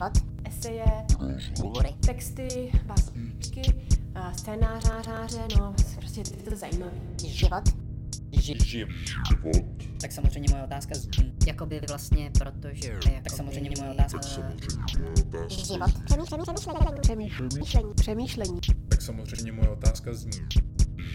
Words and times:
život, 0.00 0.12
eseje, 0.44 0.84
hovory, 1.62 1.94
texty, 2.06 2.72
básničky, 2.86 3.62
eh, 4.14 4.32
scénáře, 4.36 5.48
no 5.58 5.74
prostě 5.96 6.20
je 6.20 6.50
to 6.50 6.56
zajímavé. 6.56 6.92
Život, 7.26 7.64
Život. 8.32 9.62
Tak 10.00 10.12
samozřejmě 10.12 10.48
moje 10.52 10.64
otázka 10.64 10.94
z... 10.94 11.08
Jakoby 11.46 11.80
vlastně, 11.88 12.30
protože... 12.38 12.88
Jakoby... 12.88 13.20
Tak 13.22 13.32
samozřejmě 13.32 13.70
moje 13.78 13.90
otázka... 13.90 14.20
život, 15.48 15.90
přemýšlení, 17.00 17.48
přemýšlení, 17.50 17.94
přemýšlení. 17.94 18.60
Tak 18.88 19.02
samozřejmě 19.02 19.52
moje 19.52 19.68
otázka 19.68 20.14
zní. 20.14 20.32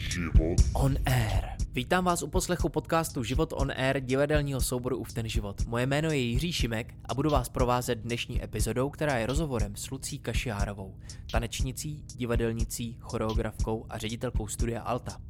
Život. 0.10 0.62
On 0.74 0.98
Air. 1.06 1.55
Vítám 1.76 2.06
vás 2.06 2.24
u 2.24 2.28
poslechu 2.28 2.70
podcastu 2.70 3.24
Život 3.24 3.54
on 3.56 3.72
Air 3.72 4.00
divadelního 4.00 4.62
souboru 4.62 4.98
Uf 4.98 5.14
ten 5.14 5.28
život. 5.30 5.66
Moje 5.66 5.86
jméno 5.86 6.12
je 6.12 6.18
Jiří 6.18 6.52
Šimek 6.52 6.94
a 7.06 7.14
budu 7.14 7.30
vás 7.30 7.50
provázet 7.50 8.00
dnešní 8.00 8.44
epizodou, 8.44 8.90
která 8.90 9.18
je 9.18 9.26
rozhovorem 9.26 9.76
s 9.76 9.90
Lucí 9.90 10.20
Kašiárovou, 10.20 10.96
tanečnicí, 11.32 12.04
divadelnicí, 12.16 12.98
choreografkou 13.00 13.86
a 13.90 13.98
ředitelkou 13.98 14.48
studia 14.48 14.82
Alta. 14.82 15.22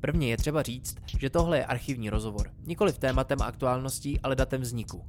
Prvně 0.00 0.30
je 0.30 0.36
třeba 0.36 0.62
říct, 0.62 0.96
že 1.18 1.30
tohle 1.30 1.58
je 1.58 1.66
archivní 1.66 2.10
rozhovor, 2.10 2.50
nikoli 2.66 2.92
v 2.92 2.98
tématem 2.98 3.42
aktuálností, 3.42 4.20
ale 4.20 4.36
datem 4.36 4.60
vzniku. 4.60 5.04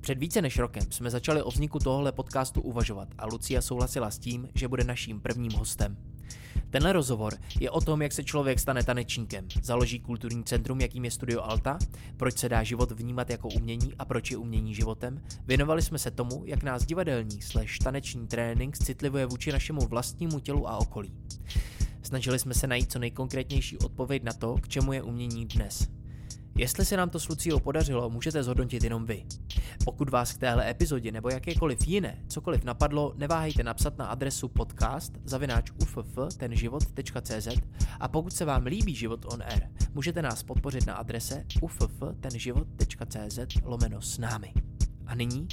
Před 0.00 0.18
více 0.18 0.42
než 0.42 0.58
rokem 0.58 0.82
jsme 0.90 1.10
začali 1.10 1.42
o 1.42 1.50
vzniku 1.50 1.78
tohle 1.78 2.12
podcastu 2.12 2.60
uvažovat 2.60 3.08
a 3.18 3.26
Lucia 3.26 3.62
souhlasila 3.62 4.10
s 4.10 4.18
tím, 4.18 4.48
že 4.54 4.68
bude 4.68 4.84
naším 4.84 5.20
prvním 5.20 5.52
hostem. 5.52 5.96
Tenhle 6.70 6.92
rozhovor 6.92 7.34
je 7.60 7.70
o 7.70 7.80
tom, 7.80 8.02
jak 8.02 8.12
se 8.12 8.24
člověk 8.24 8.60
stane 8.60 8.82
tanečníkem, 8.82 9.48
založí 9.62 10.00
kulturní 10.00 10.44
centrum, 10.44 10.80
jakým 10.80 11.04
je 11.04 11.10
Studio 11.10 11.42
Alta, 11.42 11.78
proč 12.16 12.38
se 12.38 12.48
dá 12.48 12.62
život 12.62 12.90
vnímat 12.90 13.30
jako 13.30 13.48
umění 13.48 13.94
a 13.98 14.04
proč 14.04 14.30
je 14.30 14.36
umění 14.36 14.74
životem. 14.74 15.22
Věnovali 15.46 15.82
jsme 15.82 15.98
se 15.98 16.10
tomu, 16.10 16.42
jak 16.44 16.62
nás 16.62 16.86
divadelní 16.86 17.42
slash 17.42 17.78
taneční 17.78 18.26
trénink 18.26 18.78
citlivuje 18.78 19.26
vůči 19.26 19.52
našemu 19.52 19.80
vlastnímu 19.80 20.40
tělu 20.40 20.68
a 20.68 20.76
okolí. 20.76 21.12
Snažili 22.02 22.38
jsme 22.38 22.54
se 22.54 22.66
najít 22.66 22.92
co 22.92 22.98
nejkonkrétnější 22.98 23.78
odpověď 23.78 24.22
na 24.22 24.32
to, 24.32 24.54
k 24.54 24.68
čemu 24.68 24.92
je 24.92 25.02
umění 25.02 25.46
dnes. 25.46 25.95
Jestli 26.58 26.84
se 26.84 26.96
nám 26.96 27.10
to 27.10 27.20
s 27.20 27.28
Luciou 27.28 27.60
podařilo, 27.60 28.10
můžete 28.10 28.42
zhodnotit 28.42 28.84
jenom 28.84 29.06
vy. 29.06 29.24
Pokud 29.84 30.10
vás 30.10 30.32
k 30.32 30.38
téhle 30.38 30.70
epizodě 30.70 31.12
nebo 31.12 31.28
jakékoliv 31.30 31.86
jiné 31.86 32.18
cokoliv 32.28 32.64
napadlo, 32.64 33.12
neváhejte 33.16 33.62
napsat 33.62 33.98
na 33.98 34.06
adresu 34.06 34.48
podcast 34.48 35.12
zavináč 35.24 35.70
a 38.00 38.08
pokud 38.08 38.32
se 38.32 38.44
vám 38.44 38.66
líbí 38.66 38.94
Život 38.94 39.24
on 39.32 39.42
Air, 39.42 39.62
můžete 39.94 40.22
nás 40.22 40.42
podpořit 40.42 40.86
na 40.86 40.94
adrese 40.94 41.44
uff.tenživot.cz 41.62 43.38
lomeno 43.64 44.02
s 44.02 44.18
námi. 44.18 44.52
A 45.06 45.14
nyní 45.14 45.48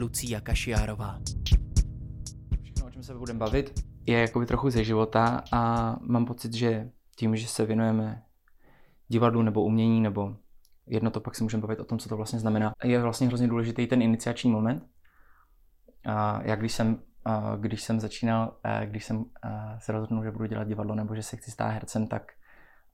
Lucia 0.00 0.40
Kašiárová. 0.40 1.20
Všechno, 2.62 2.86
o 2.86 2.90
čem 2.90 3.02
se 3.02 3.14
budeme 3.14 3.38
bavit, 3.38 3.84
je 4.06 4.18
jakoby 4.18 4.46
trochu 4.46 4.70
ze 4.70 4.84
života 4.84 5.44
a 5.52 5.96
mám 6.00 6.26
pocit, 6.26 6.54
že 6.54 6.90
tím, 7.16 7.36
že 7.36 7.46
se 7.46 7.66
věnujeme 7.66 8.22
divadlu 9.08 9.42
nebo 9.42 9.64
umění 9.64 10.00
nebo 10.00 10.36
jedno 10.86 11.10
to 11.10 11.20
pak 11.20 11.34
si 11.34 11.42
můžeme 11.42 11.60
bavit 11.60 11.80
o 11.80 11.84
tom, 11.84 11.98
co 11.98 12.08
to 12.08 12.16
vlastně 12.16 12.38
znamená, 12.38 12.72
je 12.84 13.02
vlastně 13.02 13.26
hrozně 13.26 13.48
důležitý 13.48 13.86
ten 13.86 14.02
iniciační 14.02 14.50
moment. 14.50 14.86
A 16.06 16.42
jak 16.42 16.58
když 16.60 16.72
jsem, 16.72 17.02
a 17.24 17.56
když 17.56 17.82
jsem 17.82 18.00
začínal, 18.00 18.56
a 18.64 18.84
když 18.84 19.04
jsem 19.04 19.24
se 19.78 19.92
rozhodnul, 19.92 20.24
že 20.24 20.30
budu 20.30 20.46
dělat 20.46 20.68
divadlo 20.68 20.94
nebo 20.94 21.14
že 21.14 21.22
se 21.22 21.36
chci 21.36 21.50
stát 21.50 21.68
hercem, 21.68 22.06
tak 22.06 22.32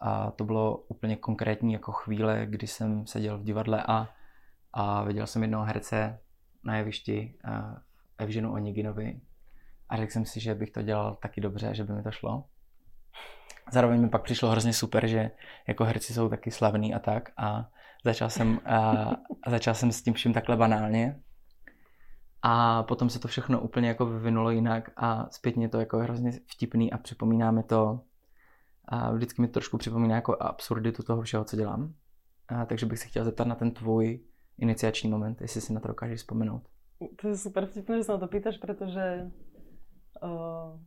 a 0.00 0.30
to 0.30 0.44
bylo 0.44 0.76
úplně 0.76 1.16
konkrétní 1.16 1.72
jako 1.72 1.92
chvíle, 1.92 2.46
kdy 2.46 2.66
jsem 2.66 3.06
seděl 3.06 3.38
v 3.38 3.44
divadle 3.44 3.84
a, 3.88 4.08
a 4.72 5.02
viděl 5.02 5.26
jsem 5.26 5.42
jednoho 5.42 5.64
herce 5.64 6.18
na 6.64 6.76
jevišti 6.76 7.38
Evženu 8.18 8.52
Oniginovi 8.52 9.20
a 9.88 9.96
řekl 9.96 10.12
jsem 10.12 10.24
si, 10.24 10.40
že 10.40 10.54
bych 10.54 10.70
to 10.70 10.82
dělal 10.82 11.14
taky 11.22 11.40
dobře, 11.40 11.74
že 11.74 11.84
by 11.84 11.92
mi 11.92 12.02
to 12.02 12.10
šlo. 12.10 12.44
Zároveň 13.72 14.00
mi 14.00 14.08
pak 14.08 14.22
přišlo 14.22 14.50
hrozně 14.50 14.72
super, 14.72 15.06
že 15.06 15.30
jako 15.68 15.84
herci 15.84 16.12
jsou 16.12 16.28
taky 16.28 16.50
slavní 16.50 16.94
a 16.94 16.98
tak 16.98 17.30
a 17.36 17.70
začal 18.04 18.30
jsem, 18.30 18.60
a 18.64 19.50
začal 19.50 19.74
jsem 19.74 19.92
s 19.92 20.02
tím 20.02 20.14
vším 20.14 20.32
takhle 20.32 20.56
banálně 20.56 21.20
a 22.42 22.82
potom 22.82 23.10
se 23.10 23.18
to 23.18 23.28
všechno 23.28 23.60
úplně 23.60 23.88
jako 23.88 24.06
vyvinulo 24.06 24.50
jinak 24.50 24.90
a 24.96 25.28
zpětně 25.30 25.68
to 25.68 25.80
jako 25.80 25.98
hrozně 25.98 26.32
vtipný 26.46 26.92
a 26.92 26.98
připomíná 26.98 27.50
mi 27.50 27.62
to 27.62 28.00
a 28.84 29.12
vždycky 29.12 29.42
mi 29.42 29.48
to 29.48 29.52
trošku 29.52 29.78
připomíná 29.78 30.14
jako 30.14 30.36
absurditu 30.40 31.02
toho 31.02 31.22
všeho, 31.22 31.44
co 31.44 31.56
dělám. 31.56 31.94
A, 32.48 32.66
takže 32.66 32.86
bych 32.86 32.98
se 32.98 33.08
chtěl 33.08 33.24
zeptat 33.24 33.46
na 33.46 33.54
ten 33.54 33.70
tvůj 33.70 34.20
iniciační 34.58 35.10
moment, 35.10 35.40
jestli 35.40 35.60
si 35.60 35.72
na 35.72 35.80
to 35.80 35.88
dokážeš 35.88 36.20
vzpomenout. 36.20 36.62
To 37.20 37.28
je 37.28 37.36
super 37.36 37.66
vtipné, 37.66 37.96
že 37.96 38.04
se 38.04 38.12
na 38.12 38.18
to 38.18 38.26
pýtaš, 38.26 38.58
protože 38.58 39.30
uh, 40.22 40.80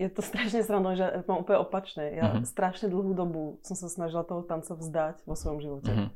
je 0.00 0.08
to 0.08 0.24
strašne 0.24 0.64
srandové, 0.64 0.96
že 0.96 1.06
mám 1.28 1.44
úplne 1.44 1.60
opačné. 1.60 2.16
Ja 2.16 2.32
uh-huh. 2.32 2.48
strašne 2.48 2.88
dlhú 2.88 3.12
dobu 3.12 3.60
som 3.60 3.76
sa 3.76 3.92
snažila 3.92 4.24
toho 4.24 4.40
tanca 4.40 4.72
vzdať 4.72 5.28
vo 5.28 5.36
svojom 5.36 5.60
živote. 5.60 5.92
Uh-huh. 5.92 6.08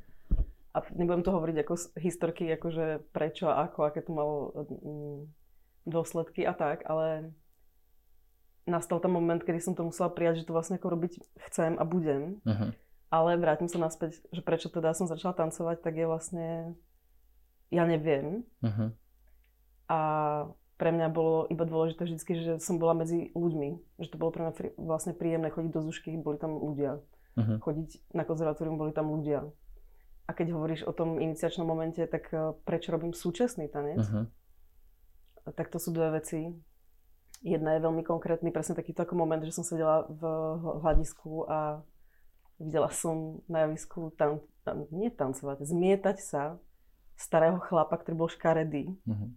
A 0.72 0.80
nebudem 0.96 1.20
to 1.20 1.36
hovoriť 1.36 1.56
ako 1.60 1.74
historky, 2.00 2.48
akože 2.56 3.04
prečo 3.12 3.52
a 3.52 3.68
ako, 3.68 3.84
aké 3.84 4.00
to 4.00 4.16
malo 4.16 4.56
mm, 4.56 5.28
dôsledky 5.84 6.48
a 6.48 6.56
tak, 6.56 6.88
ale 6.88 7.36
nastal 8.64 9.04
tam 9.04 9.20
moment, 9.20 9.44
kedy 9.44 9.60
som 9.60 9.76
to 9.76 9.84
musela 9.84 10.08
prijať, 10.08 10.42
že 10.42 10.48
to 10.48 10.56
vlastne 10.56 10.80
ako 10.80 10.88
robiť 10.88 11.20
chcem 11.52 11.76
a 11.76 11.84
budem. 11.84 12.40
Uh-huh. 12.40 12.72
Ale 13.12 13.36
vrátim 13.36 13.68
sa 13.68 13.76
naspäť, 13.76 14.24
že 14.32 14.40
prečo 14.40 14.72
teda 14.72 14.96
som 14.96 15.04
začala 15.04 15.36
tancovať, 15.36 15.84
tak 15.84 15.94
je 16.00 16.08
vlastne, 16.08 16.48
ja 17.68 17.84
neviem. 17.84 18.48
Uh-huh. 18.64 18.96
A 19.92 19.98
pre 20.74 20.90
mňa 20.90 21.06
bolo 21.10 21.46
iba 21.46 21.62
dôležité 21.62 22.02
vždy, 22.02 22.18
že 22.34 22.52
som 22.58 22.82
bola 22.82 22.98
medzi 22.98 23.30
ľuďmi. 23.34 23.98
Že 24.02 24.08
to 24.10 24.16
bolo 24.18 24.30
pre 24.34 24.42
mňa 24.42 24.52
vlastne 24.74 25.14
príjemné 25.14 25.54
chodiť 25.54 25.70
do 25.70 25.80
Zušky, 25.86 26.18
boli 26.18 26.34
tam 26.34 26.58
ľudia. 26.58 26.98
Uh-huh. 27.38 27.58
Chodiť 27.62 28.14
na 28.14 28.26
konzervatórium, 28.26 28.78
boli 28.78 28.90
tam 28.90 29.10
ľudia. 29.14 29.46
A 30.26 30.30
keď 30.32 30.56
hovoríš 30.56 30.82
o 30.88 30.92
tom 30.96 31.22
iniciačnom 31.22 31.66
momente, 31.66 32.02
tak 32.10 32.26
eh, 32.34 32.54
prečo 32.66 32.90
robím 32.90 33.14
súčasný 33.14 33.70
tanec? 33.70 34.02
Uh-huh. 34.02 34.26
Tak 35.54 35.70
to 35.70 35.78
sú 35.78 35.94
dve 35.94 36.18
veci. 36.18 36.50
Jedna 37.44 37.76
je 37.76 37.84
veľmi 37.84 38.00
konkrétny, 38.02 38.48
presne 38.48 38.72
takýto 38.72 39.04
ako 39.04 39.20
moment, 39.20 39.44
že 39.44 39.52
som 39.52 39.68
sedela 39.68 40.08
v 40.08 40.22
hľadisku 40.80 41.44
a 41.44 41.84
videla 42.56 42.88
som 42.88 43.44
na 43.52 43.68
javisku 43.68 44.16
tan- 44.16 44.40
tan- 44.64 44.88
nie 44.88 45.12
tancovať, 45.12 45.60
zmietať 45.60 46.16
sa 46.24 46.56
starého 47.20 47.60
chlapa, 47.60 48.00
ktorý 48.00 48.14
bol 48.16 48.30
škaredý. 48.32 48.90
Uh-huh 49.04 49.30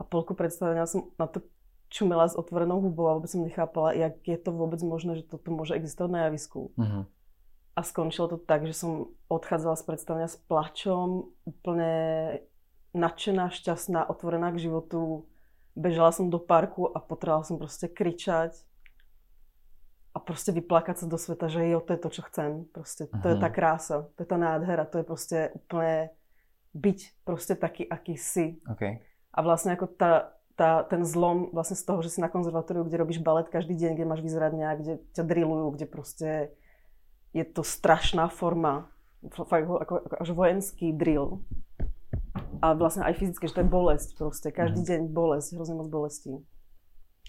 a 0.00 0.02
polku 0.02 0.32
predstavenia 0.32 0.88
som 0.88 1.12
na 1.20 1.28
to 1.28 1.44
čumela 1.92 2.24
s 2.24 2.38
otvorenou 2.38 2.80
hubou 2.80 3.12
a 3.12 3.14
vôbec 3.20 3.28
som 3.28 3.44
nechápala, 3.44 3.92
jak 3.92 4.16
je 4.24 4.38
to 4.40 4.54
vôbec 4.54 4.80
možné, 4.80 5.20
že 5.20 5.28
toto 5.28 5.52
môže 5.52 5.76
existovať 5.76 6.10
na 6.10 6.20
javisku. 6.30 6.72
Uh-huh. 6.78 7.04
A 7.76 7.80
skončilo 7.84 8.30
to 8.30 8.38
tak, 8.40 8.64
že 8.64 8.72
som 8.72 9.12
odchádzala 9.28 9.76
z 9.76 9.84
predstavenia 9.84 10.28
s 10.30 10.40
plačom, 10.48 11.28
úplne 11.44 11.92
nadšená, 12.96 13.50
šťastná, 13.52 14.06
otvorená 14.06 14.54
k 14.54 14.70
životu. 14.70 15.26
Bežala 15.74 16.14
som 16.14 16.30
do 16.30 16.38
parku 16.38 16.86
a 16.88 17.02
potrebovala 17.02 17.46
som 17.46 17.58
proste 17.58 17.90
kričať 17.90 18.54
a 20.14 20.18
proste 20.18 20.50
vyplakať 20.50 21.04
sa 21.04 21.06
do 21.06 21.18
sveta, 21.18 21.46
že 21.46 21.70
jo, 21.70 21.78
to 21.82 21.94
je 21.94 22.00
to, 22.00 22.08
čo 22.10 22.22
chcem. 22.30 22.66
Proste, 22.70 23.10
to 23.10 23.18
uh-huh. 23.18 23.34
je 23.34 23.36
tá 23.38 23.50
krása, 23.50 24.06
to 24.14 24.22
je 24.22 24.28
tá 24.30 24.38
nádhera, 24.38 24.86
to 24.86 25.02
je 25.02 25.04
proste 25.06 25.38
úplne 25.58 26.14
byť 26.70 26.98
proste 27.26 27.54
taký, 27.58 27.82
aký 27.86 28.14
si. 28.14 28.62
Okay. 28.66 29.02
A 29.30 29.38
vlastne 29.40 29.74
ako 29.78 29.86
tá, 29.86 30.34
tá, 30.58 30.82
ten 30.84 31.06
zlom 31.06 31.54
vlastne 31.54 31.78
z 31.78 31.84
toho, 31.86 32.02
že 32.02 32.12
si 32.12 32.18
na 32.18 32.28
konzervatóriu, 32.28 32.82
kde 32.84 33.00
robíš 33.00 33.22
balet 33.22 33.46
každý 33.48 33.78
deň, 33.78 33.90
kde 33.96 34.10
máš 34.10 34.20
vyzerať 34.20 34.52
nejak, 34.52 34.78
kde 34.82 34.94
ťa 35.14 35.24
drillujú, 35.24 35.66
kde 35.78 35.86
proste 35.86 36.30
je 37.30 37.44
to 37.46 37.62
strašná 37.62 38.26
forma, 38.26 38.90
fakt 39.30 39.64
ako, 39.64 39.74
ako, 39.78 39.94
ako 40.02 40.14
až 40.18 40.28
vojenský 40.34 40.90
drill. 40.90 41.46
A 42.60 42.74
vlastne 42.76 43.06
aj 43.06 43.16
fyzicky, 43.16 43.48
že 43.48 43.56
to 43.56 43.62
je 43.62 43.72
bolesť 43.72 44.08
proste, 44.18 44.48
každý 44.50 44.82
mhm. 44.82 44.88
deň 44.88 45.00
bolesť, 45.14 45.48
hrozne 45.54 45.78
moc 45.78 45.88
bolestí. 45.88 46.42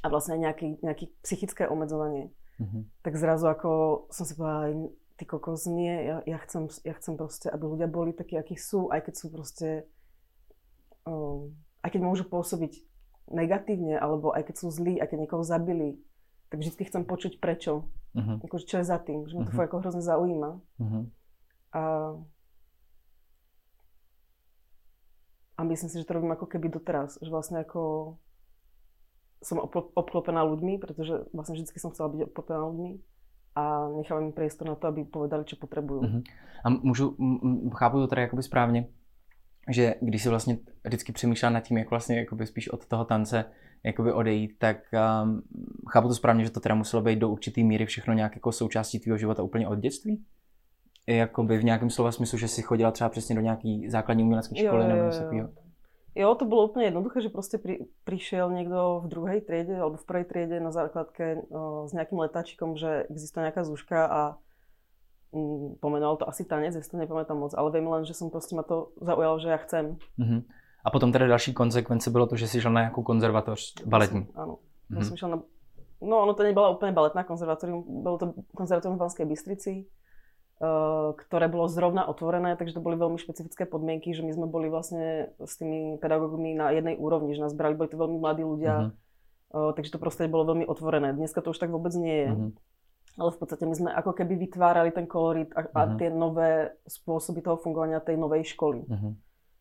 A 0.01 0.09
vlastne 0.09 0.35
aj 0.35 0.41
nejaké, 0.41 0.65
nejaké 0.81 1.05
psychické 1.21 1.69
obmedzovanie. 1.69 2.33
Mm-hmm. 2.57 3.05
Tak 3.05 3.13
zrazu 3.21 3.45
ako 3.49 3.69
som 4.09 4.25
si 4.25 4.33
povedala, 4.33 4.89
ty 5.21 5.29
kokos, 5.29 5.69
nie, 5.69 5.93
ja, 5.93 6.17
ja, 6.25 6.37
chcem, 6.41 6.65
ja 6.81 6.97
chcem 6.97 7.13
proste, 7.13 7.53
aby 7.53 7.69
ľudia 7.69 7.85
boli 7.85 8.09
takí, 8.13 8.33
akí 8.33 8.57
sú, 8.57 8.89
aj 8.89 9.05
keď 9.05 9.13
sú 9.13 9.27
proste 9.29 9.69
um, 11.05 11.53
aj 11.81 11.89
keď 11.91 12.01
môžu 12.01 12.25
pôsobiť 12.29 12.81
negatívne, 13.31 13.97
alebo 13.97 14.33
aj 14.33 14.49
keď 14.49 14.55
sú 14.61 14.67
zlí, 14.69 14.99
aj 15.01 15.13
keď 15.13 15.17
niekoho 15.25 15.43
zabili, 15.45 15.97
tak 16.51 16.59
vždy 16.61 16.83
chcem 16.83 17.03
počuť 17.07 17.39
prečo. 17.39 17.87
Uh-huh. 18.11 18.43
Akože 18.43 18.67
čo 18.67 18.75
je 18.83 18.85
za 18.85 18.99
tým, 18.99 19.23
že 19.25 19.39
ma 19.39 19.47
to 19.47 19.55
uh-huh. 19.55 19.65
ako 19.65 19.79
hrozne 19.79 20.03
zaujíma. 20.03 20.51
Uh-huh. 20.59 21.03
A, 21.71 21.81
a 25.55 25.61
myslím 25.63 25.89
si, 25.89 25.95
že 25.95 26.07
to 26.07 26.19
robím 26.19 26.35
ako 26.35 26.45
keby 26.51 26.67
doteraz, 26.67 27.15
že 27.23 27.31
vlastne 27.31 27.63
ako 27.63 28.15
som 29.41 29.57
obklopená 29.95 30.43
ľuďmi, 30.43 30.77
pretože 30.77 31.25
vlastne 31.33 31.57
vždy 31.57 31.71
som 31.79 31.89
chcela 31.95 32.11
byť 32.13 32.29
obklopená 32.29 32.61
ľuďmi 32.67 32.91
a 33.57 33.89
nechávam 33.95 34.29
im 34.29 34.35
priestor 34.35 34.69
na 34.69 34.77
to, 34.77 34.91
aby 34.91 35.07
povedali, 35.07 35.47
čo 35.47 35.55
potrebujú. 35.55 36.01
Uh-huh. 36.03 36.21
A 36.63 36.69
můžu, 36.69 37.17
chápu 37.73 37.97
to 37.99 38.07
teda 38.07 38.21
jakoby 38.21 38.43
správně, 38.43 38.87
že 39.73 39.95
když 40.01 40.23
si 40.23 40.29
vlastně 40.29 40.57
vždycky 40.83 41.11
přemýšlel 41.11 41.51
nad 41.51 41.59
tím, 41.59 41.77
jak 41.77 41.89
vlastně 41.89 42.19
jakoby 42.19 42.47
spíš 42.47 42.69
od 42.69 42.85
toho 42.85 43.05
tance 43.05 43.45
jakoby 43.83 44.13
odejít, 44.13 44.55
tak 44.59 44.77
um, 45.23 45.41
chápu 45.89 46.07
to 46.07 46.13
správně, 46.15 46.45
že 46.45 46.51
to 46.51 46.59
teda 46.59 46.75
muselo 46.75 47.03
být 47.03 47.19
do 47.19 47.29
určitý 47.29 47.63
míry 47.63 47.85
všechno 47.85 48.13
nějak 48.13 48.35
jako 48.35 48.51
součástí 48.51 48.99
tvého 48.99 49.17
života 49.17 49.43
úplně 49.43 49.67
od 49.67 49.79
dětství? 49.79 50.23
Jakoby 51.07 51.57
v 51.57 51.63
nějakém 51.63 51.89
slova 51.89 52.11
smyslu, 52.11 52.37
že 52.37 52.47
si 52.47 52.61
chodila 52.61 52.91
třeba 52.91 53.09
přesně 53.09 53.35
do 53.35 53.41
nějaký 53.41 53.89
základní 53.89 54.23
umělecké 54.23 54.55
školy 54.55 54.83
Jo, 54.83 54.89
nebo 54.89 55.05
něco 55.05 55.17
jo. 55.17 55.23
takového? 55.23 55.49
Jo, 56.11 56.35
to 56.35 56.43
bolo 56.43 56.67
úplne 56.67 56.91
jednoduché, 56.91 57.23
že 57.23 57.31
proste 57.31 57.55
pri, 57.55 57.87
prišiel 58.03 58.51
niekto 58.51 58.99
v 58.99 59.07
druhej 59.07 59.39
triede 59.47 59.79
alebo 59.79 59.95
v 59.95 60.03
prvej 60.03 60.25
triede 60.27 60.59
na 60.59 60.67
základke 60.67 61.47
o, 61.47 61.87
s 61.87 61.95
nejakým 61.95 62.19
letáčikom, 62.19 62.75
že 62.75 63.07
existuje 63.07 63.47
nejaká 63.47 63.63
zúška 63.63 64.11
a 64.11 64.21
pomenoval 65.79 66.19
to 66.19 66.27
asi 66.27 66.43
tanec, 66.43 66.75
ja 66.75 66.83
si 66.83 66.91
to 66.91 66.99
nepamätám 66.99 67.39
moc, 67.39 67.55
ale 67.55 67.71
viem 67.71 67.87
len, 67.87 68.03
že 68.03 68.11
som 68.11 68.27
proste 68.27 68.51
ma 68.51 68.67
to 68.67 68.91
zaujalo, 68.99 69.39
že 69.39 69.47
ja 69.47 69.59
chcem. 69.63 69.95
Mhm. 70.19 70.43
A 70.81 70.89
potom 70.89 71.11
teda 71.13 71.27
další 71.27 71.53
konsekvence 71.53 72.09
bylo 72.09 72.27
to, 72.27 72.35
že 72.35 72.47
jsi 72.47 72.61
šel 72.61 72.71
na 72.71 72.81
nějakou 72.81 73.03
konzervatoř 73.03 73.85
baletní. 73.85 74.25
Som, 74.25 74.33
áno. 74.35 74.53
Mhm. 74.89 74.97
Ja 74.99 75.03
som 75.05 75.15
išla 75.15 75.29
na... 75.29 75.37
No, 76.01 76.25
ono 76.25 76.33
to 76.33 76.41
nebola 76.41 76.73
úplne 76.73 76.97
baletná 76.97 77.21
konzervatórium, 77.21 77.85
bolo 77.85 78.17
to 78.17 78.25
konzervatórium 78.57 78.97
v 78.97 79.03
Banskej 79.05 79.25
Bystrici, 79.29 79.73
uh, 79.85 81.13
ktoré 81.13 81.45
bolo 81.45 81.69
zrovna 81.69 82.09
otvorené, 82.09 82.57
takže 82.57 82.73
to 82.73 82.81
boli 82.81 82.97
veľmi 82.97 83.21
špecifické 83.21 83.69
podmienky, 83.69 84.09
že 84.09 84.25
my 84.25 84.33
sme 84.33 84.49
boli 84.49 84.65
vlastne 84.73 85.29
s 85.37 85.61
tými 85.61 86.01
pedagógmi 86.01 86.57
na 86.57 86.73
jednej 86.73 86.97
úrovni, 86.97 87.37
že 87.37 87.45
nás 87.45 87.53
brali, 87.53 87.77
boli 87.77 87.93
to 87.93 88.01
veľmi 88.01 88.17
mladí 88.17 88.41
ľudia, 88.41 88.75
Mhm. 88.81 88.91
uh, 89.53 89.71
takže 89.77 89.93
to 89.93 90.01
prostredie 90.01 90.33
bolo 90.33 90.49
veľmi 90.49 90.65
otvorené. 90.65 91.13
Dneska 91.13 91.45
to 91.45 91.53
už 91.53 91.61
tak 91.61 91.69
vôbec 91.69 91.93
nie 91.93 92.25
je. 92.25 92.29
Mhm. 92.33 92.47
Ale 93.19 93.29
v 93.31 93.39
podstate 93.39 93.63
my 93.65 93.75
sme 93.75 93.89
ako 93.91 94.11
keby 94.13 94.39
vytvárali 94.39 94.91
ten 94.91 95.03
kolorit 95.05 95.51
a, 95.51 95.67
a 95.67 95.81
Mhm. 95.85 95.95
tie 95.99 96.09
nové 96.09 96.51
spôsoby 96.87 97.41
toho 97.41 97.59
fungovania 97.59 97.99
tej 97.99 98.15
novej 98.15 98.47
školy. 98.55 98.87
Mhm. 98.87 99.09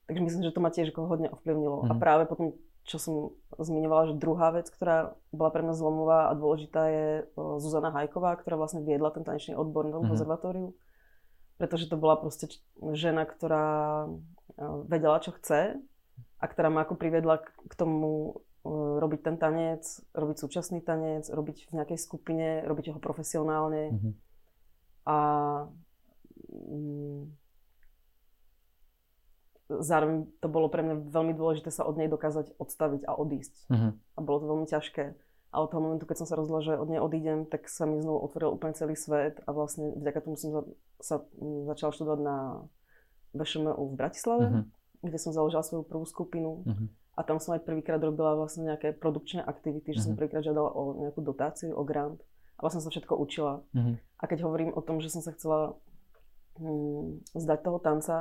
Takže 0.06 0.20
myslím, 0.22 0.42
že 0.42 0.54
to 0.54 0.60
ma 0.60 0.70
tiež 0.70 0.90
ako 0.90 1.06
hodne 1.06 1.28
ovplyvnilo. 1.30 1.86
A 1.86 1.94
Mhm. 1.94 1.98
práve 1.98 2.26
potom, 2.26 2.54
čo 2.86 2.98
som 2.98 3.14
zmiňovala, 3.54 4.14
že 4.14 4.22
druhá 4.22 4.50
vec, 4.50 4.70
ktorá 4.70 5.14
bola 5.30 5.50
pre 5.50 5.62
mňa 5.62 5.74
zlomová 5.74 6.20
a 6.30 6.34
dôležitá 6.34 6.82
je 6.90 7.06
Zuzana 7.58 7.90
Hajková, 7.90 8.38
ktorá 8.38 8.54
vlastne 8.56 8.82
viedla 8.82 9.10
ten 9.10 9.22
tanečný 9.22 9.54
odbor 9.54 9.86
na 9.86 9.98
tom 9.98 10.06
Mhm. 10.06 10.10
konzervatóriu. 10.14 10.74
Pretože 11.58 11.90
to 11.90 11.96
bola 11.96 12.16
proste 12.16 12.48
žena, 12.94 13.28
ktorá 13.28 14.08
vedela, 14.86 15.20
čo 15.20 15.32
chce 15.32 15.76
a 16.40 16.44
ktorá 16.48 16.72
ma 16.72 16.82
ako 16.82 16.96
priviedla 16.96 17.44
k, 17.68 17.72
tomu 17.76 18.40
robiť 18.64 19.20
ten 19.24 19.36
tanec, 19.40 19.82
robiť 20.12 20.36
súčasný 20.36 20.84
tanec, 20.84 21.28
robiť 21.32 21.72
v 21.72 21.72
nejakej 21.80 21.98
skupine, 21.98 22.60
robiť 22.68 22.92
ho 22.92 23.00
profesionálne. 23.00 23.96
Mhm. 23.96 24.10
A 25.08 25.16
mm, 26.52 27.22
zároveň 29.70 30.26
to 30.42 30.48
bolo 30.50 30.68
pre 30.68 30.82
mňa 30.82 31.08
veľmi 31.08 31.32
dôležité 31.32 31.70
sa 31.70 31.86
od 31.86 31.96
nej 31.96 32.10
dokázať 32.10 32.58
odstaviť 32.58 33.06
a 33.06 33.14
odísť. 33.16 33.54
Mhm. 33.70 33.88
A 33.96 34.18
bolo 34.20 34.38
to 34.42 34.46
veľmi 34.50 34.66
ťažké. 34.66 35.04
A 35.50 35.56
od 35.58 35.68
toho 35.74 35.82
momentu, 35.82 36.06
keď 36.06 36.22
som 36.22 36.28
sa 36.30 36.38
rozhodla, 36.38 36.62
že 36.62 36.78
od 36.78 36.86
nej 36.86 37.02
odídem, 37.02 37.42
tak 37.42 37.66
sa 37.66 37.82
mi 37.82 37.98
znovu 37.98 38.22
otvoril 38.22 38.54
úplne 38.54 38.70
celý 38.78 38.94
svet 38.94 39.42
a 39.42 39.50
vlastne 39.50 39.90
vďaka 39.98 40.22
tomu 40.22 40.38
som 40.38 40.50
za, 40.54 40.62
sa 41.02 41.16
začala 41.66 41.90
študovať 41.90 42.20
na 42.22 42.36
VŠMU 43.34 43.74
v 43.74 43.94
Bratislave, 43.98 44.46
Mhm. 44.46 44.62
kde 45.10 45.18
som 45.18 45.32
založila 45.34 45.66
svoju 45.66 45.82
prvú 45.82 46.06
skupinu. 46.06 46.62
Mhm. 46.66 46.86
A 47.20 47.22
tam 47.22 47.36
som 47.36 47.52
aj 47.52 47.60
prvýkrát 47.60 48.00
robila 48.00 48.32
vlastne 48.34 48.64
nejaké 48.64 48.92
produkčné 48.92 49.44
aktivity, 49.44 49.92
že 49.92 50.00
som 50.02 50.10
Mhm. 50.10 50.18
prvýkrát 50.18 50.40
žiadala 50.42 50.70
o 50.70 50.82
nejakú 50.98 51.20
dotáciu, 51.20 51.70
o 51.70 51.84
grant. 51.84 52.16
A 52.56 52.62
vlastne 52.62 52.80
som 52.80 52.88
sa 52.88 52.94
všetko 52.94 53.12
učila. 53.14 53.60
Mhm. 53.70 53.92
A 54.16 54.24
keď 54.24 54.38
hovorím 54.42 54.70
o 54.70 54.80
tom, 54.80 54.98
že 54.98 55.08
som 55.08 55.20
sa 55.20 55.30
chcela 55.30 55.76
hm, 56.56 57.04
zdať 57.34 57.58
toho 57.58 57.78
tanca, 57.78 58.16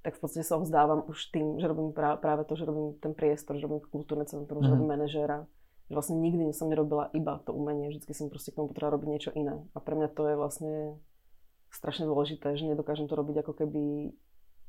tak 0.00 0.14
v 0.14 0.22
podstate 0.22 0.40
sa 0.42 0.56
ho 0.56 0.62
vzdávam 0.62 1.04
už 1.04 1.28
tým, 1.30 1.56
že 1.56 1.64
robím 1.64 1.90
prá- 1.90 2.16
práve 2.16 2.44
to, 2.44 2.54
že 2.54 2.64
robím 2.64 2.96
ten 2.98 3.12
priestor, 3.12 3.56
že 3.56 3.64
robím 3.64 3.80
kultúrne 3.82 4.24
centrum, 4.24 4.60
že 4.60 4.68
Mhm. 4.68 4.74
robím 4.74 4.88
manažéra. 4.90 5.38
Že 5.84 5.94
vlastne 5.94 6.16
nikdy 6.18 6.48
som 6.50 6.68
nerobila 6.68 7.12
iba 7.12 7.40
to 7.40 7.52
umenie, 7.52 7.88
vždycky 7.88 8.12
som 8.14 8.28
proste 8.28 8.48
k 8.48 8.56
tomu 8.56 8.68
potrebovala 8.68 8.94
robiť 8.94 9.08
niečo 9.10 9.30
iné. 9.32 9.54
A 9.70 9.78
pre 9.78 9.94
mňa 9.94 10.08
to 10.10 10.22
je 10.22 10.34
vlastne 10.34 10.72
strašne 11.70 12.04
dôležité, 12.04 12.52
že 12.52 12.64
nedokážem 12.64 13.04
to 13.04 13.12
robiť 13.12 13.36
ako 13.38 13.52
keby 13.54 14.12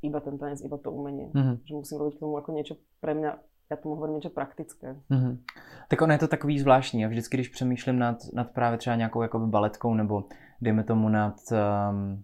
iba 0.02 0.20
ten 0.20 0.36
tanec, 0.36 0.60
iba 0.60 0.76
to 0.76 0.90
umenie. 0.90 1.32
Mhm. 1.32 1.64
Že 1.64 1.74
musím 1.74 1.98
robiť 1.98 2.14
k 2.16 2.22
tomu 2.22 2.36
ako 2.36 2.50
niečo 2.52 2.74
pre 3.00 3.14
mňa, 3.14 3.32
ja 3.70 3.76
tomu 3.78 3.96
hovorím 3.96 4.22
niečo 4.22 4.30
praktické. 4.30 4.96
Mhm. 5.10 5.42
Tak 5.90 6.02
ono 6.02 6.14
je 6.14 6.20
to 6.20 6.28
takový 6.28 6.60
zvláštní 6.60 7.06
a 7.06 7.08
vždycky, 7.08 7.38
když 7.38 7.50
přemýšlím 7.50 8.00
nad, 8.00 8.18
nad 8.34 8.52
právě 8.52 8.78
třeba 8.78 8.96
nějakou 8.96 9.22
jakoby 9.22 9.46
baletkou 9.48 9.94
nebo 9.94 10.24
dejme 10.62 10.84
tomu 10.84 11.10
nad, 11.10 11.36
um, 11.90 12.24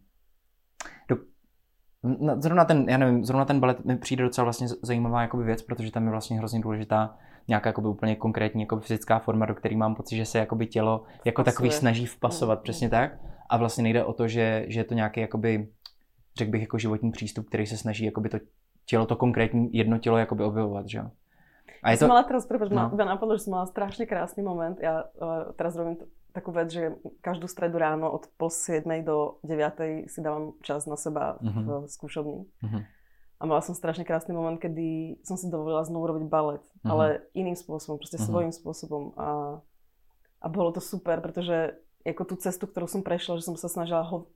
do, 1.10 1.18
na, 2.04 2.42
zrovna 2.42 2.66
ten, 2.66 2.90
já 2.90 2.98
nevím, 2.98 3.26
zrovna 3.26 3.46
ten 3.46 3.60
balet 3.60 3.86
mi 3.86 3.98
přijde 3.98 4.24
docela 4.24 4.44
vlastně 4.44 4.68
zajímavá 4.68 5.22
jakoby 5.22 5.44
věc, 5.44 5.62
protože 5.62 5.92
tam 5.92 6.04
je 6.04 6.12
vlastně 6.12 6.38
hrozně 6.38 6.60
důležitá 6.60 7.18
nějaká 7.48 7.70
jakoby 7.70 7.88
úplně 7.88 8.16
konkrétní 8.16 8.62
jakoby 8.62 8.82
fyzická 8.82 9.20
forma, 9.20 9.46
do 9.46 9.56
které 9.56 9.76
mám 9.76 9.96
pocit, 9.96 10.16
že 10.16 10.26
se 10.26 10.40
jakoby 10.40 10.68
tělo 10.68 11.04
jako 11.26 11.44
takový 11.44 11.70
Vpasuje. 11.70 11.80
snaží 11.80 12.06
vpasovat, 12.06 12.60
Mm, 12.60 12.64
přesně 12.64 12.90
tak. 12.90 13.12
A 13.50 13.58
vlastně 13.58 13.84
nejde 13.84 14.04
o 14.04 14.14
to, 14.14 14.28
že, 14.28 14.66
že 14.68 14.80
je 14.80 14.84
to 14.84 14.94
nějaký 14.94 15.20
jakoby, 15.20 15.68
řekl 16.38 16.52
bych 16.52 16.62
jako 16.62 16.78
životní 16.78 17.12
přístup, 17.12 17.48
který 17.48 17.66
se 17.66 17.78
snaží 17.78 18.06
jakoby 18.06 18.30
to 18.30 18.38
tělo, 18.86 19.06
to 19.06 19.16
konkrétní 19.16 19.70
jedno 19.74 19.98
tělo 19.98 20.18
jakoby 20.18 20.44
objevovat, 20.44 20.90
že 20.90 20.98
jo. 20.98 21.12
A 21.82 21.92
je 21.92 21.98
to, 21.98 22.06
mala 22.06 22.22
teraz, 22.22 22.46
prepáč, 22.46 22.70
No. 22.70 22.90
ma 22.90 23.06
napadlo, 23.08 23.34
že 23.36 23.46
som 23.46 23.54
mala 23.54 23.66
strašne 23.66 24.06
krásny 24.06 24.40
moment. 24.40 24.78
Ja 24.78 25.10
uh, 25.12 25.50
teraz 25.54 25.74
robím 25.74 25.98
takú 26.30 26.50
vec, 26.50 26.70
že 26.70 26.94
každú 27.20 27.46
stredu 27.46 27.76
ráno 27.76 28.08
od 28.08 28.30
pol 28.38 28.48
siedmej 28.48 29.02
do 29.02 29.42
9 29.42 30.06
si 30.06 30.20
dávam 30.20 30.56
čas 30.62 30.86
na 30.86 30.96
seba 30.96 31.42
Mhm. 31.42 31.62
v 31.84 31.90
skúšovni. 31.90 32.46
Mhm. 32.62 32.80
A 33.36 33.44
mala 33.44 33.60
som 33.60 33.74
strašne 33.74 34.02
krásny 34.02 34.32
moment, 34.32 34.56
kedy 34.56 35.18
som 35.24 35.34
si 35.34 35.46
dovolila 35.46 35.82
znovu 35.82 36.06
robiť 36.08 36.26
balet, 36.26 36.62
Mhm. 36.78 36.88
ale 36.88 37.06
iným 37.34 37.54
spôsobom, 37.54 37.98
proste 37.98 38.16
Mhm. 38.16 38.26
svojím 38.26 38.52
spôsobom. 38.54 39.18
A, 39.18 39.58
a 40.40 40.48
bolo 40.48 40.70
to 40.70 40.80
super, 40.80 41.18
pretože 41.18 41.74
ako 42.04 42.24
tú 42.24 42.36
cestu, 42.36 42.64
ktorú 42.64 42.86
som 42.86 43.02
prešla, 43.02 43.38
že 43.38 43.46
som 43.46 43.56
sa 43.56 43.68
snažila 43.68 44.02
ho 44.04 44.30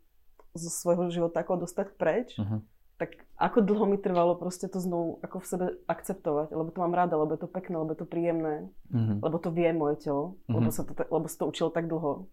zo 0.53 0.69
svojho 0.71 1.09
života 1.09 1.39
ako 1.39 1.61
dostať 1.61 1.93
preč, 1.93 2.33
Mhm. 2.35 2.59
Tak 2.97 3.09
ako 3.35 3.61
dlho 3.61 3.85
mi 3.85 3.97
trvalo 3.97 4.35
proste 4.35 4.67
to 4.67 4.79
znovu 4.79 5.19
ako 5.21 5.39
v 5.39 5.45
sebe 5.45 5.65
akceptovať, 5.85 6.47
lebo 6.49 6.71
to 6.71 6.79
mám 6.79 6.93
rada, 6.93 7.17
lebo 7.17 7.33
je 7.33 7.37
to 7.37 7.47
pekné, 7.47 7.75
lebo 7.75 7.91
je 7.91 7.97
to 7.97 8.05
príjemné, 8.05 8.69
Mhm. 8.89 9.19
lebo 9.19 9.35
to 9.37 9.51
vie 9.51 9.73
moje 9.73 9.95
telo, 9.97 10.39
Mhm. 10.47 10.55
lebo, 10.55 10.69
sa 10.71 10.83
to, 10.83 10.93
ta- 10.93 11.09
lebo 11.11 11.27
sa 11.27 11.37
to 11.37 11.47
učilo 11.47 11.69
tak 11.69 11.87
dlho. 11.87 12.25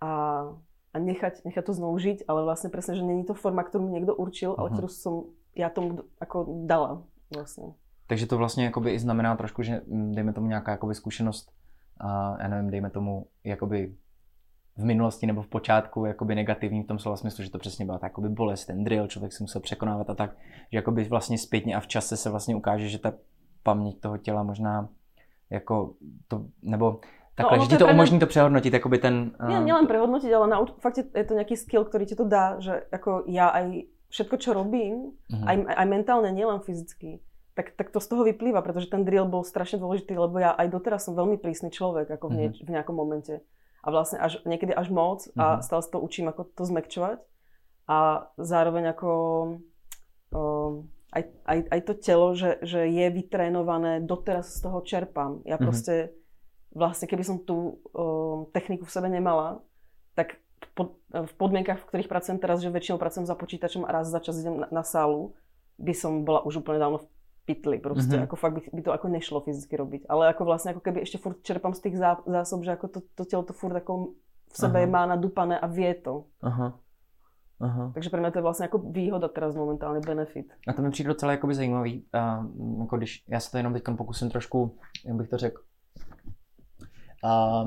A, 0.00 0.10
a 0.88 0.96
nechať, 0.96 1.42
nechať 1.44 1.64
to 1.64 1.72
znovu 1.72 1.98
žiť, 1.98 2.26
ale 2.26 2.42
vlastne 2.42 2.70
presne, 2.70 2.94
že 2.94 3.02
není 3.02 3.22
to 3.22 3.34
forma, 3.34 3.62
ktorú 3.62 3.82
mi 3.82 3.92
niekto 3.92 4.14
určil, 4.14 4.54
ale 4.54 4.70
Mhm. 4.70 4.74
ktorú 4.74 4.88
som 4.88 5.14
ja 5.54 5.70
tomu 5.70 5.88
d- 5.92 6.06
ako 6.20 6.66
dala 6.66 7.02
vlastne. 7.30 7.74
Takže 8.06 8.26
to 8.26 8.36
vlastně 8.38 8.64
jakoby 8.64 8.90
i 8.90 8.98
znamená 8.98 9.36
trošku, 9.36 9.62
že 9.62 9.82
mm, 9.86 10.12
dejme 10.14 10.32
tomu 10.32 10.46
nějaká 10.46 10.70
jakoby 10.70 10.94
zkušenost, 10.94 11.50
a 12.00 12.36
já 12.42 12.48
nevím, 12.48 12.70
dejme 12.70 12.90
tomu 12.90 13.26
jakoby 13.44 13.94
v 14.78 14.84
minulosti 14.84 15.26
nebo 15.26 15.42
v 15.42 15.46
počátku 15.46 16.04
jakoby 16.04 16.34
negativní 16.34 16.82
v 16.82 16.86
tom 16.86 16.98
slova 16.98 17.16
smyslu, 17.16 17.44
že 17.44 17.50
to 17.50 17.58
přesně 17.58 17.84
byla 17.84 17.98
ta 17.98 18.06
jakoby 18.06 18.28
bolest, 18.28 18.64
ten 18.66 18.84
drill, 18.84 19.06
člověk 19.06 19.32
si 19.32 19.42
musel 19.42 19.60
překonávat 19.60 20.10
a 20.10 20.14
tak, 20.14 20.30
že 20.72 20.78
jakoby 20.78 21.04
vlastně 21.04 21.38
zpětně 21.38 21.76
a 21.76 21.80
v 21.80 21.86
čase 21.86 22.16
se 22.16 22.30
vlastně 22.30 22.56
ukáže, 22.56 22.88
že 22.88 22.98
ta 22.98 23.12
paměť 23.62 24.00
toho 24.00 24.18
těla 24.18 24.42
možná 24.42 24.88
jako 25.50 25.92
to, 26.28 26.44
nebo 26.62 27.00
takhle, 27.34 27.56
ono 27.58 27.64
že 27.64 27.70
to 27.70 27.74
ti 27.76 27.78
to 27.78 27.86
umožní 27.90 28.18
to 28.18 28.26
přehodnotit, 28.26 28.72
jakoby 28.72 28.98
ten... 28.98 29.30
Nie, 29.48 29.58
a, 29.58 29.64
nielen 29.64 29.86
prehodnotiť, 29.86 30.30
ale 30.34 30.46
nauč- 30.46 30.74
fakt 30.78 30.98
je, 30.98 31.04
je 31.06 31.24
to 31.24 31.34
nejaký 31.34 31.54
skill, 31.56 31.84
ktorý 31.86 32.04
ti 32.06 32.14
to 32.18 32.26
dá, 32.26 32.58
že 32.58 32.86
ako 32.90 33.24
ja 33.30 33.50
aj 33.50 33.86
všetko, 34.10 34.36
čo 34.38 34.50
robím, 34.52 35.14
Mhm. 35.30 35.44
aj, 35.46 35.56
aj 35.74 35.86
mentálne, 35.86 36.28
nielen 36.32 36.60
fyzicky, 36.60 37.18
tak, 37.54 37.74
tak 37.74 37.90
to 37.90 37.98
z 38.00 38.08
toho 38.08 38.22
vyplýva, 38.24 38.62
pretože 38.62 38.86
ten 38.90 39.02
drill 39.02 39.26
bol 39.26 39.42
strašne 39.42 39.78
dôležitý, 39.78 40.14
lebo 40.14 40.38
ja 40.38 40.54
aj 40.54 40.70
doteraz 40.70 41.06
som 41.06 41.14
veľmi 41.14 41.38
prísny 41.38 41.70
človek 41.70 42.10
ako 42.10 42.26
v, 42.30 42.34
nieč, 42.34 42.54
v 42.62 42.70
nejakom 42.70 42.94
momente. 42.94 43.42
A 43.88 43.90
vlastne 43.90 44.20
až, 44.20 44.44
niekedy 44.44 44.76
až 44.76 44.92
moc 44.92 45.24
a 45.32 45.56
Mhm. 45.56 45.60
stále 45.64 45.80
sa 45.80 45.88
to 45.88 45.98
učím, 45.98 46.28
ako 46.28 46.44
to 46.52 46.68
zmekčovať. 46.68 47.24
A 47.88 48.28
zároveň 48.36 48.92
ako 48.92 49.10
o, 50.28 50.40
aj, 51.08 51.22
aj, 51.48 51.58
aj 51.72 51.80
to 51.88 51.92
telo, 51.96 52.36
že, 52.36 52.60
že 52.60 52.84
je 52.84 53.06
vytrénované, 53.08 54.04
doteraz 54.04 54.60
z 54.60 54.60
toho 54.60 54.84
čerpám. 54.84 55.40
Ja 55.48 55.56
Mhm. 55.56 55.64
proste, 55.64 55.94
vlastne 56.68 57.08
keby 57.08 57.24
som 57.24 57.40
tú 57.40 57.80
o, 57.96 58.44
techniku 58.52 58.84
v 58.84 58.92
sebe 58.92 59.08
nemala, 59.08 59.64
tak 60.12 60.36
v 60.60 60.68
pod, 60.76 60.88
v 61.08 61.32
podmienkach, 61.32 61.80
v 61.80 61.88
ktorých 61.88 62.12
pracujem 62.12 62.36
teraz, 62.36 62.60
že 62.60 62.68
väčšinou 62.68 63.00
pracujem 63.00 63.24
za 63.24 63.32
počítačom 63.32 63.88
a 63.88 63.94
raz 63.94 64.12
za 64.12 64.20
čas 64.20 64.36
idem 64.36 64.60
na, 64.60 64.68
na 64.68 64.84
sálu, 64.84 65.32
by 65.80 65.96
som 65.96 66.28
bola 66.28 66.44
už 66.44 66.60
úplne 66.60 66.76
dávno 66.76 66.98
v 67.00 67.08
pytli 67.48 67.80
proste. 67.80 68.20
Mhm. 68.20 68.28
Mm-hmm. 68.28 68.28
Ako 68.28 68.36
fakt 68.36 68.54
by, 68.54 68.60
by 68.76 68.82
to 68.84 68.92
ako 68.92 69.06
nešlo 69.08 69.38
fyzicky 69.40 69.74
robiť. 69.80 70.02
Ale 70.12 70.28
ako 70.28 70.42
vlastne 70.44 70.76
ako 70.76 70.84
keby 70.84 71.00
ešte 71.00 71.16
furt 71.16 71.40
čerpám 71.40 71.72
z 71.72 71.88
tých 71.88 71.96
zá, 71.96 72.20
zásob, 72.28 72.60
že 72.68 72.76
ako 72.76 72.86
to, 72.92 73.00
to 73.16 73.24
telo 73.24 73.44
to 73.48 73.56
furt 73.56 73.72
ako 73.72 74.12
v 74.52 74.56
sebe 74.56 74.84
Aha. 74.84 74.92
má 74.92 75.02
nadupané 75.08 75.56
a 75.56 75.64
vie 75.64 75.96
to. 75.96 76.28
Aha. 76.44 76.76
Aha. 77.58 77.90
Takže 77.90 78.10
pre 78.10 78.20
mňa 78.22 78.30
to 78.30 78.38
je 78.38 78.46
vlastne 78.46 78.66
ako 78.70 78.78
výhoda 78.94 79.26
teraz 79.26 79.58
momentálny 79.58 79.98
benefit. 80.04 80.52
A 80.68 80.72
to 80.72 80.82
mi 80.82 80.90
přijde 80.90 81.08
docela 81.08 81.32
jakoby 81.32 81.54
zajímavý, 81.54 82.04
a, 82.12 82.46
jako 82.80 82.96
když, 82.96 83.24
já 83.28 83.40
se 83.40 83.50
to 83.50 83.56
jenom 83.56 83.72
teď 83.72 83.82
pokusím 83.96 84.30
trošku, 84.30 84.78
jak 85.06 85.16
bych 85.16 85.28
to 85.28 85.36
řekl, 85.36 85.62
a, 87.24 87.62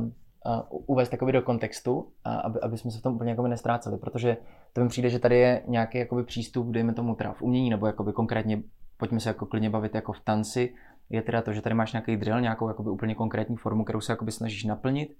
a 0.45 0.71
uvést 0.71 1.09
takový 1.09 1.31
do 1.31 1.41
kontextu, 1.41 2.11
a 2.23 2.35
aby, 2.35 2.59
aby 2.59 2.77
jsme 2.77 2.91
se 2.91 2.99
v 2.99 3.01
tom 3.01 3.15
úplně 3.15 3.29
jakoby 3.29 3.49
nestráceli, 3.49 3.97
protože 3.97 4.37
to 4.73 4.81
mi 4.81 4.87
přijde, 4.87 5.09
že 5.09 5.19
tady 5.19 5.37
je 5.37 5.63
nějaký 5.67 5.97
jakoby 5.97 6.23
přístup, 6.23 6.67
dejme 6.67 6.93
tomu 6.93 7.15
teda 7.15 7.33
v 7.33 7.41
umění, 7.41 7.69
nebo 7.69 7.87
jakoby 7.87 8.13
konkrétně 8.13 8.63
pojďme 9.01 9.19
se 9.19 9.29
jako 9.29 9.45
klidně 9.45 9.69
bavit 9.69 9.95
jako 9.95 10.13
v 10.13 10.19
tanci, 10.19 10.73
je 11.09 11.21
teda 11.21 11.41
to, 11.41 11.53
že 11.53 11.61
tady 11.61 11.75
máš 11.75 11.93
nějaký 11.93 12.17
drill, 12.17 12.41
nějakou 12.41 12.67
jakoby 12.67 12.89
úplně 12.89 13.15
konkrétní 13.15 13.57
formu, 13.57 13.83
kterou 13.83 14.01
se 14.01 14.11
jakoby 14.11 14.31
snažíš 14.31 14.63
naplnit. 14.63 15.17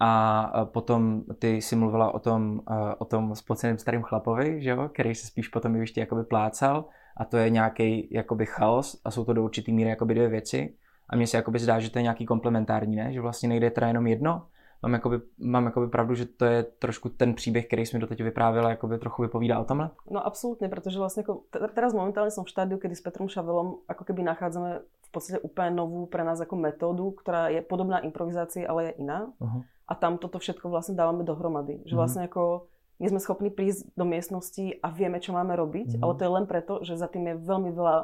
A 0.00 0.64
potom 0.64 1.22
ty 1.38 1.62
si 1.62 1.76
mluvila 1.76 2.14
o 2.14 2.18
tom, 2.18 2.60
o 2.98 3.04
tom 3.04 3.34
spoceném 3.34 3.78
starým 3.78 4.02
chlapovi, 4.02 4.62
že 4.62 4.70
jo, 4.70 4.88
který 4.88 5.14
se 5.14 5.26
spíš 5.26 5.48
potom 5.48 5.76
ještě 5.76 6.00
jakoby 6.00 6.24
plácal. 6.24 6.84
A 7.16 7.24
to 7.24 7.36
je 7.36 7.50
nějaký 7.50 8.08
jakoby 8.10 8.46
chaos 8.46 9.00
a 9.04 9.10
jsou 9.10 9.24
to 9.24 9.32
do 9.32 9.44
určitý 9.44 9.72
míry 9.72 9.90
jakoby 9.90 10.14
dvě 10.14 10.28
věci. 10.28 10.74
A 11.10 11.16
mně 11.16 11.26
se 11.26 11.36
jakoby 11.36 11.58
zdá, 11.58 11.80
že 11.80 11.90
to 11.90 11.98
je 11.98 12.02
nějaký 12.02 12.26
komplementární, 12.26 12.96
ne? 12.96 13.12
že 13.12 13.20
vlastně 13.20 13.48
nejde 13.48 13.70
teda 13.70 13.86
jenom 13.88 14.06
jedno, 14.06 14.46
mám, 14.82 14.92
jakoby, 14.92 15.20
mám 15.38 15.64
jakoby 15.64 15.88
pravdu, 15.88 16.14
že 16.14 16.26
to 16.26 16.44
je 16.44 16.62
trošku 16.62 17.08
ten 17.08 17.34
příběh, 17.34 17.66
který 17.66 17.86
jsme 17.86 17.98
doteď 17.98 18.22
vyprávěla, 18.22 18.70
jakoby 18.70 18.98
trochu 18.98 19.22
vypovídá 19.22 19.60
o 19.60 19.64
tomhle? 19.64 19.90
No 20.10 20.26
absolútne, 20.26 20.68
pretože 20.68 20.98
vlastne 20.98 21.22
ako, 21.22 21.48
teraz 21.74 21.94
momentálne 21.94 22.30
som 22.30 22.44
v 22.44 22.52
štádiu, 22.52 22.78
kedy 22.78 22.94
s 22.96 23.04
Petrom 23.04 23.28
Šavelom 23.28 23.82
ako 23.88 24.02
keby 24.04 24.22
nachádzame 24.22 24.82
v 24.82 25.10
podstate 25.14 25.38
úplne 25.40 25.78
novú 25.78 26.06
pre 26.06 26.26
nás 26.26 26.40
ako 26.42 26.56
metódu, 26.58 27.14
ktorá 27.16 27.48
je 27.48 27.62
podobná 27.62 28.02
improvizácii, 28.02 28.66
ale 28.66 28.92
je 28.92 29.06
iná. 29.06 29.30
Uh-huh. 29.38 29.62
A 29.86 29.92
tam 29.94 30.18
toto 30.18 30.42
všetko 30.42 30.68
vlastne 30.68 30.98
dávame 30.98 31.22
dohromady. 31.22 31.80
Že 31.86 31.94
uh-huh. 31.94 32.00
vlastne 32.02 32.22
ako 32.26 32.68
nie 32.98 33.08
sme 33.12 33.20
schopní 33.20 33.48
prísť 33.52 33.92
do 33.94 34.04
miestnosti 34.08 34.80
a 34.82 34.88
vieme, 34.90 35.22
čo 35.22 35.32
máme 35.32 35.54
robiť, 35.54 35.96
uh-huh. 35.96 36.02
ale 36.02 36.12
to 36.18 36.22
je 36.26 36.34
len 36.34 36.46
preto, 36.48 36.72
že 36.82 36.98
za 36.98 37.06
tým 37.06 37.32
je 37.32 37.36
veľmi 37.38 37.70
veľa 37.70 37.96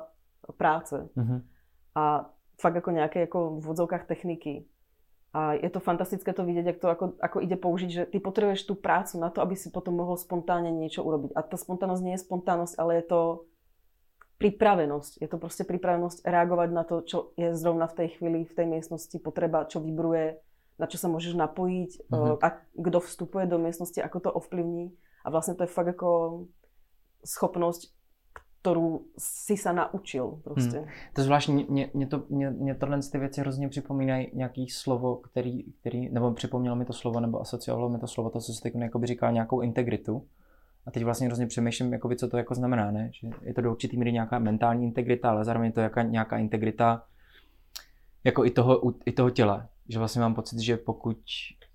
práce. 0.57 0.97
Uh-huh. 1.13 1.41
A 1.99 2.31
fakt 2.63 2.77
ako 2.79 2.91
nejaké 2.95 3.27
ako 3.27 3.59
v 3.59 3.65
vodzovkách 3.67 4.07
techniky. 4.07 4.71
A 5.33 5.57
je 5.57 5.73
to 5.73 5.81
fantastické 5.81 6.37
to 6.37 6.45
vidieť, 6.45 6.77
to 6.77 6.93
ako, 6.93 7.17
ako 7.17 7.41
ide 7.41 7.57
použiť, 7.57 7.89
že 7.89 8.03
ty 8.05 8.21
potrebuješ 8.21 8.69
tú 8.69 8.77
prácu 8.77 9.17
na 9.17 9.33
to, 9.33 9.41
aby 9.41 9.57
si 9.57 9.73
potom 9.73 9.97
mohol 9.97 10.21
spontánne 10.21 10.69
niečo 10.69 11.01
urobiť. 11.01 11.33
A 11.33 11.41
tá 11.41 11.57
spontánnosť 11.57 12.03
nie 12.05 12.15
je 12.21 12.25
spontánnosť, 12.29 12.75
ale 12.77 13.01
je 13.01 13.05
to 13.09 13.21
pripravenosť. 14.37 15.25
Je 15.25 15.29
to 15.33 15.41
proste 15.41 15.65
pripravenosť 15.65 16.29
reagovať 16.29 16.69
na 16.77 16.85
to, 16.85 17.01
čo 17.01 17.19
je 17.41 17.57
zrovna 17.57 17.89
v 17.89 17.97
tej 18.05 18.09
chvíli, 18.21 18.45
v 18.45 18.57
tej 18.59 18.67
miestnosti 18.69 19.17
potreba, 19.25 19.65
čo 19.65 19.81
vybruje, 19.81 20.37
na 20.77 20.85
čo 20.85 21.01
sa 21.01 21.09
môžeš 21.09 21.33
napojiť, 21.33 22.13
mm-hmm. 22.13 22.37
a 22.43 22.49
kto 22.77 22.99
vstupuje 23.01 23.49
do 23.49 23.57
miestnosti, 23.57 24.05
ako 24.05 24.19
to 24.19 24.31
ovplyvní. 24.37 24.93
A 25.25 25.33
vlastne 25.33 25.57
to 25.57 25.65
je 25.65 25.73
fakt 25.73 25.95
ako 25.97 26.45
schopnosť 27.23 27.95
kterou 28.63 29.01
si 29.19 29.57
se 29.57 29.73
naučil 29.73 30.41
prostě. 30.45 30.79
Hmm. 30.79 30.89
To 31.13 31.21
je 31.21 31.25
zvláštní, 31.25 31.67
mě, 31.69 31.91
mě, 31.95 32.07
to, 32.07 32.23
mě, 32.29 32.51
mě 32.51 32.75
tohle 32.75 33.01
ty 33.13 33.19
věci 33.19 33.41
hrozně 33.41 33.69
připomínají 33.69 34.31
nějaký 34.35 34.69
slovo, 34.69 35.17
který, 35.17 35.65
který, 35.81 36.09
nebo 36.09 36.33
připomnělo 36.33 36.77
mi 36.77 36.85
to 36.85 36.93
slovo, 36.93 37.21
nebo 37.21 37.41
asociovalo 37.41 37.89
mi 37.89 37.99
to 37.99 38.07
slovo, 38.07 38.31
to, 38.31 38.41
co 38.41 38.53
se 38.53 38.63
teď 38.63 38.75
říká, 39.05 39.31
nějakou 39.31 39.61
integritu. 39.61 40.27
A 40.87 40.91
teď 40.91 41.05
vlastně 41.05 41.27
hrozně 41.27 41.47
přemýšlím, 41.47 41.93
jakoby, 41.93 42.17
co 42.17 42.29
to 42.29 42.37
jako 42.37 42.55
znamená, 42.55 42.91
ne? 42.91 43.11
Že 43.13 43.29
je 43.43 43.55
to 43.55 43.61
do 43.61 43.71
určitý 43.71 43.97
míry 43.97 44.13
nějaká 44.13 44.39
mentální 44.39 44.85
integrita, 44.85 45.31
ale 45.31 45.45
zároveň 45.45 45.67
je 45.67 45.73
to 45.73 45.81
jaká, 45.81 46.03
nějaká 46.03 46.39
integrita 46.39 47.05
jako 48.25 48.45
i 48.45 48.51
toho, 48.51 48.93
i 49.07 49.13
toho 49.13 49.31
těla. 49.31 49.69
Že 49.89 49.99
vlastně 49.99 50.21
mám 50.21 50.35
pocit, 50.35 50.59
že 50.59 50.77
pokud 50.77 51.19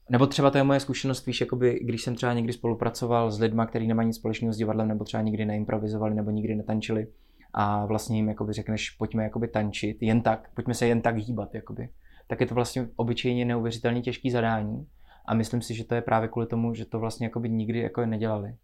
nebo 0.10 0.28
třeba 0.28 0.52
to 0.52 0.58
je 0.58 0.64
moje 0.64 0.80
zkušenost, 0.80 1.26
víš, 1.26 1.42
jakoby, 1.42 1.80
když 1.84 2.04
jsem 2.04 2.16
třeba 2.16 2.34
někdy 2.34 2.54
spolupracoval 2.54 3.32
s 3.32 3.40
lidmi, 3.40 3.62
kteří 3.68 3.88
nemají 3.88 4.08
nic 4.08 4.16
společného 4.16 4.54
s 4.54 4.58
divadlem, 4.58 4.88
nebo 4.88 5.04
třeba 5.04 5.24
nikdy 5.24 5.46
neimprovizovali, 5.46 6.16
nebo 6.16 6.32
nikdy 6.32 6.56
netančili, 6.56 7.08
a 7.54 7.86
vlastně 7.86 8.18
jim 8.18 8.30
jakoby 8.30 8.54
řekneš, 8.54 8.90
pojďme 8.90 9.24
jakoby 9.24 9.48
tančit, 9.48 9.98
jen 10.02 10.22
tak, 10.22 10.50
pojďme 10.54 10.74
se 10.74 10.88
jen 10.88 11.02
tak 11.02 11.18
hýbat, 11.18 11.56
jakoby. 11.56 11.90
tak 12.28 12.42
je 12.42 12.48
to 12.48 12.56
vlastně 12.56 12.88
obyčejně 12.96 13.46
neuvěřitelně 13.46 14.02
těžký 14.02 14.32
zadání 14.32 14.88
a 15.26 15.34
myslím 15.34 15.62
si, 15.62 15.76
že 15.76 15.84
to 15.84 15.96
je 15.96 16.02
právě 16.02 16.30
kvůli 16.30 16.48
tomu, 16.48 16.74
že 16.74 16.86
to 16.86 17.00
vlastně 17.00 17.26
jakoby 17.26 17.50
nikdy 17.50 17.80
jako 17.80 18.06
nedělali. 18.06 18.56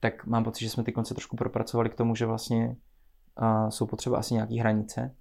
Tak 0.00 0.26
mám 0.26 0.44
pocit, 0.44 0.64
že 0.64 0.70
jsme 0.70 0.84
ty 0.84 0.92
konce 0.92 1.14
trošku 1.14 1.36
propracovali 1.36 1.90
k 1.90 1.94
tomu, 1.94 2.14
že 2.14 2.26
vlastně 2.26 2.76
uh, 3.42 3.68
jsou 3.68 3.86
potřeba 3.86 4.18
asi 4.18 4.34
nějaký 4.34 4.58
hranice, 4.58 5.14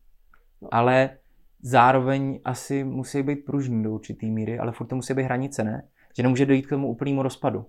no. 0.61 0.67
ale 0.71 1.17
zároveň 1.61 2.41
asi 2.45 2.83
musí 2.83 3.23
být 3.23 3.45
pružný 3.45 3.83
do 3.83 3.91
určitý 3.91 4.31
míry, 4.31 4.59
ale 4.59 4.71
furt 4.71 4.87
to 4.87 4.95
musí 4.95 5.13
být 5.13 5.23
hranice, 5.23 5.63
ne? 5.63 5.87
Že 6.15 6.23
nemůže 6.23 6.45
dojít 6.45 6.67
k 6.67 6.69
tomu 6.69 6.87
úplnému 6.87 7.23
rozpadu. 7.23 7.65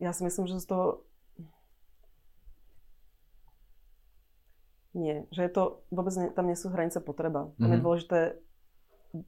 Já 0.00 0.12
si 0.12 0.24
myslím, 0.24 0.46
že 0.46 0.60
z 0.60 0.66
toho 0.66 1.00
Nie, 4.94 5.30
že 5.30 5.46
je 5.46 5.52
to, 5.54 5.86
vôbec 5.94 6.10
ne, 6.18 6.34
tam 6.34 6.50
sú 6.50 6.66
hranice 6.74 6.98
potreba. 6.98 7.54
Tam 7.54 7.54
mm-hmm. 7.54 7.70
je 7.70 7.78
mhm. 7.78 7.84
dôležité 7.86 8.20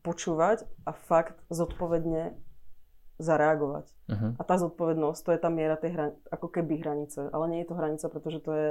počúvať 0.03 0.67
a 0.87 0.91
fakt 0.95 1.39
zodpovedne 1.51 2.35
zareagovať. 3.23 3.87
Mm-hmm. 4.11 4.31
A 4.39 4.43
tá 4.43 4.59
zodpovednosť, 4.59 5.21
to 5.23 5.31
je 5.31 5.39
tá 5.39 5.51
miera 5.51 5.79
tej 5.79 5.95
hran- 5.95 6.19
ako 6.35 6.51
keby 6.51 6.83
hranice. 6.83 7.31
Ale 7.31 7.47
je 7.55 7.67
to 7.67 7.79
hranica, 7.79 8.07
pretože 8.11 8.43
to 8.43 8.53
je 8.55 8.71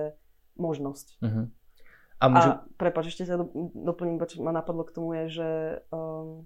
možnosť. 0.59 1.23
Mm-hmm. 1.23 1.45
A, 2.21 2.25
môžu... 2.29 2.49
a 2.53 2.61
prepáč, 2.77 3.09
ešte 3.09 3.25
ťa 3.25 3.41
doplním, 3.73 4.21
čo 4.29 4.45
ma 4.45 4.53
napadlo 4.53 4.85
k 4.85 4.93
tomu 4.93 5.17
je, 5.17 5.41
že 5.41 5.49
um, 5.89 6.45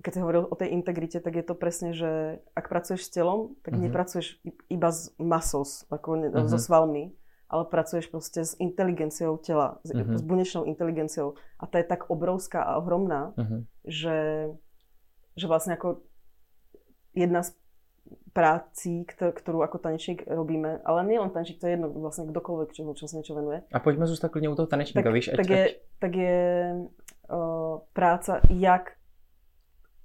keď 0.00 0.10
si 0.14 0.22
hovoril 0.22 0.44
o 0.46 0.56
tej 0.56 0.72
integrite, 0.72 1.18
tak 1.20 1.34
je 1.34 1.44
to 1.44 1.54
presne, 1.58 1.90
že 1.92 2.40
ak 2.54 2.70
pracuješ 2.70 3.10
s 3.10 3.12
telom, 3.12 3.58
tak 3.66 3.74
uh-huh. 3.74 3.84
nepracuješ 3.84 4.40
iba 4.70 4.88
s 4.88 5.12
masou, 5.18 5.66
ako 5.90 6.08
uh-huh. 6.32 6.48
so 6.48 6.58
svalmi, 6.58 7.12
ale 7.50 7.66
pracuješ 7.66 8.08
proste 8.08 8.46
s 8.46 8.54
inteligenciou 8.56 9.36
tela, 9.42 9.82
uh-huh. 9.82 10.16
s 10.16 10.22
bunečnou 10.22 10.64
inteligenciou. 10.64 11.34
A 11.58 11.66
ta 11.66 11.82
je 11.82 11.86
tak 11.90 12.06
obrovská 12.08 12.62
a 12.62 12.78
ohromná, 12.78 13.34
uh-huh. 13.34 13.66
že, 13.84 14.18
že 15.34 15.46
vlastne 15.50 15.74
ako 15.74 16.06
jedna 17.12 17.42
z 17.42 17.58
práci, 18.32 19.04
kterou 19.32 19.62
jako 19.62 19.78
tanečník 19.78 20.22
robíme, 20.26 20.80
ale 20.84 21.04
nejen 21.04 21.30
tanečník, 21.30 21.60
to 21.60 21.66
je 21.66 21.72
jedno, 21.72 21.90
vlastně 21.90 22.26
kdokoliv, 22.26 22.72
čemu, 22.72 22.94
čemu 22.94 23.08
se 23.08 23.16
něco 23.16 23.34
venuje. 23.34 23.62
A 23.72 23.78
pojďme 23.78 24.06
zůstat 24.06 24.28
klidně 24.28 24.48
u 24.48 24.54
toho 24.54 24.66
tanečníka, 24.66 25.06
tak, 25.06 25.14
víš? 25.14 25.28
Ať, 25.28 25.36
tak, 25.36 25.50
je, 25.50 25.64
ať... 25.64 25.74
tak 25.98 26.14
je 26.14 26.74
uh, 27.32 27.78
práca, 27.92 28.40
jak, 28.50 28.92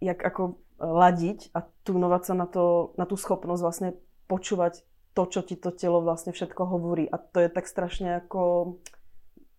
jak 0.01 0.23
jako 0.23 0.55
ladiť 0.79 1.49
a 1.55 1.63
tunovať 1.83 2.21
sa 2.25 2.33
na, 2.33 2.45
to, 2.45 2.91
na 2.97 3.05
tú 3.05 3.15
schopnosť 3.15 3.61
vlastne 3.63 3.89
počúvať 4.27 4.83
to, 5.13 5.23
čo 5.29 5.41
ti 5.45 5.55
to 5.55 5.71
telo 5.71 6.01
vlastne 6.01 6.33
všetko 6.33 6.65
hovorí. 6.65 7.07
A 7.07 7.17
to 7.21 7.39
je 7.39 7.49
tak 7.49 7.69
strašne 7.69 8.19
ako... 8.19 8.75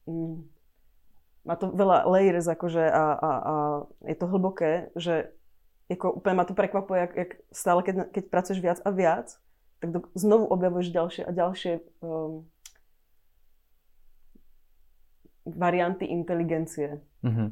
Mm, 0.04 0.50
má 1.44 1.54
to 1.60 1.68
veľa 1.76 2.08
layers 2.08 2.48
akože 2.48 2.88
a, 2.88 3.04
a, 3.14 3.30
a 3.36 3.54
je 4.08 4.16
to 4.16 4.26
hlboké, 4.32 4.88
že 4.96 5.36
jako 5.88 6.12
úplně 6.12 6.34
ma 6.34 6.44
to 6.44 6.54
prekvapuje, 6.54 7.00
jak, 7.00 7.16
jak 7.16 7.28
stále, 7.52 7.82
keď, 7.82 8.10
keď 8.10 8.24
pracuješ 8.30 8.60
viac 8.60 8.80
a 8.84 8.90
viac, 8.90 9.38
tak 9.80 9.90
do, 9.90 10.00
znovu 10.14 10.46
objavuješ 10.46 10.88
ďalšie 10.90 11.22
a 11.28 11.30
ďalšie 11.30 11.72
um, 12.00 12.48
varianty 15.44 16.04
inteligencie. 16.08 17.04
Mm-hmm. 17.24 17.48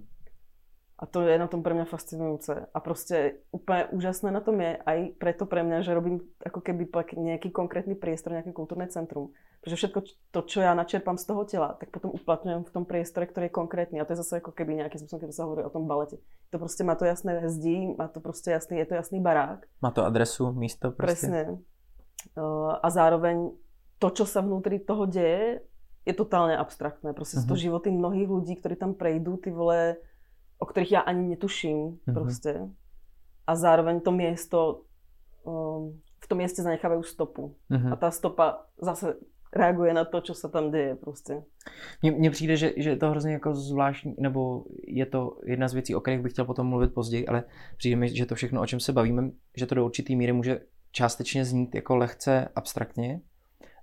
A 1.03 1.05
to 1.07 1.27
je 1.27 1.35
na 1.35 1.51
tom 1.51 1.67
pre 1.67 1.75
mňa 1.75 1.85
fascinujúce. 1.85 2.71
A 2.73 2.79
proste 2.79 3.43
úplne 3.51 3.91
úžasné 3.91 4.31
na 4.31 4.39
tom 4.39 4.55
je 4.63 4.79
aj 4.87 5.19
preto 5.19 5.51
pre 5.51 5.67
mňa, 5.67 5.83
že 5.83 5.99
robím 5.99 6.23
ako 6.47 6.63
keby 6.63 6.87
nejaký 7.19 7.51
konkrétny 7.51 7.99
priestor, 7.99 8.39
nejaké 8.39 8.55
kultúrne 8.55 8.87
centrum. 8.87 9.35
Pretože 9.63 9.79
všetko 9.79 10.01
to, 10.35 10.41
čo 10.43 10.59
ja 10.59 10.75
načerpám 10.75 11.15
z 11.15 11.25
toho 11.31 11.47
tela, 11.47 11.79
tak 11.79 11.95
potom 11.95 12.11
uplatňujem 12.11 12.67
v 12.67 12.73
tom 12.75 12.83
priestore, 12.83 13.31
ktorý 13.31 13.47
je 13.47 13.55
konkrétny. 13.55 14.03
A 14.03 14.05
to 14.05 14.19
je 14.19 14.27
zase 14.27 14.43
ako 14.43 14.51
keby 14.51 14.75
nejaký 14.83 14.99
spôsob, 14.99 15.23
keď 15.23 15.31
sa 15.31 15.47
hovorí 15.47 15.63
o 15.63 15.71
tom 15.71 15.87
balete. 15.87 16.19
To 16.51 16.59
proste 16.59 16.83
má 16.83 16.99
to 16.99 17.07
jasné 17.07 17.47
zdí, 17.47 17.95
má 17.95 18.11
to 18.11 18.19
proste 18.19 18.51
jasný, 18.51 18.83
je 18.83 18.91
to 18.91 18.99
jasný 18.99 19.23
barák. 19.23 19.63
Má 19.79 19.95
to 19.95 20.03
adresu, 20.03 20.51
místo 20.51 20.91
proste. 20.91 21.31
Presne. 21.31 21.41
A 22.83 22.87
zároveň 22.91 23.55
to, 24.03 24.11
čo 24.11 24.27
sa 24.27 24.43
vnútri 24.43 24.83
toho 24.83 25.07
deje, 25.07 25.63
je 26.03 26.15
totálne 26.19 26.59
abstraktné. 26.59 27.15
Uh-huh. 27.15 27.23
sú 27.23 27.47
to 27.47 27.55
mhm. 27.55 27.63
životy 27.63 27.89
mnohých 27.95 28.27
ľudí, 28.27 28.59
ktorí 28.59 28.75
tam 28.75 28.99
prejdú, 28.99 29.39
ty 29.39 29.55
vole, 29.55 29.95
o 30.59 30.65
ktorých 30.67 30.99
ja 30.99 31.03
ani 31.07 31.35
netuším 31.35 31.79
mm-hmm. 32.03 32.15
proste. 32.15 32.67
A 33.47 33.53
zároveň 33.59 33.99
to 34.03 34.11
miesto, 34.15 34.59
um, 35.43 35.99
v 36.23 36.27
tom 36.31 36.39
mieste 36.39 36.63
zanechávajú 36.63 37.03
stopu. 37.03 37.59
Mm-hmm. 37.67 37.91
A 37.91 37.95
tá 37.99 38.15
stopa 38.15 38.71
zase 38.79 39.19
reaguje 39.57 39.95
na 39.95 40.05
to, 40.05 40.21
co 40.21 40.35
se 40.35 40.49
tam 40.49 40.71
děje 40.71 40.95
prostě. 40.97 41.43
Mně 42.03 42.31
přijde, 42.31 42.57
že, 42.57 42.73
že 42.77 42.91
je 42.91 42.97
to 42.97 43.11
hrozně 43.11 43.33
jako 43.33 43.55
zvláštní, 43.55 44.15
nebo 44.19 44.65
je 44.87 45.07
to 45.07 45.39
jedna 45.45 45.69
z 45.69 45.75
věcí, 45.75 45.95
o 45.95 46.01
kterých 46.01 46.21
bych 46.21 46.33
chtěl 46.33 46.45
potom 46.45 46.67
mluvit 46.67 46.95
později, 46.95 47.27
ale 47.27 47.45
přijde 47.77 47.97
mi, 47.97 48.17
že 48.17 48.27
to 48.27 48.35
všechno, 48.35 48.61
o 48.61 48.67
čem 48.67 48.81
se 48.81 48.93
bavíme, 48.93 49.31
že 49.57 49.67
to 49.67 49.75
do 49.75 49.85
určitý 49.85 50.17
míry 50.17 50.33
může 50.33 50.61
částečně 50.93 51.45
znít 51.45 51.75
jako 51.75 51.97
lehce 51.97 52.49
abstraktně, 52.57 53.21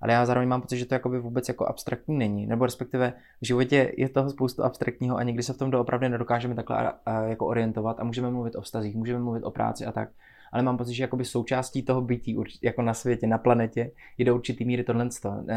ale 0.01 0.13
já 0.13 0.25
zároveň 0.25 0.49
mám 0.49 0.61
pocit, 0.61 0.77
že 0.77 0.85
to 0.85 0.95
jakoby 0.95 1.19
vůbec 1.19 1.47
jako 1.47 1.65
abstraktní 1.65 2.17
není, 2.17 2.47
nebo 2.47 2.65
respektive 2.65 3.13
v 3.41 3.45
životě 3.45 3.93
je 3.97 4.09
toho 4.09 4.29
spoustu 4.29 4.63
abstraktního 4.63 5.17
a 5.17 5.23
někdy 5.23 5.43
se 5.43 5.53
v 5.53 5.57
tom 5.57 5.71
doopravdy 5.71 6.09
nedokážeme 6.09 6.55
takhle 6.55 6.93
jako 7.27 7.47
orientovat 7.47 7.99
a 7.99 8.03
můžeme 8.03 8.31
mluvit 8.31 8.55
o 8.55 8.61
vztazích, 8.61 8.95
můžeme 8.95 9.19
mluvit 9.19 9.43
o 9.43 9.51
práci 9.51 9.85
a 9.85 9.91
tak, 9.91 10.09
ale 10.51 10.63
mám 10.63 10.77
pocit, 10.77 10.93
že 10.93 11.03
jakoby 11.03 11.25
součástí 11.25 11.83
toho 11.83 12.01
bytí 12.01 12.37
jako 12.61 12.81
na 12.81 12.93
světě, 12.93 13.27
na 13.27 13.37
planetě, 13.37 13.91
je 14.17 14.25
do 14.25 14.35
určitý 14.35 14.65
míry 14.65 14.83
tohle. 14.83 15.09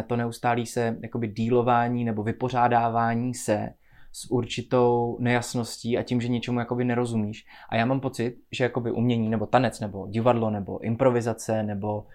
To 0.06 0.16
neustálí 0.16 0.66
se 0.66 0.99
jakoby 1.02 1.28
dílování 1.28 2.04
nebo 2.04 2.22
vypořádávání 2.22 3.34
se 3.34 3.68
s 4.12 4.30
určitou 4.30 5.16
nejasností 5.20 5.99
a 5.99 6.02
tím, 6.02 6.20
že 6.20 6.28
něčemu 6.28 6.58
jakoby 6.58 6.84
nerozumíš. 6.84 7.46
A 7.68 7.76
já 7.76 7.84
mám 7.84 8.00
pocit, 8.00 8.37
že 8.50 8.64
jakoby 8.64 8.90
umění 8.90 9.28
nebo 9.28 9.46
tanec 9.46 9.80
nebo 9.80 10.06
divadlo 10.06 10.50
nebo 10.50 10.84
improvizace 10.84 11.62
nebo 11.62 12.06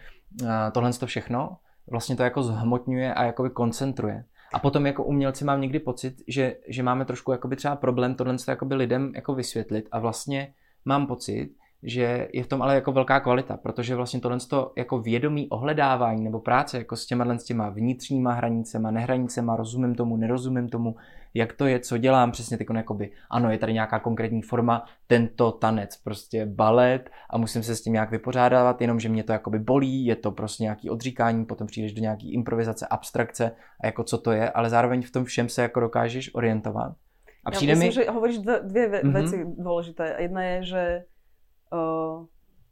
uh, 0.41 0.49
tohle 0.71 0.93
to 0.93 1.05
všechno 1.05 1.57
vlastně 1.91 2.15
to 2.15 2.23
jako 2.23 2.43
zhmotňuje 2.43 3.13
a 3.13 3.23
jakoby 3.23 3.49
koncentruje. 3.49 4.23
A 4.53 4.59
potom 4.59 4.85
jako 4.85 5.03
umělci 5.03 5.45
mám 5.45 5.61
někdy 5.61 5.79
pocit, 5.79 6.15
že, 6.27 6.55
že 6.67 6.83
máme 6.83 7.05
trošku 7.05 7.31
jakoby 7.31 7.55
třeba 7.55 7.75
problém 7.75 8.15
tohle 8.15 8.35
lidem 8.71 9.11
jako 9.15 9.35
vysvětlit 9.35 9.87
a 9.91 9.99
vlastně 9.99 10.53
mám 10.85 11.07
pocit, 11.07 11.49
že 11.83 12.27
je 12.33 12.43
v 12.43 12.47
tom 12.47 12.61
ale 12.61 12.75
jako 12.75 12.91
velká 12.91 13.19
kvalita, 13.19 13.57
protože 13.57 13.95
vlastně 13.95 14.19
tohle 14.19 14.37
jako 14.75 14.99
vědomí 14.99 15.49
ohledávání 15.49 16.23
nebo 16.23 16.39
práce 16.39 16.77
jako 16.77 16.95
s 16.95 17.05
těma, 17.05 17.37
s 17.37 17.43
těma 17.43 17.69
vnitřníma 17.69 18.33
hranicema, 18.33 18.91
nehranicema, 18.91 19.55
rozumím 19.55 19.95
tomu, 19.95 20.17
nerozumím 20.17 20.69
tomu, 20.69 20.95
jak 21.33 21.53
to 21.53 21.65
je, 21.65 21.79
co 21.79 21.97
dělám, 21.97 22.31
přesně 22.31 22.57
teď 22.57 22.67
jakoby, 22.75 23.11
ano, 23.29 23.51
je 23.51 23.57
tady 23.57 23.73
nějaká 23.73 23.99
konkrétní 23.99 24.41
forma, 24.41 24.85
tento 25.07 25.51
tanec, 25.51 25.97
prostě 25.97 26.45
balet 26.45 27.09
a 27.29 27.37
musím 27.37 27.63
se 27.63 27.75
s 27.75 27.81
tím 27.81 27.93
nějak 27.93 28.11
vypořádávat, 28.11 28.81
jenom 28.81 28.99
že 28.99 29.09
mě 29.09 29.23
to 29.23 29.31
jakoby 29.31 29.59
bolí, 29.59 30.05
je 30.05 30.15
to 30.15 30.31
prostě 30.31 30.63
nějaký 30.63 30.89
odříkání, 30.89 31.45
potom 31.45 31.67
přijdeš 31.67 31.93
do 31.93 32.01
nějaký 32.01 32.33
improvizace, 32.33 32.87
abstrakce 32.87 33.51
a 33.83 33.85
jako 33.85 34.03
co 34.03 34.17
to 34.17 34.31
je, 34.31 34.49
ale 34.49 34.69
zároveň 34.69 35.01
v 35.01 35.11
tom 35.11 35.25
všem 35.25 35.49
se 35.49 35.61
jako 35.61 35.79
dokážeš 35.79 36.35
orientovat. 36.35 36.93
A 37.45 37.51
přijde 37.51 37.73
ja 37.73 37.79
myslím, 37.79 37.87
mi... 37.87 37.93
že 37.93 38.11
hovoríš 38.11 38.37
dvě, 38.37 38.59
dvě 38.63 38.85
mm-hmm. 38.87 39.11
veci 39.11 39.37
dôležité. 39.55 40.19
Jedna 40.19 40.41
je, 40.43 40.57
že 40.63 40.81
uh, 41.73 42.25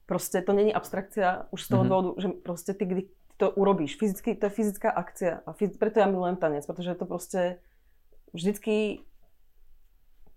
prostě 0.06 0.42
to 0.42 0.54
není 0.54 0.74
abstrakcia 0.74 1.46
už 1.52 1.64
z 1.64 1.68
toho 1.68 1.84
mm-hmm. 1.84 1.90
dôvodu, 1.90 2.12
že 2.22 2.28
prostě 2.44 2.74
ty, 2.74 2.86
kdy 2.86 3.02
to 3.38 3.52
urobíš, 3.52 3.98
fyzicky, 3.98 4.36
to 4.36 4.46
je 4.46 4.50
fyzická 4.50 4.90
akcia 4.90 5.44
a 5.46 5.52
fyz, 5.52 5.78
preto 5.78 6.00
ja 6.00 6.08
milujem 6.08 6.36
tanec, 6.36 6.66
protože 6.66 6.96
to 6.96 7.06
prostě 7.06 7.60
vždycky 8.34 9.00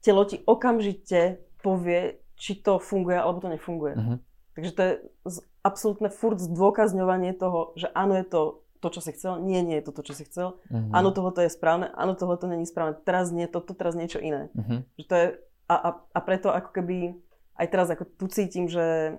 telo 0.00 0.24
ti 0.24 0.38
okamžite 0.44 1.38
povie, 1.62 2.18
či 2.38 2.54
to 2.54 2.78
funguje 2.78 3.18
alebo 3.18 3.40
to 3.40 3.48
nefunguje. 3.48 3.94
Mm-hmm. 3.94 4.18
Takže 4.54 4.72
to 4.72 4.82
je 4.82 4.92
absolútne 5.62 6.10
furt 6.10 6.38
zdôkazňovanie 6.38 7.34
toho, 7.34 7.74
že 7.74 7.90
áno, 7.94 8.14
je 8.14 8.26
to 8.26 8.42
to, 8.78 8.88
čo 8.94 9.00
si 9.02 9.10
chcel, 9.10 9.42
nie, 9.42 9.58
nie 9.66 9.82
je 9.82 9.90
to 9.90 9.92
to, 9.92 10.02
čo 10.06 10.14
si 10.14 10.22
chcel, 10.22 10.54
mm-hmm. 10.70 10.94
áno, 10.94 11.10
tohoto 11.10 11.42
je 11.42 11.50
správne, 11.50 11.90
áno, 11.98 12.14
tohoto 12.14 12.46
není 12.46 12.62
správne, 12.62 12.94
teraz 13.02 13.34
nie, 13.34 13.50
toto, 13.50 13.74
teraz 13.74 13.98
niečo 13.98 14.22
iné. 14.22 14.54
Mm-hmm. 14.54 14.78
Že 15.02 15.04
to 15.10 15.14
je, 15.14 15.26
a, 15.66 15.74
a, 15.74 15.90
a 16.14 16.18
preto 16.22 16.54
ako 16.54 16.70
keby 16.70 17.18
aj 17.58 17.66
teraz 17.68 17.90
ako 17.90 18.06
tu 18.06 18.26
cítim, 18.30 18.70
že 18.70 19.18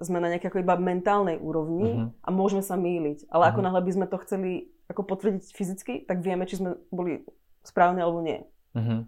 sme 0.00 0.18
na 0.18 0.32
nejakej 0.32 0.50
ako 0.50 0.62
iba 0.64 0.74
mentálnej 0.74 1.38
úrovni 1.38 1.86
uh-huh. 1.94 2.26
a 2.26 2.28
môžeme 2.34 2.64
sa 2.64 2.74
míliť. 2.74 3.30
Ale 3.30 3.46
uh-huh. 3.46 3.50
ako 3.54 3.60
mhm. 3.62 3.66
náhle 3.70 3.80
by 3.84 3.92
sme 3.94 4.06
to 4.10 4.16
chceli 4.26 4.50
ako 4.90 5.00
potvrdiť 5.06 5.44
fyzicky, 5.54 5.92
tak 6.04 6.20
vieme, 6.20 6.44
či 6.44 6.60
sme 6.60 6.76
boli 6.92 7.24
správne 7.64 8.02
alebo 8.02 8.20
nie. 8.20 8.42
Uh-huh. 8.74 9.06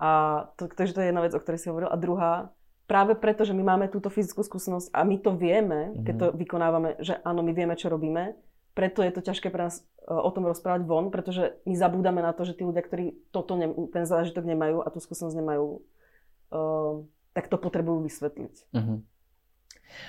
A 0.00 0.10
to, 0.56 0.70
takže 0.70 0.96
to 0.96 1.02
je 1.04 1.10
jedna 1.12 1.20
vec, 1.20 1.34
o 1.36 1.42
ktorej 1.42 1.60
si 1.60 1.68
hovoril. 1.68 1.92
A 1.92 2.00
druhá, 2.00 2.54
práve 2.88 3.12
preto, 3.18 3.44
že 3.44 3.52
my 3.52 3.60
máme 3.60 3.92
túto 3.92 4.08
fyzickú 4.08 4.40
skúsenosť 4.40 4.94
a 4.96 5.04
my 5.04 5.20
to 5.20 5.36
vieme, 5.36 5.92
keď 6.00 6.14
to 6.16 6.26
vykonávame, 6.32 6.96
že 7.04 7.20
áno, 7.20 7.44
my 7.44 7.52
vieme, 7.52 7.76
čo 7.76 7.92
robíme, 7.92 8.32
preto 8.72 9.04
je 9.04 9.12
to 9.12 9.20
ťažké 9.20 9.52
pre 9.52 9.68
nás 9.68 9.84
uh, 10.08 10.24
o 10.24 10.30
tom 10.32 10.48
rozprávať 10.48 10.88
von, 10.88 11.12
pretože 11.12 11.58
my 11.68 11.74
zabúdame 11.76 12.24
na 12.24 12.32
to, 12.32 12.48
že 12.48 12.56
tí 12.56 12.64
ľudia, 12.64 12.80
ktorí 12.80 13.28
toto 13.34 13.58
ne, 13.58 13.68
ten 13.92 14.08
zážitok 14.08 14.46
nemajú 14.46 14.80
a 14.80 14.88
tú 14.88 15.02
skúsenosť 15.02 15.36
nemajú, 15.36 15.66
uh, 16.54 17.04
tak 17.40 17.48
to 17.48 17.58
potřebuju 17.58 18.02
vysvětlit. 18.02 18.50
Mm-hmm. 18.74 19.02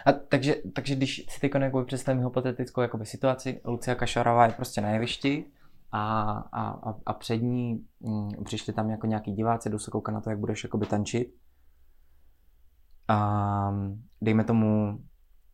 A 0.05 0.11
takže, 0.11 0.55
takže 0.73 0.95
když 0.95 1.25
si 1.29 1.39
teď 1.39 1.51
jako 1.59 1.83
představím 1.83 2.23
hypotetickou 2.23 2.81
jakoby, 2.81 3.05
situaci, 3.05 3.61
Lucia 3.65 3.95
Kašarová 3.95 4.45
je 4.45 4.51
prostě 4.51 4.81
na 4.81 4.89
jevišti 4.89 5.45
a, 5.91 6.31
a, 6.53 6.95
a 7.05 7.13
před 7.13 7.37
ní 7.37 7.85
mm, 7.99 8.29
přišli 8.43 8.73
tam 8.73 8.89
jako 8.89 9.07
nějaký 9.07 9.31
diváci, 9.31 9.69
jdu 9.69 9.79
se 9.79 9.91
koukat 9.91 10.13
na 10.13 10.21
to, 10.21 10.29
jak 10.29 10.39
budeš 10.39 10.63
jakoby 10.63 10.85
tančit. 10.85 11.33
A 13.07 13.75
dejme 14.21 14.43
tomu, 14.43 14.99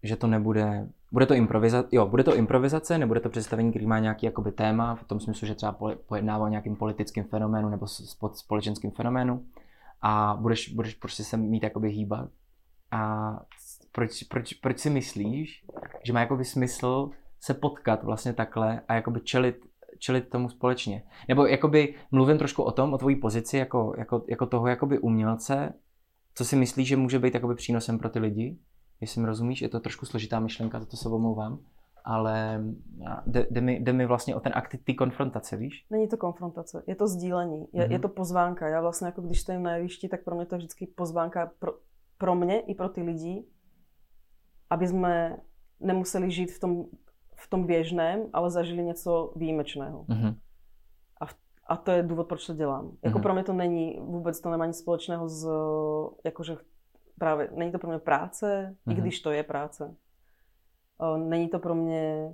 že 0.04 0.16
to 0.16 0.28
nebude, 0.28 0.90
bude 1.12 1.26
to 1.26 1.34
improvizace, 1.34 1.90
jo, 1.92 2.08
bude 2.08 2.24
to 2.24 2.36
improvizace, 2.36 2.98
nebude 2.98 3.20
to 3.20 3.30
představení, 3.30 3.70
který 3.72 3.86
má 3.86 4.00
nějaký 4.00 4.26
jakoby 4.26 4.52
téma, 4.52 4.96
v 4.96 5.04
tom 5.04 5.20
smyslu, 5.20 5.48
že 5.48 5.56
třeba 5.56 5.78
pojednává 6.08 6.46
o 6.46 6.50
nějakým 6.50 6.76
politickým 6.76 7.24
fenoménu 7.24 7.70
nebo 7.70 7.88
společenským 8.34 8.92
fenoménu 8.92 9.46
a 10.02 10.38
budeš, 10.42 10.74
budeš 10.74 10.94
prostě 10.94 11.24
se 11.24 11.38
mít 11.38 11.64
jakoby 11.64 11.90
hýbat. 11.90 12.30
A 12.92 13.32
proč, 13.92 14.24
proč, 14.24 14.54
proč 14.54 14.80
si 14.80 14.90
myslíš, 14.90 15.66
že 16.04 16.14
má 16.14 16.20
jakoby 16.20 16.46
smysl 16.46 17.10
se 17.40 17.54
potkat 17.54 18.04
vlastně 18.04 18.34
takhle 18.34 18.82
a 18.88 18.94
jakoby 18.94 19.22
čelit, 19.22 19.56
čelit 20.00 20.30
tomu 20.30 20.50
společně? 20.50 21.04
Nebo 21.28 21.46
jakoby 21.46 21.96
mluvím 22.12 22.38
trošku 22.38 22.64
o 22.64 22.72
tom, 22.72 22.94
o 22.94 22.98
tvojí 22.98 23.16
pozici 23.16 23.58
jako, 23.58 23.94
jako, 23.98 24.26
jako 24.30 24.46
toho 24.46 24.68
jakoby 24.68 25.00
umělce, 25.00 25.74
co 26.34 26.46
si 26.46 26.56
myslíš, 26.56 26.88
že 26.88 26.98
může 26.98 27.20
být 27.20 27.34
jakoby 27.34 27.56
přínosem 27.56 28.00
pro 28.00 28.10
ty 28.10 28.20
lidi? 28.20 28.58
Jestli 29.02 29.22
mi 29.22 29.28
rozumíš, 29.28 29.62
je 29.62 29.70
to 29.70 29.80
trošku 29.80 30.06
složitá 30.06 30.40
myšlenka, 30.40 30.80
za 30.80 30.86
to 30.86 30.98
se 30.98 31.10
omlouvám 31.10 31.60
ale 32.10 32.64
jde, 33.26 33.48
jde, 33.52 33.62
mi, 33.62 33.80
jde 33.80 33.94
mi 33.94 34.06
vlastně 34.06 34.36
o 34.36 34.40
ten 34.40 34.52
akt 34.56 34.76
ty 34.84 34.94
konfrontace, 34.94 35.58
víš? 35.58 35.86
Není 35.90 36.08
to 36.08 36.18
konfrontace, 36.18 36.84
je 36.88 36.96
to 36.96 37.08
sdílení, 37.08 37.68
je, 37.74 37.84
mm-hmm. 37.84 37.92
je 37.92 38.00
to 38.00 38.10
pozvánka. 38.10 38.68
Já 38.68 38.82
vlastně 38.82 39.06
jako 39.06 39.22
když 39.22 39.42
stojím 39.42 39.64
na 39.64 39.76
jevišti, 39.76 40.10
tak 40.10 40.24
pro 40.24 40.36
mě 40.36 40.46
to 40.46 40.56
je 40.56 40.58
vždycky 40.58 40.88
pozvánka 40.88 41.52
pro, 41.60 41.74
pro 42.18 42.36
mě 42.36 42.60
i 42.60 42.76
pro 42.76 42.90
ty 42.90 43.02
lidi, 43.02 43.46
aby 44.70 44.88
jsme 44.88 45.38
nemuseli 45.80 46.32
žít 46.32 46.52
v 46.52 46.60
tom, 46.60 46.86
v 47.36 47.50
tom 47.50 47.66
běžném, 47.66 48.30
ale 48.34 48.52
zažili 48.52 48.84
něco 48.84 49.34
výjimečného. 49.36 50.04
Mm-hmm. 50.04 50.36
A, 51.22 51.26
v, 51.26 51.36
a 51.68 51.78
to 51.78 51.92
je 51.92 52.04
důvod, 52.04 52.28
proč 52.28 52.46
to 52.46 52.54
dělám. 52.54 52.92
Jako 53.04 53.20
mm-hmm. 53.20 53.22
pro 53.22 53.34
mě 53.34 53.44
to 53.44 53.54
není, 53.54 54.00
vůbec 54.00 54.42
to 54.42 54.50
nemá 54.50 54.66
nic 54.66 54.78
společného 54.78 55.30
s, 55.30 55.50
jakože 56.26 56.58
právě, 57.20 57.50
není 57.56 57.72
to 57.72 57.80
pro 57.80 57.90
mě 57.90 58.00
práce, 58.00 58.76
mm-hmm. 58.88 58.92
i 58.92 58.96
mhm. 58.96 59.02
když 59.02 59.20
to 59.20 59.32
je 59.32 59.44
práce. 59.44 59.96
Není 61.18 61.50
to 61.50 61.60
pro 61.60 61.76
mě 61.76 62.32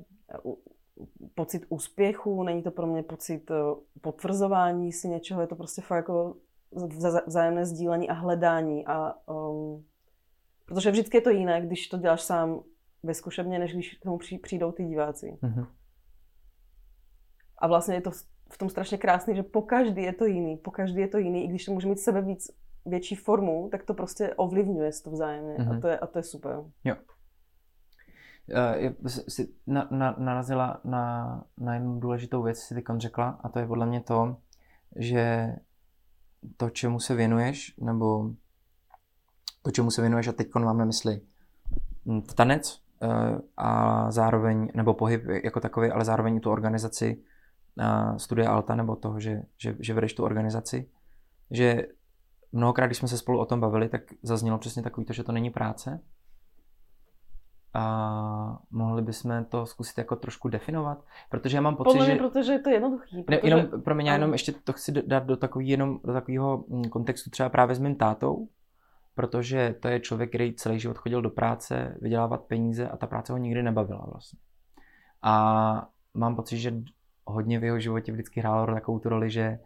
pocit 1.36 1.66
úspěchu, 1.70 2.44
není 2.44 2.64
to 2.64 2.72
pro 2.72 2.88
mě 2.88 3.04
pocit 3.04 3.52
potvrzování 4.02 4.92
si 4.92 5.10
něčeho, 5.10 5.42
je 5.42 5.48
to 5.48 5.56
prostě 5.56 5.82
fakt 5.82 5.98
jako 5.98 6.36
vzájemné 7.28 7.66
sdílení 7.66 8.10
a 8.10 8.14
hledání. 8.14 8.86
A, 8.86 9.14
um, 9.34 9.86
protože 10.66 10.92
vždycky 10.92 11.18
je 11.18 11.22
to 11.22 11.30
jiné, 11.30 11.62
když 11.62 11.88
to 11.88 11.98
děláš 11.98 12.22
sám 12.22 12.64
ve 13.04 13.14
zkušebně, 13.14 13.60
než 13.60 13.74
když 13.74 13.94
k 13.94 14.04
tomu 14.04 14.18
přijdou 14.42 14.72
ty 14.72 14.84
diváci. 14.84 15.38
Mm-hmm. 15.44 15.68
A 17.58 17.68
vlastně 17.68 17.96
je 17.96 18.02
to 18.02 18.12
v 18.52 18.58
tom 18.58 18.70
strašně 18.70 18.98
krásný, 18.98 19.36
že 19.36 19.44
po 19.44 19.62
každý 19.62 20.04
je 20.04 20.14
to 20.14 20.26
jiný, 20.26 20.58
po 20.58 20.72
každý 20.72 21.02
je 21.02 21.08
to 21.08 21.18
jiný, 21.18 21.44
i 21.44 21.48
když 21.48 21.66
to 21.66 21.72
může 21.72 21.88
mít 21.88 22.00
sebe 22.00 22.22
víc 22.22 22.52
větší 22.86 23.16
formu, 23.16 23.70
tak 23.72 23.84
to 23.84 23.94
prostě 23.94 24.34
ovlivňuje 24.36 24.92
to 25.04 25.12
vzájemně 25.12 25.56
mm-hmm. 25.56 25.78
a, 25.78 25.80
to 25.80 25.88
je, 25.88 26.00
a 26.00 26.08
to 26.08 26.20
je 26.20 26.24
super. 26.24 26.64
Jo. 26.84 26.96
Uh, 28.48 29.08
si 29.08 29.54
na, 29.68 29.88
na, 29.92 30.16
narazila 30.18 30.82
na, 30.84 31.44
na 31.58 31.74
jednu 31.74 32.00
důležitou 32.00 32.44
věc, 32.44 32.60
si 32.60 32.76
teď 32.76 32.86
řekla, 32.98 33.40
a 33.44 33.50
to 33.50 33.60
je 33.60 33.68
podle 33.68 33.86
mě 33.86 34.02
to, 34.02 34.38
že 34.96 35.56
to, 36.58 36.70
čemu 36.70 37.00
se 37.00 37.16
věnuješ, 37.16 37.76
nebo 37.78 38.32
to, 39.62 39.72
čemu 39.72 39.92
se 39.92 40.02
věnuješ, 40.02 40.28
a 40.28 40.32
teď 40.32 40.56
mám 40.56 40.78
na 40.78 40.86
mysli 40.86 41.22
tanec 42.36 42.82
uh, 43.00 43.40
a 43.58 44.12
zároveň, 44.12 44.72
nebo 44.74 44.94
pohyb 44.94 45.24
jako 45.44 45.60
takový, 45.60 45.92
ale 45.92 46.06
zároveň 46.06 46.40
tu 46.40 46.52
organizaci 46.52 47.24
uh, 47.80 48.18
Studia 48.18 48.52
Alta, 48.52 48.76
nebo 48.76 48.96
toho, 48.96 49.20
že, 49.20 49.44
že, 49.58 49.76
že 49.80 49.94
vedeš 49.94 50.14
tu 50.14 50.24
organizaci, 50.24 50.90
že 51.52 51.88
mnohokrát, 52.52 52.86
když 52.86 52.98
jsme 52.98 53.08
se 53.08 53.18
spolu 53.18 53.40
o 53.40 53.46
tom 53.46 53.60
bavili, 53.60 53.90
tak 53.90 54.02
zaznělo 54.24 54.58
přesně 54.58 54.84
takový 54.84 55.06
to, 55.06 55.14
že 55.14 55.24
to 55.24 55.32
není 55.32 55.50
práce, 55.50 56.00
a 57.74 58.60
mohli 58.72 59.02
bychom 59.02 59.46
to 59.46 59.66
zkusit 59.66 59.98
jako 59.98 60.16
trošku 60.16 60.50
definovat, 60.50 61.06
protože 61.30 61.58
já 61.58 61.62
mám 61.62 61.76
pocit, 61.76 61.90
Podle 61.90 62.06
mě, 62.06 62.16
že... 62.16 62.20
protože 62.20 62.52
je 62.52 62.60
to 62.60 62.70
jednoduchý. 62.70 63.24
Protože... 63.24 63.42
Ne, 63.44 63.50
jenom, 63.50 63.82
pro 63.82 63.96
mě, 63.96 64.10
já 64.10 64.14
jenom 64.14 64.32
ještě 64.32 64.52
to 64.52 64.74
chci 64.74 64.92
dát 64.92 65.24
do, 65.24 65.38
takový, 65.38 65.70
jenom, 65.70 66.00
do 66.04 66.14
takového 66.14 66.64
mm, 66.68 66.84
kontextu 66.84 67.30
třeba 67.30 67.50
právě 67.50 67.76
s 67.76 67.80
mým 67.80 67.96
tátou, 67.96 68.48
protože 69.16 69.76
to 69.80 69.88
je 69.88 70.00
člověk, 70.00 70.30
který 70.30 70.54
celý 70.54 70.80
život 70.80 70.98
chodil 70.98 71.22
do 71.22 71.30
práce, 71.30 71.98
vydělávat 72.02 72.42
peníze 72.42 72.90
a 72.90 72.98
ta 72.98 73.08
práce 73.08 73.34
ho 73.34 73.38
nikdy 73.38 73.64
nebavila 73.64 74.06
vlastně. 74.12 74.40
A 75.22 75.88
mám 76.14 76.36
pocit, 76.36 76.58
že 76.58 76.74
hodně 77.26 77.60
v 77.60 77.64
jeho 77.64 77.80
životě 77.80 78.12
vždycky 78.12 78.40
hrálo 78.40 78.74
takovou 78.74 79.00
tu 79.00 79.10
roli, 79.10 79.30
že 79.30 79.60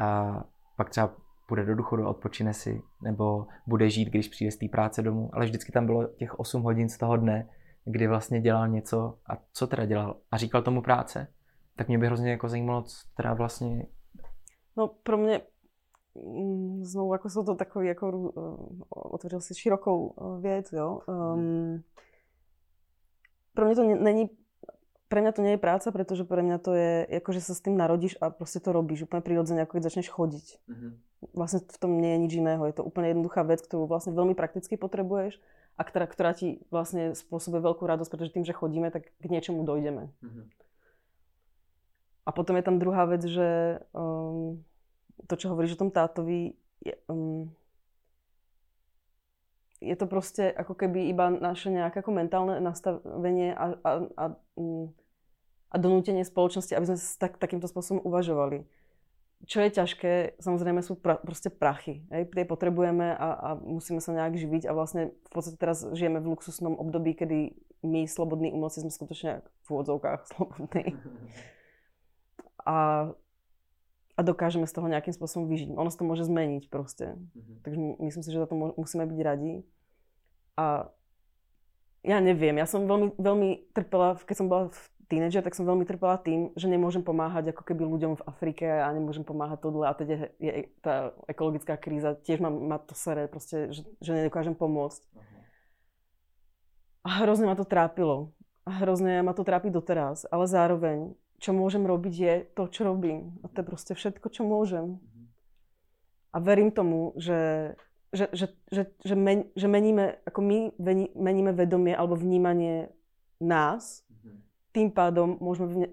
a 0.00 0.44
pak 0.76 0.90
třeba 0.90 1.12
půjde 1.50 1.64
do 1.64 1.74
důchodu 1.74 2.06
a 2.06 2.10
odpočine 2.10 2.54
si, 2.54 2.82
nebo 3.02 3.46
bude 3.66 3.90
žít, 3.90 4.08
když 4.08 4.28
přijde 4.28 4.50
z 4.50 4.56
té 4.56 4.68
práce 4.68 5.02
domů, 5.02 5.30
ale 5.32 5.44
vždycky 5.44 5.72
tam 5.72 5.86
bylo 5.86 6.06
těch 6.06 6.38
8 6.38 6.62
hodin 6.62 6.88
z 6.88 6.98
toho 6.98 7.16
dne, 7.16 7.48
kdy 7.84 8.06
vlastně 8.06 8.40
dělal 8.40 8.68
něco 8.68 9.18
a 9.30 9.32
co 9.52 9.66
teda 9.66 9.84
dělal? 9.86 10.16
A 10.30 10.36
říkal 10.36 10.62
tomu 10.62 10.82
práce, 10.82 11.26
tak 11.76 11.88
mě 11.88 11.98
by 11.98 12.06
hrozně 12.06 12.30
jako 12.30 12.48
zajímalo, 12.48 12.82
co 12.82 12.96
teda 13.16 13.34
vlastně... 13.34 13.86
No 14.76 14.88
pro 15.02 15.18
mě 15.18 15.40
mm, 16.14 16.84
znovu 16.84 17.12
jako 17.12 17.30
jsou 17.30 17.44
to 17.44 17.54
takový, 17.54 17.88
jako 17.88 18.10
uh, 18.10 18.70
otevřel 18.88 19.40
si 19.40 19.54
širokou 19.54 20.06
uh, 20.06 20.40
věc, 20.42 20.72
jo. 20.72 21.00
Um, 21.06 21.82
pro 23.54 23.66
mě 23.66 23.74
to 23.74 23.94
není 23.94 24.30
pre 25.10 25.20
mňa 25.26 25.32
to 25.34 25.42
nie 25.42 25.54
je 25.58 25.64
práca, 25.66 25.90
pretože 25.90 26.22
pre 26.22 26.40
mňa 26.46 26.56
to 26.62 26.70
je, 26.78 26.90
ako 27.18 27.30
že 27.34 27.42
sa 27.42 27.52
s 27.58 27.60
tým 27.66 27.74
narodíš 27.74 28.14
a 28.22 28.30
proste 28.30 28.62
to 28.62 28.70
robíš 28.70 29.10
úplne 29.10 29.26
prirodzene, 29.26 29.66
ako 29.66 29.76
keď 29.76 29.90
začneš 29.90 30.08
chodiť. 30.14 30.46
Mm-hmm. 30.70 30.90
Vlastne 31.34 31.60
v 31.66 31.78
tom 31.82 31.98
nie 31.98 32.14
je 32.14 32.22
nič 32.22 32.32
iného. 32.38 32.62
Je 32.64 32.78
to 32.78 32.86
úplne 32.86 33.10
jednoduchá 33.10 33.42
vec, 33.42 33.58
ktorú 33.60 33.90
vlastne 33.90 34.14
veľmi 34.14 34.38
prakticky 34.38 34.78
potrebuješ 34.78 35.42
a 35.74 35.82
ktorá, 35.82 36.06
ktorá 36.06 36.30
ti 36.32 36.62
vlastne 36.70 37.18
spôsobuje 37.18 37.58
veľkú 37.58 37.82
radosť, 37.82 38.08
pretože 38.08 38.32
tým, 38.32 38.46
že 38.46 38.54
chodíme, 38.54 38.94
tak 38.94 39.10
k 39.10 39.26
niečomu 39.26 39.66
dojdeme. 39.66 40.14
Mm-hmm. 40.22 40.46
A 42.24 42.30
a 42.30 42.32
potom 42.32 42.54
je 42.54 42.62
tam 42.62 42.78
druhá 42.78 43.10
vec, 43.10 43.26
že 43.26 43.82
um, 43.90 44.62
to, 45.26 45.34
čo 45.34 45.50
hovoríš 45.50 45.74
o 45.74 45.82
tom 45.82 45.90
tátovi, 45.90 46.54
je, 46.78 46.94
um, 47.10 47.50
je 49.80 49.96
to 49.96 50.06
prostě 50.06 50.52
ako 50.52 50.74
keby 50.74 51.08
iba 51.08 51.30
naše 51.30 51.70
nejaké 51.70 52.04
ako 52.04 52.12
mentálne 52.12 52.60
nastavenie 52.60 53.56
a, 53.56 53.74
a, 53.84 53.90
a, 54.16 54.24
mm, 54.56 54.92
a 55.70 55.76
donútenie 55.78 56.24
spoločnosti, 56.24 56.76
aby 56.76 56.86
sme 56.86 56.98
tak, 57.18 57.38
takýmto 57.40 57.68
spôsobom 57.68 58.04
uvažovali. 58.04 58.68
Čo 59.48 59.64
je 59.64 59.70
ťažké, 59.72 60.12
samozrejme 60.36 60.84
sú 60.84 61.00
pra, 61.00 61.16
proste 61.16 61.48
prachy. 61.48 62.04
Hej? 62.12 62.28
Tie 62.28 62.44
potrebujeme 62.44 63.16
a, 63.16 63.28
a 63.32 63.48
musíme 63.56 64.04
sa 64.04 64.12
nejak 64.12 64.36
živiť 64.36 64.68
a 64.68 64.76
vlastne 64.76 65.16
v 65.16 65.30
podstate 65.32 65.56
teraz 65.56 65.80
žijeme 65.96 66.20
v 66.20 66.36
luxusnom 66.36 66.76
období, 66.76 67.16
kedy 67.16 67.56
my, 67.80 68.04
slobodní 68.04 68.52
umelci, 68.52 68.84
sme 68.84 68.92
skutočne 68.92 69.40
v 69.40 69.66
úvodzovkách 69.72 70.20
slobodní. 70.36 70.92
A, 72.60 73.08
a 74.20 74.26
dokážeme 74.26 74.68
z 74.68 74.76
toho 74.76 74.84
nejakým 74.92 75.16
spôsobom 75.16 75.48
vyžiť. 75.48 75.72
Ono 75.72 75.88
sa 75.88 75.96
to 75.96 76.04
môže 76.04 76.28
zmeniť 76.28 76.68
proste. 76.68 77.16
Mm-hmm. 77.16 77.56
Takže 77.64 77.78
myslím 78.04 78.22
si, 78.22 78.28
že 78.28 78.42
za 78.44 78.48
to 78.52 78.76
musíme 78.76 79.08
byť 79.08 79.20
radi. 79.24 79.64
A 80.60 80.92
ja 82.04 82.20
neviem, 82.20 82.60
ja 82.60 82.68
som 82.68 82.84
veľmi, 82.84 83.16
veľmi 83.16 83.72
trpela, 83.72 84.20
keď 84.20 84.36
som 84.36 84.52
bola 84.52 84.68
v 84.68 84.80
tínedžer, 85.08 85.40
tak 85.40 85.56
som 85.56 85.64
veľmi 85.64 85.88
trpela 85.88 86.20
tým, 86.20 86.52
že 86.52 86.68
nemôžem 86.68 87.00
pomáhať 87.00 87.56
ako 87.56 87.64
keby 87.64 87.88
ľuďom 87.88 88.20
v 88.20 88.26
Afrike 88.28 88.68
a 88.68 88.92
nemôžem 88.92 89.24
pomáhať 89.24 89.64
tohle 89.64 89.88
a 89.88 89.96
teď 89.96 90.08
je, 90.12 90.18
je 90.36 90.52
tá 90.84 91.16
ekologická 91.24 91.80
kríza, 91.80 92.12
tiež 92.20 92.44
ma, 92.44 92.52
ma 92.52 92.76
to 92.76 92.92
sere, 92.92 93.24
proste, 93.24 93.72
že, 93.72 93.88
že 94.04 94.10
nedokážem 94.12 94.52
pomôcť. 94.52 95.00
A 97.08 97.24
hrozne 97.24 97.48
ma 97.48 97.56
to 97.56 97.64
trápilo. 97.64 98.36
A 98.68 98.84
hrozne 98.84 99.24
ma 99.24 99.32
to 99.32 99.40
trápi 99.40 99.72
doteraz, 99.72 100.28
ale 100.28 100.44
zároveň, 100.44 101.16
čo 101.40 101.56
môžem 101.56 101.88
robiť 101.88 102.14
je 102.14 102.34
to, 102.52 102.68
čo 102.68 102.84
robím. 102.84 103.40
A 103.40 103.48
to 103.48 103.64
je 103.64 103.68
proste 103.68 103.92
všetko, 103.96 104.28
čo 104.28 104.44
môžem. 104.44 105.00
A 106.30 106.38
verím 106.38 106.70
tomu, 106.70 107.16
že 107.16 107.74
že, 108.10 108.26
že, 108.34 108.46
že, 108.74 108.90
že, 109.06 109.14
men, 109.14 109.46
že 109.54 109.70
meníme, 109.70 110.18
ako 110.26 110.42
my 110.42 110.58
meníme 111.14 111.54
vedomie 111.54 111.94
alebo 111.94 112.18
vnímanie 112.18 112.90
nás, 113.38 114.02
tým 114.74 114.90
pádom 114.90 115.38
môžeme 115.38 115.90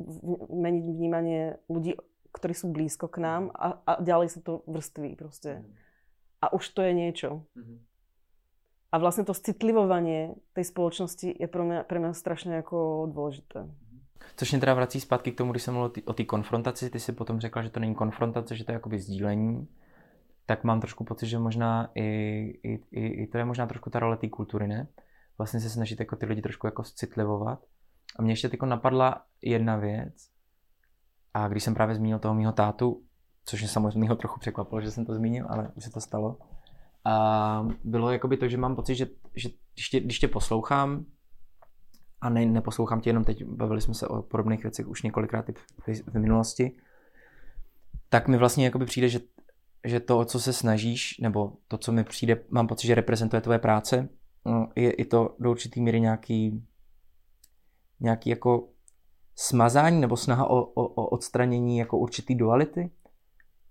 meniť 0.50 0.86
vnímanie 0.86 1.58
ľudí, 1.70 1.98
ktorí 2.34 2.54
sú 2.54 2.70
blízko 2.70 3.10
k 3.10 3.22
nám 3.22 3.54
a, 3.54 3.82
a 3.86 3.92
ďalej 4.02 4.38
sa 4.38 4.40
to 4.42 4.62
vrství 4.70 5.18
proste. 5.18 5.66
A 6.42 6.54
už 6.54 6.70
to 6.74 6.86
je 6.86 6.94
niečo. 6.94 7.46
A 8.94 9.02
vlastne 9.02 9.26
to 9.26 9.34
citlivovanie 9.34 10.38
tej 10.54 10.66
spoločnosti 10.70 11.34
je 11.34 11.48
pro 11.50 11.66
mňa, 11.66 11.84
pre 11.90 11.98
mňa 12.00 12.14
strašně 12.14 12.54
jako 12.54 13.10
dôležité. 13.14 13.68
Což 14.36 14.52
mě 14.52 14.60
teda 14.60 14.74
vrací 14.74 15.00
zpátky 15.00 15.32
k 15.32 15.38
tomu, 15.38 15.52
když 15.52 15.64
jsem 15.64 15.74
mluvil 15.74 15.92
o 16.06 16.14
té 16.14 16.24
konfrontaci, 16.24 16.90
ty 16.90 17.00
si 17.00 17.12
potom 17.12 17.40
řekla, 17.40 17.62
že 17.62 17.70
to 17.70 17.80
není 17.80 17.96
konfrontace, 17.96 18.56
že 18.56 18.64
to 18.64 18.72
je 18.72 18.74
jakoby 18.74 19.00
sdílení, 19.00 19.68
tak 20.46 20.64
mám 20.64 20.82
trošku 20.82 21.04
pocit, 21.04 21.28
že 21.28 21.40
možná 21.40 21.90
i, 21.96 22.04
i, 22.64 22.80
i, 22.92 23.08
i 23.08 23.28
to 23.28 23.38
je 23.38 23.46
možná 23.46 23.66
trošku 23.66 23.90
ta 23.90 24.00
role 24.00 24.18
té 24.18 24.30
kultury, 24.30 24.68
ne? 24.68 24.88
Vlastně 25.38 25.60
se 25.60 25.70
snažit 25.70 26.00
jako 26.00 26.16
ty 26.16 26.26
lidi 26.26 26.42
trošku 26.42 26.68
jako 26.68 26.84
citlivovat 26.84 27.60
a 28.20 28.22
mě 28.22 28.32
ještě 28.32 28.50
napadla 28.66 29.26
jedna 29.42 29.76
věc. 29.76 30.30
A 31.34 31.48
když 31.48 31.64
jsem 31.64 31.74
právě 31.74 31.96
zmínil 31.96 32.20
toho 32.20 32.34
mýho 32.34 32.52
tátu, 32.52 33.04
což 33.46 33.62
mě 33.62 33.70
samozřejmě 33.70 34.16
trochu 34.16 34.40
překvapilo, 34.40 34.82
že 34.82 34.92
jsem 34.92 35.06
to 35.06 35.14
zmínil, 35.14 35.46
ale 35.50 35.72
už 35.76 35.84
se 35.84 35.92
to 35.92 36.02
stalo. 36.02 36.38
A 37.06 37.68
bylo 37.84 38.12
jakoby 38.12 38.38
to, 38.38 38.48
že 38.48 38.58
mám 38.58 38.76
pocit, 38.76 38.96
že, 38.96 39.08
že 39.36 39.50
když, 39.74 39.90
tě, 39.90 40.00
když 40.00 40.20
tě 40.20 40.28
poslouchám, 40.28 41.06
a 42.22 42.30
ne, 42.30 42.46
neposlouchám 42.46 43.02
tě 43.02 43.10
jenom 43.10 43.24
teď, 43.24 43.44
bavili 43.44 43.82
jsme 43.82 43.94
se 43.94 44.08
o 44.08 44.22
podobných 44.22 44.64
věcech 44.64 44.88
už 44.88 45.04
několikrát 45.04 45.46
v, 45.88 46.02
v 46.08 46.20
minulosti, 46.20 46.78
tak 48.10 48.28
mi 48.28 48.38
vlastně 48.38 48.66
jakoby 48.66 48.86
přijde, 48.86 49.10
že, 49.10 49.20
že 49.84 50.00
to, 50.00 50.20
o 50.20 50.26
co 50.26 50.40
se 50.40 50.54
snažíš, 50.54 51.18
nebo 51.18 51.54
to, 51.68 51.78
co 51.78 51.92
mi 51.92 52.04
přijde, 52.04 52.44
mám 52.50 52.68
pocit, 52.68 52.88
že 52.88 52.96
reprezentuje 52.96 53.42
tvoje 53.42 53.60
práce, 53.60 54.10
no, 54.46 54.70
je 54.76 54.92
i 54.92 55.06
to 55.06 55.36
do 55.40 55.52
určitý 55.52 55.82
míry 55.82 56.02
nějaký 56.02 56.68
nějaký 58.00 58.30
jako 58.30 58.70
smazání 59.36 60.02
nebo 60.02 60.18
snaha 60.18 60.50
o, 60.50 60.62
o, 60.62 60.88
o 60.88 61.08
odstranění 61.08 61.78
jako 61.78 61.98
určitý 61.98 62.36
duality? 62.36 62.92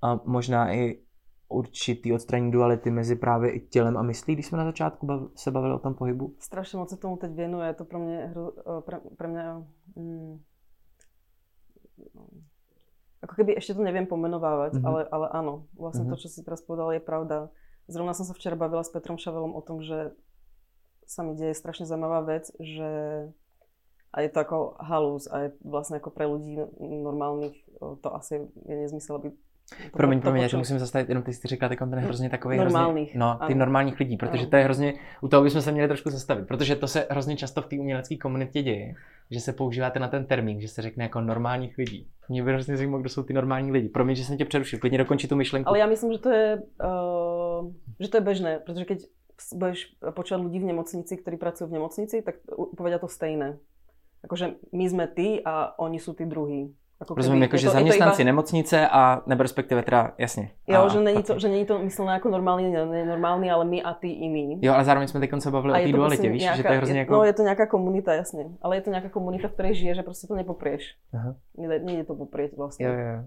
A 0.02 0.20
možná 0.24 0.74
i 0.74 0.98
určitý 1.48 2.12
odstranění 2.12 2.50
duality 2.50 2.90
mezi 2.90 3.16
právě 3.16 3.50
i 3.50 3.60
tělem 3.60 3.96
a 3.96 4.02
myslí, 4.02 4.34
když 4.34 4.46
jsme 4.46 4.58
na 4.58 4.64
začátku 4.64 5.06
bav, 5.06 5.20
se 5.34 5.50
bavili 5.50 5.74
o 5.74 5.78
tom 5.78 5.94
pohybu? 5.94 6.34
Strašně 6.38 6.78
moc 6.78 6.90
se 6.90 6.96
tomu 6.96 7.16
teď 7.16 7.32
věnuje, 7.32 7.66
je 7.66 7.74
to 7.74 7.84
pro 7.84 7.98
mě, 7.98 8.34
pro, 8.84 9.00
pro 9.16 9.28
mě 9.28 9.42
mm, 9.96 10.40
ako 13.26 13.34
keby 13.42 13.58
ešte 13.58 13.74
to 13.74 13.82
neviem 13.82 14.06
pomenovávať, 14.06 14.78
mm-hmm. 14.78 14.86
ale, 14.86 15.00
ale 15.08 15.26
áno, 15.34 15.66
vlastne 15.74 16.06
mm-hmm. 16.06 16.20
to, 16.20 16.22
čo 16.22 16.28
si 16.30 16.46
teraz 16.46 16.62
povedal, 16.62 16.94
je 16.94 17.02
pravda. 17.02 17.50
Zrovna 17.90 18.14
som 18.14 18.22
sa 18.22 18.36
včera 18.36 18.54
bavila 18.54 18.86
s 18.86 18.92
Petrom 18.92 19.18
Šavelom 19.18 19.56
o 19.56 19.62
tom, 19.64 19.82
že 19.82 20.14
sa 21.06 21.26
mi 21.26 21.38
deje 21.38 21.54
strašne 21.54 21.86
zaujímavá 21.86 22.22
vec, 22.22 22.50
že 22.58 22.90
a 24.10 24.16
je 24.24 24.30
to 24.32 24.38
ako 24.42 24.58
halus 24.80 25.28
a 25.28 25.46
je 25.46 25.48
vlastne 25.60 26.00
ako 26.00 26.08
pre 26.08 26.24
ľudí 26.24 26.56
normálnych 26.80 27.52
to 28.00 28.08
asi 28.16 28.48
je 28.64 28.74
nezmysel, 28.74 29.20
aby 29.20 29.28
to, 29.90 29.96
promiň, 29.96 30.20
promiň, 30.20 30.42
já 30.42 30.48
to 30.48 30.58
musím 30.58 30.78
zastavit, 30.78 31.08
jenom 31.08 31.22
ty 31.22 31.32
jsi 31.32 31.48
říkala 31.48 31.76
ten 31.76 31.94
je 31.94 32.00
hrozně 32.00 32.30
takový 32.30 32.56
normálních. 32.56 33.08
Hrozně, 33.08 33.20
no, 33.20 33.38
ty 33.46 33.52
ano. 33.52 33.58
normálních 33.58 33.98
lidí, 33.98 34.16
protože 34.16 34.42
ano. 34.42 34.50
to 34.50 34.56
je 34.56 34.64
hrozně, 34.64 34.94
u 35.20 35.28
toho 35.28 35.42
bychom 35.42 35.62
se 35.62 35.72
měli 35.72 35.88
trošku 35.88 36.10
zastavit, 36.10 36.48
protože 36.48 36.76
to 36.76 36.88
se 36.88 37.06
hrozně 37.10 37.36
často 37.36 37.62
v 37.62 37.66
té 37.66 37.76
umělecké 37.76 38.16
komunitě 38.16 38.62
děje, 38.62 38.94
že 39.30 39.40
se 39.40 39.52
používáte 39.52 39.98
na 39.98 40.08
ten 40.08 40.26
termín, 40.26 40.60
že 40.60 40.68
se 40.68 40.82
řekne 40.82 41.04
jako 41.04 41.20
normálních 41.20 41.78
lidí. 41.78 42.08
Mě 42.28 42.42
by 42.42 42.52
hrozně 42.52 42.76
zajímalo, 42.76 43.00
kdo 43.00 43.08
jsou 43.08 43.22
ty 43.22 43.32
normální 43.32 43.72
lidi. 43.72 43.88
Promiň, 43.88 44.16
že 44.16 44.24
jsem 44.24 44.36
tě 44.36 44.44
přerušil, 44.44 44.78
klidně 44.78 44.98
dokončí 44.98 45.28
tu 45.28 45.36
myšlenku. 45.36 45.68
Ale 45.68 45.78
já 45.78 45.86
myslím, 45.86 46.12
že 46.12 46.18
to 46.18 46.30
je, 46.30 46.62
uh, 46.84 47.72
že 48.00 48.08
to 48.08 48.16
je 48.16 48.20
bežné, 48.20 48.58
protože 48.58 48.84
keď 48.84 48.98
budeš 49.52 49.92
počúvať 50.16 50.40
ľudí 50.48 50.64
v 50.64 50.72
nemocnici, 50.72 51.12
ktorí 51.12 51.36
pracujú 51.36 51.68
v 51.68 51.76
nemocnici, 51.76 52.24
tak 52.24 52.40
povedia 52.72 52.96
to 52.96 53.04
stejné 53.04 53.60
akože 54.26 54.74
my 54.74 54.84
sme 54.90 55.06
ty 55.06 55.38
a 55.46 55.78
oni 55.78 56.02
sú 56.02 56.18
tí 56.18 56.26
druhí. 57.04 57.06
Ako 57.06 57.14
Rozumím, 57.14 57.42
jako, 57.42 57.56
že 57.56 57.70
zaměstnanci 57.70 58.22
iba... 58.22 58.26
nemocnice 58.26 58.88
a 58.88 59.22
nebo 59.26 59.42
respektive 59.42 59.82
teda, 59.82 60.12
jasně. 60.18 60.50
Jo, 60.66 60.80
a, 60.80 60.88
že, 60.88 61.00
není 61.00 61.22
to, 61.22 61.38
že 61.38 61.48
není 61.48 61.66
to 61.66 61.78
myslené 61.78 62.12
jako 62.12 62.28
normální, 62.28 62.72
nenormální, 62.72 63.50
ale 63.50 63.64
my 63.64 63.82
a 63.82 63.94
ty 63.94 64.08
jiný. 64.08 64.58
Jo, 64.62 64.74
ale 64.74 64.84
zároveň 64.84 65.08
jsme 65.08 65.20
teď 65.20 65.30
se 65.38 65.50
bavili 65.50 65.72
a 65.74 65.76
o 65.76 65.86
té 65.86 65.92
dualitě, 65.92 66.28
víš, 66.30 66.42
nějaká, 66.42 66.56
že 66.56 66.62
to 66.62 66.72
je 66.72 66.76
hrozně 66.76 66.98
jako... 66.98 67.12
No, 67.12 67.24
je 67.24 67.32
to 67.32 67.42
nějaká 67.42 67.66
komunita, 67.66 68.14
jasně. 68.14 68.44
Ale 68.62 68.76
je 68.76 68.80
to 68.80 68.90
nějaká 68.90 69.08
komunita, 69.08 69.48
v 69.48 69.52
které 69.52 69.74
žije, 69.74 69.94
že 69.94 70.02
prostě 70.02 70.26
to 70.26 70.34
nepoprieš. 70.34 70.96
Aha. 71.14 71.34
Nejde, 71.58 72.04
to 72.04 72.14
poprieť 72.14 72.56
vlastně. 72.56 72.86
Jo, 72.86 72.92
jo. 72.92 73.24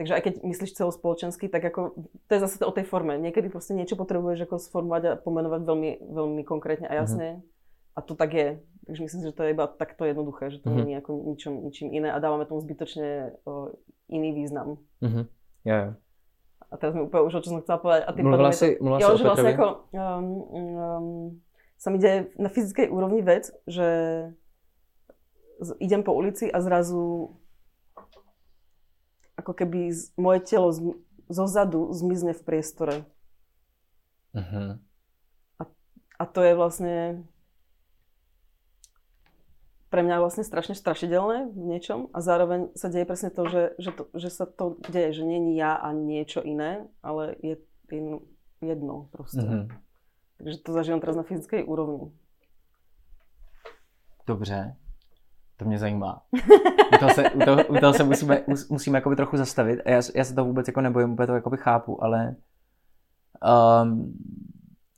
Takže 0.00 0.14
aj 0.16 0.22
keď 0.24 0.34
myslíš 0.48 0.72
celospoločensky, 0.80 1.52
tak 1.52 1.60
ako, 1.64 1.92
to 2.24 2.32
je 2.32 2.40
zase 2.40 2.64
o 2.64 2.72
tej 2.72 2.88
forme. 2.88 3.18
Niekedy 3.20 3.52
prostě 3.52 3.74
niečo 3.74 3.96
potrebuješ 3.96 4.48
jako 4.48 4.58
sformovať 4.58 5.04
a 5.04 5.16
pomenovať 5.16 5.60
veľmi, 5.60 5.90
veľmi 6.08 6.42
konkrétne 6.44 6.88
a 6.88 6.94
jasne. 6.94 7.36
Uh-huh. 7.36 7.44
A 8.00 8.02
to 8.02 8.16
tak 8.16 8.32
je. 8.32 8.48
Takže 8.88 9.00
myslím 9.04 9.20
si, 9.20 9.28
že 9.28 9.36
to 9.36 9.44
je 9.44 9.52
iba 9.52 9.68
takto 9.68 10.08
jednoduché, 10.08 10.48
že 10.48 10.64
to 10.64 10.72
mm-hmm. 10.72 10.78
není 10.80 10.92
jako 10.96 11.10
ničom, 11.12 11.52
ničím 11.68 11.88
iné 11.92 12.08
a 12.08 12.18
dáváme 12.18 12.48
tomu 12.48 12.64
zbytočne 12.64 13.36
o, 13.44 13.76
iný 14.08 14.32
význam. 14.32 14.80
Mm-hmm. 15.04 15.24
Jo, 15.68 15.76
jo. 15.76 15.90
A 16.70 16.74
teraz 16.80 16.94
mi 16.96 17.04
úplne 17.04 17.26
už 17.28 17.34
o 17.34 17.42
čo 17.44 17.50
som 17.52 17.60
chcela 17.60 17.82
povedať. 17.82 18.02
A 18.08 18.10
tým 18.16 18.24
mluvila 18.24 18.54
si, 18.56 18.78
to, 18.80 18.96
jo, 18.96 19.08
že 19.18 19.24
vlastne 19.26 19.52
ako, 19.52 19.68
um, 19.90 20.26
um, 20.48 21.06
sa 21.76 21.88
mi 21.92 21.98
deje 22.00 22.32
na 22.40 22.48
fyzickej 22.48 22.88
úrovni 22.88 23.20
vec, 23.26 23.50
že 23.68 23.86
idem 25.82 26.00
po 26.00 26.16
ulici 26.16 26.48
a 26.48 26.62
zrazu 26.62 27.36
ako 29.36 29.52
keby 29.52 29.92
z, 29.92 30.14
moje 30.16 30.40
telo 30.46 30.70
z, 30.72 30.94
zo 31.28 31.44
zadu 31.50 31.90
zmizne 31.90 32.32
v 32.38 32.42
priestore. 32.46 32.96
Uh-huh. 34.30 34.78
A, 35.58 35.62
a 36.16 36.24
to 36.26 36.40
je 36.44 36.52
vlastne 36.54 36.96
pre 39.90 40.06
mňa 40.06 40.22
vlastne 40.22 40.46
strašne 40.46 40.78
strašidelné 40.78 41.50
v 41.50 41.62
niečom 41.66 42.14
a 42.14 42.22
zároveň 42.22 42.70
sa 42.78 42.86
deje 42.86 43.04
presne 43.04 43.34
to, 43.34 43.42
že, 43.50 43.62
že, 43.82 43.90
to, 43.90 44.02
že 44.14 44.30
sa 44.30 44.46
to 44.46 44.78
deje, 44.86 45.18
že 45.18 45.24
není 45.26 45.58
ja 45.58 45.74
a 45.74 45.90
niečo 45.90 46.46
iné, 46.46 46.86
ale 47.02 47.34
je 47.42 47.58
jedno 48.62 49.10
proste. 49.10 49.42
Mm-hmm. 49.42 49.66
Takže 50.38 50.56
to 50.62 50.70
zažívám 50.72 51.00
teraz 51.00 51.16
na 51.16 51.22
fyzické 51.22 51.64
úrovni. 51.64 52.14
Dobře, 54.26 54.76
to 55.56 55.64
mě 55.64 55.78
zajímá. 55.78 56.22
U 56.94 56.98
toho 56.98 57.14
se, 57.14 57.30
u 57.30 57.38
toho, 57.38 57.64
u 57.66 57.74
toho 57.80 57.92
se 57.92 58.04
musíme, 58.04 58.44
musíme 58.70 58.98
jakoby 58.98 59.16
trochu 59.16 59.36
zastavit. 59.36 59.80
Já, 59.86 60.00
já 60.14 60.24
se 60.24 60.34
to 60.34 60.44
vůbec 60.44 60.66
jako 60.66 60.80
nebojím, 60.80 61.12
úplně 61.12 61.26
to 61.26 61.34
jakoby 61.34 61.56
chápu, 61.56 62.04
ale 62.04 62.36
um, 63.82 64.14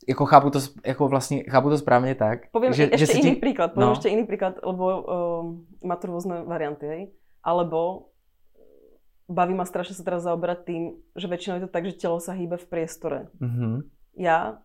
jako 0.07 0.25
chápu 0.25 0.49
to, 0.49 0.59
jako 0.85 1.07
vlastně, 1.07 1.43
chápu 1.49 1.69
to 1.69 1.77
správně 1.77 2.15
tak. 2.15 2.51
Poviem 2.51 2.73
že, 2.73 2.89
ešte 2.91 3.05
že 3.05 3.19
iný 3.19 3.35
ti... 3.35 3.39
príklad, 3.39 3.73
poviem 3.73 3.89
no. 3.89 3.95
ešte 3.95 4.09
iný 4.09 4.23
príklad, 4.27 4.59
lebo 4.63 4.85
uh, 4.85 5.43
má 5.83 5.95
tu 5.95 6.07
rôzne 6.07 6.43
varianty, 6.43 6.85
hej. 6.85 7.03
Alebo 7.43 8.09
baví 9.27 9.53
ma 9.55 9.65
strašne 9.65 9.95
sa 9.95 10.03
teraz 10.03 10.23
zaoberať 10.23 10.59
tým, 10.67 10.83
že 11.15 11.27
väčšinou 11.27 11.55
je 11.59 11.63
to 11.67 11.71
tak, 11.71 11.83
že 11.87 11.99
telo 11.99 12.19
sa 12.19 12.35
hýbe 12.35 12.59
v 12.59 12.67
priestore. 12.67 13.19
Mm-hmm. 13.39 13.73
Ja 14.19 14.63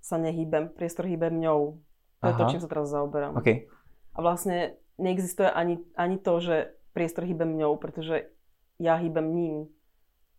sa 0.00 0.16
nehýbem, 0.16 0.70
priestor 0.72 1.06
hýbe 1.06 1.30
mňou. 1.30 1.78
To 2.22 2.26
Aha. 2.26 2.30
je 2.30 2.34
to, 2.38 2.44
čím 2.50 2.62
sa 2.62 2.70
teraz 2.70 2.90
zaoberám. 2.90 3.38
Okay. 3.38 3.70
A 4.14 4.18
vlastne 4.22 4.78
neexistuje 4.98 5.50
ani, 5.50 5.78
ani 5.94 6.18
to, 6.18 6.40
že 6.40 6.74
priestor 6.94 7.24
hýbe 7.26 7.46
mňou, 7.46 7.76
pretože 7.76 8.26
já 8.78 8.94
hýbem 8.94 9.34
ním. 9.34 9.66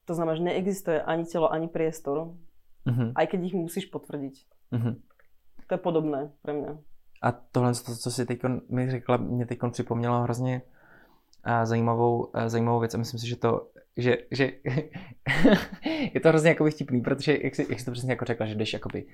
To 0.06 0.14
znamená, 0.14 0.36
že 0.36 0.44
neexistuje 0.44 1.02
ani 1.02 1.24
tělo, 1.26 1.52
ani 1.52 1.68
priestor, 1.68 2.34
Mhm. 2.90 3.12
aj 3.16 3.26
keď 3.28 3.40
ich 3.44 3.54
musíš 3.56 3.86
potvrdiť. 3.94 4.36
Mhm. 4.72 4.92
To 5.70 5.72
je 5.78 5.82
podobné 5.82 6.34
pre 6.42 6.54
mňa. 6.54 6.72
A 7.22 7.32
tohle, 7.32 7.74
to, 7.74 7.96
co 7.96 8.12
jsi 8.12 8.26
teď 8.26 8.40
mi 8.70 8.92
řekla, 8.92 9.18
mě 9.18 9.46
teď 9.46 9.60
připomnělo 9.72 10.22
hrozně 10.22 10.62
a, 11.44 11.66
zajímavou, 11.66 12.30
a, 12.34 12.50
zajímavou 12.50 12.80
věc 12.80 12.96
a 12.96 12.98
myslím 12.98 13.20
si, 13.20 13.28
že 13.28 13.36
to, 13.36 13.68
že, 13.98 14.18
že 14.32 14.52
je 16.14 16.20
to 16.20 16.30
hrozně 16.30 16.50
jakoby 16.50 16.72
vtipný, 16.72 17.02
protože 17.02 17.38
jak 17.44 17.56
jsi, 17.56 17.66
jak 17.70 17.80
jsi 17.80 17.86
to 17.86 17.92
přesně 17.92 18.12
jako 18.12 18.26
řekla, 18.26 18.46
že 18.46 18.56
jdeš 18.56 18.74
jakoby, 18.74 19.06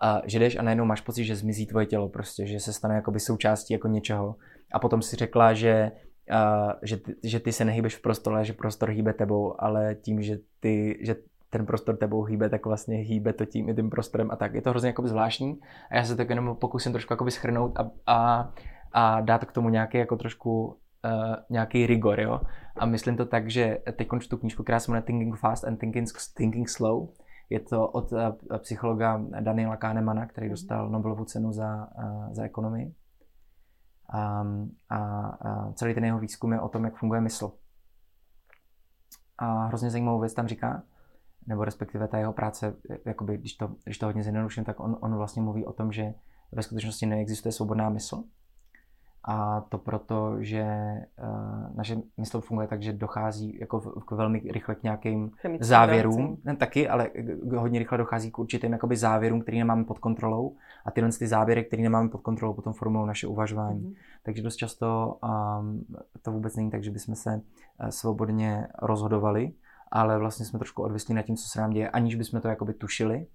a, 0.00 0.22
že 0.24 0.38
jdeš 0.38 0.56
a 0.56 0.62
najednou 0.62 0.84
máš 0.84 1.00
pocit, 1.00 1.24
že 1.24 1.36
zmizí 1.36 1.66
tvoje 1.66 1.86
tělo 1.86 2.08
prostě, 2.08 2.46
že 2.46 2.60
se 2.60 2.72
stane 2.72 2.94
jakoby 2.94 3.20
součástí 3.20 3.72
jako 3.72 3.88
něčeho 3.88 4.36
a 4.72 4.78
potom 4.78 5.02
si 5.02 5.16
řekla, 5.16 5.54
že 5.54 5.92
a, 6.30 6.74
že, 6.82 6.96
ty, 6.96 7.14
že 7.22 7.40
ty 7.40 7.52
se 7.52 7.64
nehýbeš 7.64 7.96
v 7.96 8.02
prostoru, 8.02 8.36
ale 8.36 8.44
že 8.44 8.52
prostor 8.52 8.90
hýbe 8.90 9.12
tebou, 9.12 9.62
ale 9.62 9.94
tím, 9.94 10.22
že 10.22 10.38
ty, 10.60 10.98
že 11.00 11.16
ten 11.54 11.66
prostor 11.66 11.96
tebou 11.96 12.22
hýbe, 12.22 12.48
tak 12.48 12.66
vlastně 12.66 12.96
hýbe 12.96 13.32
to 13.32 13.44
tím 13.44 13.68
i 13.68 13.74
tím 13.74 13.90
prostorem 13.90 14.30
a 14.30 14.36
tak. 14.36 14.54
Je 14.54 14.62
to 14.62 14.70
hrozně 14.70 14.88
jakoby 14.88 15.08
zvláštní 15.08 15.60
a 15.90 15.96
já 15.96 16.04
se 16.04 16.16
tak 16.16 16.30
jenom 16.30 16.56
pokusím 16.56 16.92
trošku 16.92 17.12
jakoby 17.12 17.30
schrnout 17.30 17.78
a, 17.78 17.90
a, 18.06 18.50
a 18.92 19.20
dát 19.20 19.44
k 19.44 19.52
tomu 19.52 19.68
nějaký 19.68 19.98
jako 19.98 20.16
trošku 20.16 20.66
uh, 20.66 20.74
nějaký 21.50 21.86
rigor, 21.86 22.20
jo. 22.20 22.40
A 22.76 22.86
myslím 22.86 23.16
to 23.16 23.26
tak, 23.26 23.50
že 23.50 23.78
teď 23.96 24.08
konču 24.08 24.28
tu 24.28 24.36
knížku, 24.36 24.62
která 24.62 24.80
se 24.80 24.90
jmenuje 24.90 25.02
Thinking 25.02 25.36
Fast 25.36 25.64
and 25.64 25.76
Thinking, 25.76 26.08
Thinking 26.36 26.68
Slow. 26.68 27.08
Je 27.50 27.60
to 27.60 27.88
od 27.88 28.12
uh, 28.12 28.18
psychologa 28.58 29.22
Daniela 29.40 29.76
Kahnemana, 29.76 30.26
který 30.26 30.48
dostal 30.48 30.90
Nobelovu 30.90 31.24
cenu 31.24 31.52
za, 31.52 31.88
uh, 31.98 32.32
za 32.32 32.42
ekonomii. 32.42 32.94
Um, 34.14 34.70
a, 34.88 34.98
a 35.26 35.72
celý 35.72 35.94
ten 35.94 36.04
jeho 36.04 36.18
výzkum 36.18 36.52
je 36.52 36.60
o 36.60 36.68
tom, 36.68 36.84
jak 36.84 36.96
funguje 36.96 37.20
mysl. 37.20 37.52
A 39.38 39.66
hrozně 39.66 39.90
zajímavou 39.90 40.20
věc 40.20 40.34
tam 40.34 40.46
říká, 40.46 40.82
nebo 41.46 41.64
respektive 41.64 42.08
ta 42.08 42.18
jeho 42.18 42.32
práce, 42.32 42.76
jakoby, 43.04 43.38
když, 43.38 43.54
to, 43.54 43.70
když 43.84 43.98
to 43.98 44.06
hodně 44.06 44.22
zjednoduším, 44.22 44.64
tak 44.64 44.80
on, 44.80 44.96
on 45.00 45.14
vlastně 45.16 45.42
mluví 45.42 45.66
o 45.66 45.72
tom, 45.72 45.92
že 45.92 46.14
ve 46.52 46.62
skutečnosti 46.62 47.06
neexistuje 47.06 47.52
svobodná 47.52 47.88
mysl. 47.88 48.24
A 49.26 49.60
to 49.60 49.78
proto, 49.78 50.36
že 50.40 50.64
uh, 51.22 51.76
naše 51.76 51.96
mysl 52.16 52.40
funguje 52.40 52.68
tak, 52.68 52.82
že 52.82 52.92
dochází 52.92 53.58
jako 53.60 53.80
v, 53.80 54.04
k 54.06 54.10
velmi 54.10 54.42
rychle 54.50 54.74
k 54.74 54.82
nějakým 54.82 55.30
Chemickým 55.30 55.68
závěrům, 55.68 56.16
reakcím. 56.16 56.42
ne, 56.44 56.56
taky, 56.56 56.88
ale 56.88 57.10
hodně 57.56 57.78
rychle 57.78 57.98
dochází 57.98 58.30
k 58.30 58.38
určitým 58.38 58.72
jakoby 58.72 58.96
závěrům, 58.96 59.40
které 59.40 59.58
nemáme 59.58 59.84
pod 59.84 59.98
kontrolou 59.98 60.56
a 60.84 60.90
tyhle 60.90 61.10
ty 61.12 61.26
závěry, 61.26 61.64
které 61.64 61.82
nemáme 61.82 62.08
pod 62.08 62.20
kontrolou, 62.20 62.54
potom 62.54 62.72
formulují 62.72 63.08
naše 63.08 63.26
uvažování. 63.26 63.80
Mhm. 63.80 63.94
Takže 64.22 64.42
dost 64.42 64.56
často 64.56 65.18
um, 65.60 65.84
to 66.22 66.32
vůbec 66.32 66.56
není 66.56 66.70
tak, 66.70 66.84
že 66.84 66.90
bychom 66.90 67.14
se 67.14 67.34
uh, 67.34 67.88
svobodně 67.88 68.66
rozhodovali, 68.82 69.52
ale 69.94 70.18
vlastně 70.18 70.46
jsme 70.46 70.58
trošku 70.58 70.82
odvislí 70.82 71.14
nad 71.14 71.22
tím, 71.22 71.36
co 71.36 71.48
se 71.48 71.60
nám 71.60 71.70
děje, 71.70 71.90
aniž 71.90 72.14
bychom 72.14 72.40
to 72.40 72.48
jakoby 72.48 72.74
tušili. 72.74 73.26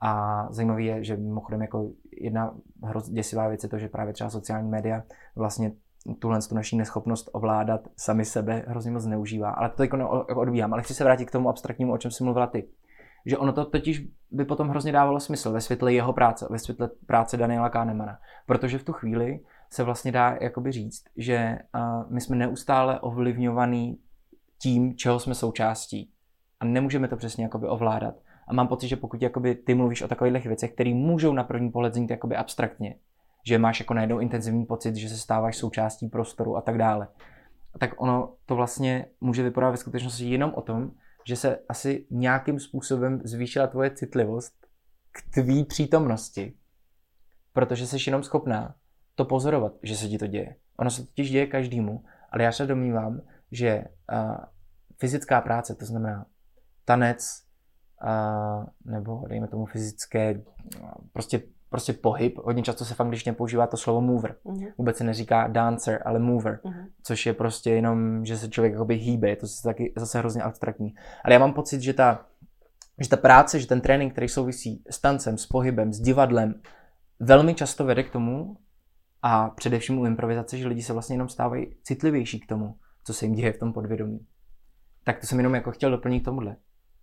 A 0.00 0.46
zajímavé 0.50 0.82
je, 0.82 1.04
že 1.04 1.16
mimochodem 1.16 1.62
jako 1.62 1.90
jedna 2.20 2.54
hrozně 2.84 3.14
děsivá 3.14 3.48
věc 3.48 3.62
je 3.62 3.68
to, 3.68 3.78
že 3.78 3.88
právě 3.88 4.12
třeba 4.12 4.30
sociální 4.30 4.68
média 4.68 5.02
vlastně 5.36 5.72
tuhle 6.18 6.38
tu 6.48 6.54
naší 6.54 6.76
neschopnost 6.76 7.30
ovládat 7.32 7.80
sami 7.96 8.24
sebe 8.24 8.64
hrozně 8.68 8.90
moc 8.90 9.02
zneužívá. 9.02 9.50
Ale 9.50 9.70
to 9.70 9.82
jako 9.82 10.24
odbíhám. 10.36 10.72
Ale 10.72 10.82
chci 10.82 10.94
se 10.94 11.04
vrátit 11.04 11.24
k 11.24 11.30
tomu 11.30 11.48
abstraktnímu, 11.48 11.92
o 11.92 11.98
čem 11.98 12.10
jsi 12.10 12.24
mluvila 12.24 12.46
ty. 12.46 12.68
Že 13.26 13.38
ono 13.38 13.52
to 13.52 13.64
totiž 13.64 14.08
by 14.30 14.44
potom 14.44 14.68
hrozně 14.68 14.92
dávalo 14.92 15.20
smysl 15.20 15.52
ve 15.52 15.60
světle 15.60 15.92
jeho 15.92 16.12
práce, 16.12 16.46
ve 16.50 16.58
světle 16.58 16.90
práce 17.06 17.36
Daniela 17.36 17.68
Kahnemana. 17.68 18.18
Protože 18.46 18.78
v 18.78 18.84
tu 18.84 18.92
chvíli 18.92 19.40
se 19.70 19.84
vlastně 19.84 20.12
dá 20.12 20.36
jakoby 20.40 20.72
říct, 20.72 21.04
že 21.16 21.58
my 22.08 22.20
jsme 22.20 22.36
neustále 22.36 23.00
ovlivňovaný 23.00 23.98
tím, 24.58 24.96
čeho 24.96 25.20
jsme 25.20 25.34
součástí. 25.34 26.10
A 26.60 26.64
nemůžeme 26.64 27.08
to 27.08 27.16
přesně 27.16 27.44
jakoby 27.44 27.68
ovládat. 27.68 28.14
A 28.48 28.54
mám 28.54 28.68
pocit, 28.68 28.88
že 28.88 28.96
pokud 28.96 29.22
jakoby 29.22 29.54
ty 29.54 29.74
mluvíš 29.74 30.02
o 30.02 30.08
takových 30.08 30.46
věcech, 30.46 30.72
které 30.72 30.94
můžou 30.94 31.32
na 31.32 31.44
první 31.44 31.70
pohled 31.70 31.94
znít 31.94 32.10
jakoby 32.10 32.36
abstraktně, 32.36 32.94
že 33.46 33.58
máš 33.58 33.80
jako 33.80 33.94
najednou 33.94 34.18
intenzivní 34.18 34.66
pocit, 34.66 34.96
že 34.96 35.08
se 35.08 35.16
stáváš 35.16 35.56
součástí 35.56 36.08
prostoru 36.08 36.56
a 36.56 36.60
tak 36.60 36.78
dále, 36.78 37.08
tak 37.78 38.00
ono 38.00 38.34
to 38.46 38.56
vlastně 38.56 39.06
může 39.20 39.42
vypadat 39.42 39.70
ve 39.70 39.76
skutečnosti 39.76 40.24
jenom 40.24 40.54
o 40.54 40.62
tom, 40.62 40.90
že 41.26 41.36
se 41.36 41.58
asi 41.68 42.06
nějakým 42.10 42.60
způsobem 42.60 43.20
zvýšila 43.24 43.66
tvoje 43.66 43.90
citlivost 43.90 44.54
k 45.12 45.34
tvý 45.34 45.64
přítomnosti, 45.64 46.54
protože 47.52 47.86
jsi 47.86 47.96
jenom 48.06 48.22
schopná 48.22 48.74
to 49.14 49.24
pozorovat, 49.24 49.72
že 49.82 49.96
se 49.96 50.08
ti 50.08 50.18
to 50.18 50.26
děje. 50.26 50.56
Ono 50.76 50.90
se 50.90 51.06
totiž 51.06 51.30
děje 51.30 51.46
každému, 51.46 52.04
ale 52.30 52.42
já 52.42 52.52
se 52.52 52.66
domnívám, 52.66 53.20
že 53.52 53.84
uh, 54.12 54.36
fyzická 54.98 55.40
práce, 55.40 55.74
to 55.74 55.84
znamená 55.84 56.26
tanec, 56.84 57.42
uh, 58.04 58.64
nebo 58.84 59.24
dejme 59.28 59.48
tomu 59.48 59.66
fyzické, 59.66 60.42
prostě, 61.12 61.42
prostě 61.70 61.92
pohyb, 61.92 62.38
hodně 62.38 62.62
často 62.62 62.84
se 62.84 62.94
v 62.94 63.00
angličtině 63.00 63.32
používá 63.34 63.66
to 63.66 63.76
slovo 63.76 64.00
mover. 64.00 64.36
Mhm. 64.44 64.66
Vůbec 64.78 64.96
se 64.96 65.04
neříká 65.04 65.48
dancer, 65.48 66.02
ale 66.04 66.18
mover, 66.18 66.60
Mhm. 66.64 66.86
což 67.02 67.26
je 67.26 67.32
prostě 67.32 67.70
jenom, 67.70 68.24
že 68.24 68.38
se 68.38 68.48
člověk 68.48 68.72
jakoby 68.72 68.94
hýbe, 68.94 69.28
je 69.28 69.36
to 69.36 69.46
zase 69.46 69.62
taky 69.62 69.92
zase 69.96 70.18
hrozně 70.18 70.42
abstraktní. 70.42 70.94
Ale 71.24 71.34
já 71.34 71.38
mám 71.38 71.52
pocit, 71.54 71.80
že 71.80 71.92
ta, 71.92 72.26
že 73.00 73.08
ta 73.08 73.16
práce, 73.16 73.60
že 73.60 73.66
ten 73.66 73.80
trénink, 73.80 74.12
který 74.12 74.28
souvisí 74.28 74.82
s 74.90 75.00
tancem, 75.00 75.38
s 75.38 75.46
pohybem, 75.46 75.92
s 75.92 76.00
divadlem, 76.00 76.54
velmi 77.20 77.54
často 77.54 77.84
vede 77.84 78.02
k 78.02 78.10
tomu, 78.10 78.56
a 79.22 79.50
především 79.50 79.98
u 79.98 80.06
improvizace, 80.06 80.58
že 80.58 80.68
lidi 80.68 80.82
se 80.82 80.92
vlastně 80.92 81.14
jenom 81.14 81.28
stávají 81.28 81.76
citlivější 81.82 82.40
k 82.40 82.46
tomu, 82.46 82.74
co 83.06 83.14
se 83.14 83.24
jim 83.24 83.34
děje 83.34 83.52
v 83.52 83.58
tom 83.58 83.72
podvědomí. 83.72 84.26
Tak 85.04 85.20
to 85.20 85.26
jsem 85.26 85.38
jenom 85.38 85.54
jako 85.54 85.70
chtěl 85.72 85.90
doplnit 85.90 86.20
k 86.20 86.24
tomuhle. 86.24 86.56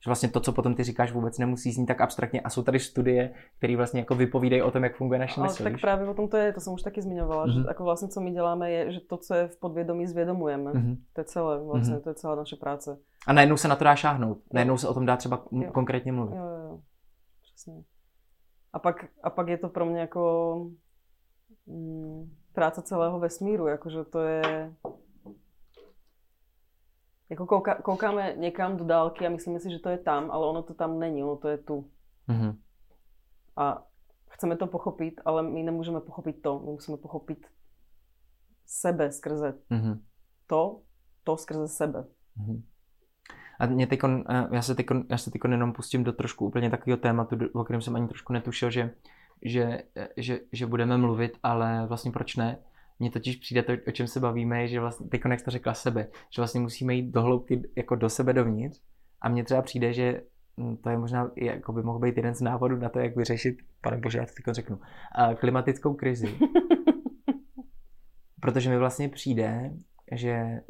Že 0.04 0.10
vlastně 0.10 0.30
to, 0.30 0.40
co 0.40 0.52
potom 0.52 0.76
ty 0.76 0.84
říkáš, 0.84 1.12
vůbec 1.12 1.38
nemusí 1.38 1.72
znít 1.72 1.86
tak 1.86 2.02
abstraktně 2.02 2.42
a 2.42 2.50
jsou 2.50 2.64
tady 2.64 2.80
studie, 2.80 3.34
které 3.58 3.76
vlastně 3.78 4.00
jako 4.00 4.16
vypovídají 4.16 4.62
o 4.62 4.72
tom, 4.72 4.84
jak 4.84 4.96
funguje 4.96 5.20
naše 5.20 5.42
mysl. 5.42 5.64
tak 5.64 5.74
víš? 5.74 5.82
práve 5.82 6.10
o 6.10 6.14
tom 6.14 6.28
to 6.28 6.38
je, 6.38 6.54
to 6.54 6.60
som 6.62 6.74
už 6.76 6.82
taky 6.84 7.00
zmiňovala, 7.02 7.46
Mhm. 7.46 7.54
že 7.56 7.60
ako 7.72 7.82
vlastne 7.88 8.08
co 8.12 8.20
my 8.22 8.32
děláme 8.36 8.68
je, 8.72 8.92
že 8.92 9.00
to, 9.08 9.18
co 9.18 9.32
je 9.36 9.48
v 9.48 9.56
podvědomí, 9.60 10.08
zvědomujeme. 10.08 10.72
Mhm. 10.76 10.96
To 11.16 11.22
je 11.22 11.26
celé, 11.26 11.64
vlastně, 11.64 11.94
Mhm. 11.96 12.04
to 12.04 12.10
je 12.10 12.16
celá 12.16 12.36
naše 12.36 12.56
práce. 12.56 12.98
A 13.28 13.34
najednou 13.34 13.58
se 13.58 13.68
na 13.68 13.76
to 13.76 13.84
dá 13.84 13.96
šáhnout. 13.96 14.38
Najednou 14.54 14.78
se 14.78 14.88
o 14.88 14.94
tom 14.94 15.06
dá 15.06 15.16
třeba 15.18 15.46
m- 15.52 15.62
Jo. 15.64 15.72
konkrétně 15.72 16.12
mluvit. 16.12 16.36
Jo, 16.36 16.44
jo, 16.44 16.60
jo. 16.70 16.80
Přesně. 17.42 17.84
A 18.74 18.80
pak, 18.80 19.06
a 19.24 19.30
pak 19.30 19.48
je 19.48 19.58
to 19.58 19.70
pro 19.70 19.86
mě 19.86 20.00
jako 20.00 20.22
mm, 21.68 22.28
práce 22.54 22.82
celého 22.82 23.20
vesmíru, 23.20 23.68
jakože 23.68 24.04
to 24.04 24.20
je 24.20 24.74
jako 27.34 27.46
kouka, 27.46 27.76
koukáme 27.82 28.34
někam 28.38 28.78
do 28.78 28.86
dálky 28.86 29.28
a 29.28 29.30
myslíme 29.30 29.60
si, 29.60 29.72
že 29.72 29.80
to 29.80 29.90
je 29.90 29.98
tam, 29.98 30.32
ale 30.32 30.48
ono 30.48 30.64
to 30.64 30.74
tam 30.74 31.00
není, 31.00 31.24
ono 31.24 31.36
to 31.36 31.48
je 31.48 31.58
tu. 31.58 31.90
Mhm. 32.28 32.58
A 33.58 33.84
chceme 34.30 34.56
to 34.56 34.68
pochopit, 34.68 35.22
ale 35.26 35.44
my 35.44 35.64
nemůžeme 35.64 36.02
pochopit 36.02 36.42
to, 36.42 36.60
my 36.60 36.72
musíme 36.72 36.98
pochopit 36.98 37.48
sebe 38.66 39.12
skrze 39.12 39.54
Mhm. 39.70 40.02
to, 40.48 40.82
to 41.24 41.38
skrze 41.38 41.68
sebe. 41.68 42.06
Mhm. 42.36 42.64
A 43.60 43.66
mě 43.66 43.88
teďkon, 43.88 44.24
eh, 44.30 44.48
já 44.52 44.62
se 44.62 44.76
teďkon, 44.76 45.04
já 45.10 45.18
se 45.18 45.32
teďkon 45.32 45.52
jenom 45.52 45.74
pustím 45.74 46.04
do 46.04 46.14
trošku 46.14 46.46
úplně 46.46 46.70
takového 46.70 46.98
tématu, 46.98 47.38
o 47.54 47.64
kterém 47.64 47.82
jsem 47.82 47.96
ani 47.96 48.08
trošku 48.08 48.34
netušil, 48.34 48.72
že, 48.72 48.92
že, 49.42 49.84
eh, 49.96 50.08
že, 50.18 50.40
že 50.52 50.66
budeme 50.66 50.98
mluvit, 50.98 51.38
ale 51.44 51.86
vlastně 51.88 52.12
proč 52.12 52.36
ne? 52.36 52.58
Mně 53.04 53.12
totiž 53.12 53.36
přijde 53.36 53.64
to, 53.64 53.74
o 53.88 53.92
čem 53.92 54.08
se 54.08 54.20
bavíme, 54.20 54.62
je, 54.62 54.68
že 54.68 54.80
vlastně, 54.80 55.08
teď 55.08 55.22
jak 55.30 55.42
to 55.42 55.52
řekla 55.52 55.74
sebe, 55.74 56.08
že 56.30 56.42
vlastně 56.42 56.62
musíme 56.62 56.94
jít 56.94 57.12
do 57.12 57.22
hloubky 57.22 57.62
jako 57.76 57.96
do 57.96 58.10
sebe 58.10 58.34
dovnitř 58.34 58.82
a 59.22 59.30
mně 59.30 59.44
třeba 59.44 59.62
přijde, 59.62 59.94
že 59.94 60.22
hm, 60.60 60.78
to 60.78 60.90
je 60.90 60.98
možná, 60.98 61.32
jako 61.36 61.74
by 61.74 61.84
mohl 61.84 62.00
být 62.00 62.18
jeden 62.18 62.36
z 62.36 62.42
návodů 62.42 62.76
na 62.76 62.90
to, 62.90 63.00
jak 63.00 63.16
vyřešit, 63.16 63.58
pane 63.82 63.98
bože, 63.98 64.18
já 64.18 64.26
to 64.26 64.32
teď 64.36 64.56
řeknu, 64.56 64.80
klimatickou 65.40 65.94
krizi. 65.94 66.28
Protože 68.42 68.70
mi 68.70 68.78
vlastně 68.78 69.10
přijde, 69.10 69.74
že 70.12 70.62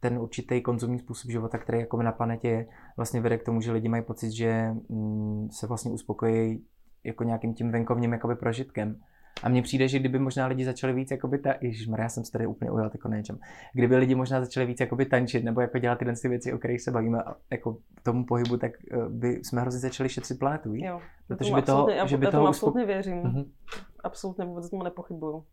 ten 0.00 0.18
určitý 0.18 0.62
konzumní 0.62 0.98
způsob 0.98 1.30
života, 1.30 1.58
který 1.58 1.78
jako 1.78 2.02
na 2.02 2.12
planetě 2.12 2.48
je, 2.48 2.66
vlastně 2.96 3.20
vede 3.20 3.38
k 3.38 3.44
tomu, 3.44 3.60
že 3.60 3.72
lidi 3.72 3.88
mají 3.88 4.02
pocit, 4.02 4.30
že 4.30 4.70
mm, 4.88 5.50
se 5.50 5.66
vlastně 5.66 5.90
uspokojí 5.90 6.64
jako 7.04 7.24
nějakým 7.24 7.54
tím 7.54 7.72
venkovním 7.72 8.12
jakoby 8.12 8.36
prožitkem. 8.36 9.00
A 9.42 9.48
mně 9.48 9.62
přijde, 9.62 9.88
že 9.88 9.98
kdyby 9.98 10.18
možná 10.18 10.46
lidi 10.46 10.64
začali 10.64 10.92
víc 10.92 11.10
jakoby 11.10 11.38
ta... 11.38 11.54
Ježišmarja, 11.60 12.02
já 12.02 12.08
jsem 12.08 12.24
se 12.24 12.32
tady 12.32 12.46
úplně 12.46 12.70
ujel 12.70 12.90
jako 12.92 13.08
na 13.08 13.16
něčem. 13.16 13.38
Kdyby 13.72 13.96
lidi 13.96 14.14
možná 14.14 14.40
začali 14.40 14.66
víc 14.66 14.80
jakoby 14.80 15.06
tančit 15.06 15.44
nebo 15.44 15.60
jako 15.60 15.78
dělat 15.78 15.98
tyhle 15.98 16.14
ty 16.22 16.28
věci, 16.28 16.52
o 16.52 16.58
kterých 16.58 16.80
se 16.82 16.90
bavíme, 16.90 17.22
a 17.22 17.34
jako 17.50 17.76
tomu 18.02 18.26
pohybu, 18.26 18.56
tak 18.56 18.72
eh, 18.92 19.08
by 19.08 19.28
jsme 19.44 19.60
hrozně 19.60 19.80
začali 19.80 20.08
šetřit 20.08 20.38
planetu? 20.38 20.74
Jo. 20.74 21.00
Protože 21.28 21.54
by 21.54 21.62
toho, 21.62 21.78
absolutně, 21.78 21.94
já, 21.94 22.06
že 22.06 22.16
by 22.16 22.24
já 22.24 22.30
toho 22.30 22.40
tomu 22.40 22.50
uspok... 22.50 22.68
absolutně 22.68 22.94
věřím. 22.94 23.22
Mhm. 23.22 23.44
Absolutně 24.04 24.44
vůbec 24.44 24.70
tomu 24.70 24.82
nepochybuju. 24.82 25.44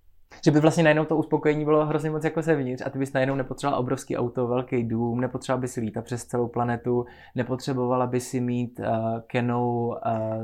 Že 0.45 0.51
by 0.51 0.59
vlastně 0.59 0.83
najednou 0.83 1.05
to 1.05 1.17
uspokojení 1.17 1.65
bylo 1.65 1.85
hrozně 1.85 2.09
moc 2.11 2.23
jako 2.23 2.41
zevnitř 2.41 2.83
a 2.85 2.89
ty 2.89 2.99
bys 2.99 3.13
najednou 3.13 3.35
nepotřeboval 3.35 3.79
obrovský 3.79 4.17
auto, 4.17 4.47
velký 4.47 4.83
dům, 4.83 5.21
nepotřeboval 5.21 5.61
by 5.61 5.67
si 5.67 5.81
lítat 5.81 6.05
přes 6.05 6.25
celou 6.25 6.47
planetu, 6.47 7.05
nepotřebovala 7.35 8.07
by 8.07 8.19
si 8.19 8.41
mít 8.41 8.79
uh, 8.79 8.85
kenou 9.27 9.87
uh, 9.87 9.95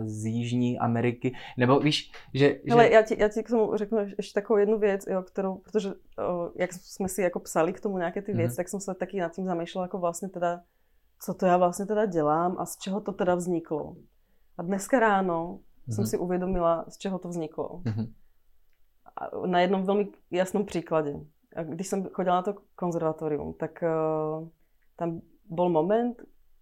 z 0.05 0.25
Jižní 0.25 0.79
Ameriky, 0.79 1.35
nebo 1.57 1.79
víš, 1.79 2.11
že... 2.33 2.55
Hele, 2.69 2.83
že... 2.87 2.93
já 2.93 3.01
ti, 3.01 3.15
já 3.19 3.27
ti 3.29 3.43
k 3.43 3.49
tomu 3.49 3.77
řeknu 3.77 3.97
ještě 4.17 4.33
takovou 4.33 4.57
jednu 4.57 4.79
věc, 4.79 5.07
jo, 5.07 5.21
kterou, 5.21 5.55
protože 5.55 5.93
o, 6.27 6.51
jak 6.55 6.73
jsme 6.73 7.09
si 7.09 7.21
jako 7.21 7.39
psali 7.39 7.73
k 7.73 7.81
tomu 7.81 7.97
nějaké 7.97 8.21
ty 8.21 8.33
věci, 8.33 8.41
Mhm. 8.43 8.51
mm-hmm. 8.51 8.55
tak 8.57 8.69
jsem 8.69 8.79
se 8.79 8.93
taky 8.95 9.19
nad 9.19 9.31
tím 9.31 9.45
zamýšlela, 9.45 9.85
jako 9.85 9.97
vlastně 9.99 10.29
teda, 10.29 10.61
co 11.21 11.33
to 11.33 11.45
já 11.45 11.57
vlastně 11.57 11.85
teda 11.85 12.05
dělám 12.05 12.55
a 12.59 12.65
z 12.65 12.77
čeho 12.77 13.01
to 13.01 13.11
teda 13.11 13.35
vzniklo. 13.35 13.95
A 14.57 14.61
dneska 14.63 14.99
ráno 14.99 15.59
jsem 15.89 16.01
Mhm. 16.01 16.07
si 16.07 16.17
uvědomila, 16.17 16.85
z 16.89 16.97
čeho 16.97 17.19
to 17.19 17.27
vzniklo. 17.27 17.81
Mhm. 17.85 18.05
Na 19.45 19.59
jednom 19.59 19.83
velmi 19.85 20.11
jasnom 20.31 20.65
příkladě. 20.65 21.15
Když 21.63 21.87
jsem 21.87 22.03
chodila 22.11 22.35
na 22.35 22.41
to 22.41 22.53
konzervatorium, 22.75 23.53
tak 23.53 23.83
uh, 23.83 24.47
tam 24.95 25.21
bol 25.49 25.69
moment, 25.69 26.19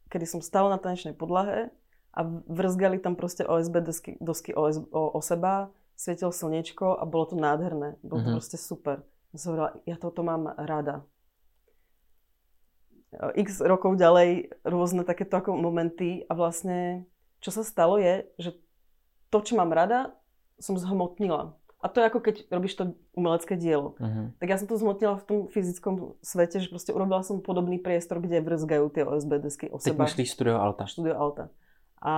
kedy 0.10 0.26
som 0.26 0.42
stála 0.42 0.70
na 0.70 0.78
tanečnej 0.78 1.13
podlahe 1.18 1.70
a 2.13 2.20
vrzgali 2.48 3.00
tam 3.00 3.16
prostě 3.16 3.46
OSB 3.48 3.74
desky, 3.82 4.18
dosky 4.22 4.54
OS, 4.56 4.78
o, 4.92 5.10
o 5.10 5.22
seba, 5.22 5.70
svietilo 5.98 6.32
slniečko 6.32 7.00
a 7.00 7.06
bolo 7.06 7.26
to 7.26 7.36
nádherné. 7.36 7.96
Bolo 8.04 8.22
to 8.22 8.30
Mhm. 8.30 8.36
prostě 8.38 8.58
super. 8.58 9.04
Ja 9.34 9.39
som 9.39 9.50
hovorila, 9.58 9.74
ja 9.89 9.96
toto 9.98 10.22
mám 10.24 10.54
rada. 10.58 11.02
X 13.34 13.62
rokov 13.62 13.98
ďalej 13.98 14.50
rôzne 14.66 15.06
takéto 15.06 15.38
ako 15.38 15.54
momenty 15.58 16.26
a 16.30 16.34
vlastne 16.34 17.06
čo 17.42 17.50
sa 17.54 17.62
stalo 17.66 17.98
je, 18.02 18.26
že 18.38 18.58
to, 19.30 19.42
čo 19.42 19.54
mám 19.58 19.70
rada, 19.74 20.13
som 20.62 20.78
zhmotnila. 20.78 21.54
A 21.84 21.91
to 21.91 22.00
je 22.00 22.08
ako 22.08 22.19
keď 22.24 22.36
robíš 22.48 22.80
to 22.80 22.96
umelecké 23.12 23.60
dielo. 23.60 24.00
Mhm. 24.00 24.39
Tak 24.39 24.48
ja 24.48 24.56
som 24.56 24.72
to 24.72 24.80
zhmotnila 24.80 25.19
v 25.19 25.26
tom 25.28 25.38
fyzickom 25.52 26.15
svete, 26.24 26.63
že 26.63 26.72
proste 26.72 26.96
urobila 26.96 27.19
som 27.28 27.43
podobný 27.43 27.76
priestor, 27.76 28.24
kde 28.24 28.39
vrzgajú 28.39 28.88
tie 28.88 29.04
OSB 29.04 29.43
desky 29.43 29.67
o 29.67 29.76
Teď 29.76 29.91
seba. 29.91 30.08
myslíš 30.08 30.32
Studio 30.32 30.63
Alta. 30.63 30.88
Studio 30.88 31.19
Alta. 31.19 31.52
A 32.00 32.13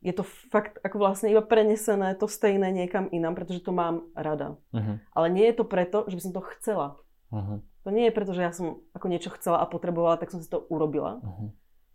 je 0.00 0.14
to 0.14 0.22
fakt 0.24 0.78
ako 0.80 0.96
vlastne 0.96 1.28
iba 1.28 1.42
prenesené 1.42 2.14
to 2.14 2.30
stejné 2.30 2.70
niekam 2.70 3.10
inám, 3.10 3.34
pretože 3.34 3.60
to 3.60 3.74
mám 3.74 4.06
rada. 4.14 4.54
Mhm. 4.70 5.02
Ale 5.10 5.26
nie 5.34 5.50
je 5.50 5.58
to 5.58 5.64
preto, 5.66 6.06
že 6.06 6.14
by 6.14 6.22
som 6.22 6.32
to 6.32 6.40
chcela. 6.56 6.96
Mhm. 7.34 7.66
To 7.82 7.88
nie 7.90 8.06
je 8.06 8.14
preto, 8.14 8.30
že 8.30 8.46
ja 8.46 8.52
som 8.54 8.78
ako 8.94 9.06
niečo 9.10 9.34
chcela 9.34 9.58
a 9.58 9.66
potrebovala, 9.66 10.22
tak 10.22 10.30
som 10.30 10.38
si 10.38 10.46
to 10.46 10.62
urobila. 10.70 11.18
Mhm. 11.18 11.46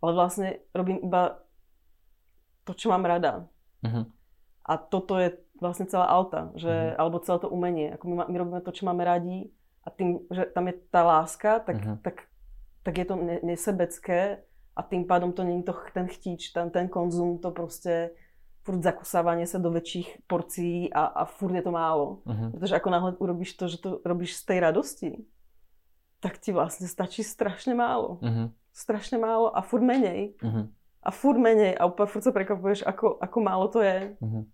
Ale 0.04 0.10
vlastne 0.12 0.60
robím 0.76 1.00
iba 1.00 1.40
to, 2.68 2.76
čo 2.76 2.92
mám 2.92 3.08
rada. 3.08 3.48
Mhm. 3.80 4.12
A 4.66 4.72
toto 4.82 5.14
je 5.22 5.30
vlastne 5.60 5.86
celá 5.86 6.04
alta, 6.04 6.52
že, 6.54 6.68
Mhm. 6.68 6.94
alebo 6.98 7.18
celé 7.18 7.38
to 7.38 7.48
umenie. 7.48 7.94
Ako 7.94 8.08
my, 8.08 8.14
má- 8.16 8.28
my 8.28 8.36
robíme 8.38 8.60
to, 8.60 8.72
čo 8.72 8.86
máme 8.86 9.04
rádi 9.04 9.50
a 9.84 9.90
tým, 9.90 10.20
že 10.30 10.44
tam 10.54 10.66
je 10.68 10.74
tá 10.90 11.02
láska, 11.02 11.58
tak, 11.60 11.76
Mhm. 11.80 11.96
tak, 12.02 12.16
tak 12.82 12.94
je 12.98 13.04
to 13.04 13.14
ne, 13.16 13.36
nesebecké 13.42 14.42
a 14.76 14.82
tým 14.82 15.04
pádom 15.06 15.32
to 15.32 15.44
není 15.44 15.62
to, 15.62 15.72
ten 15.94 16.06
chtíč, 16.06 16.52
ten, 16.52 16.70
ten 16.70 16.88
konzum, 16.88 17.38
to 17.38 17.50
prostě 17.50 18.10
furt 18.66 18.82
zakusávanie 18.82 19.46
sa 19.46 19.58
do 19.62 19.70
väčších 19.70 20.26
porcií 20.26 20.90
a, 20.92 21.04
a 21.06 21.24
furt 21.24 21.54
je 21.54 21.62
to 21.62 21.70
málo. 21.70 22.18
Mhm. 22.26 22.50
Protože 22.52 22.76
ako 22.76 22.90
náhle 22.90 23.10
urobíš 23.18 23.52
to, 23.54 23.68
že 23.68 23.78
to 23.78 24.00
robíš 24.04 24.36
z 24.36 24.44
tej 24.44 24.58
radosti, 24.60 25.10
tak 26.20 26.38
ti 26.42 26.50
vlastne 26.52 26.88
stačí 26.90 27.22
strašne 27.22 27.74
málo. 27.78 28.18
Mhm. 28.22 28.50
Strašne 28.74 29.18
málo 29.22 29.54
a 29.56 29.62
furt 29.62 29.86
menej. 29.86 30.34
Mhm. 30.42 30.68
A 31.02 31.10
furt 31.14 31.38
menej 31.38 31.78
a 31.78 31.86
úplně 31.86 32.06
furt 32.06 32.22
se 32.22 32.32
prekvapuješ, 32.32 32.82
ako, 32.86 33.18
ako 33.22 33.38
málo 33.40 33.68
to 33.68 33.80
je. 33.80 34.16
Mhm. 34.20 34.44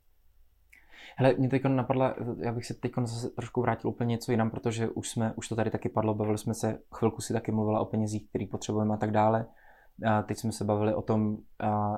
Hele, 1.17 1.35
mě 1.39 1.49
teď 1.49 1.65
napadla, 1.65 2.15
já 2.39 2.53
bych 2.53 2.67
se 2.67 2.75
teď 2.75 2.93
zase 3.05 3.31
trošku 3.31 3.61
vrátil 3.61 3.91
úplně 3.91 4.11
něco 4.11 4.31
jinam, 4.31 4.51
protože 4.51 4.89
už 4.89 5.09
jsme, 5.09 5.33
už 5.37 5.49
to 5.49 5.57
tady 5.57 5.71
taky 5.71 5.89
padlo, 5.89 6.15
bavili 6.15 6.39
jsme 6.39 6.55
se, 6.55 6.79
chvilku 6.95 7.21
si 7.21 7.33
taky 7.33 7.53
mluvila 7.53 7.81
o 7.81 7.85
penězích, 7.85 8.29
který 8.29 8.47
potřebujeme 8.47 8.95
a 8.95 8.97
tak 8.97 9.11
dále. 9.11 9.47
A 10.07 10.23
teď 10.23 10.39
jsme 10.39 10.53
se 10.53 10.65
bavili 10.65 10.95
o 10.95 11.03
tom, 11.03 11.37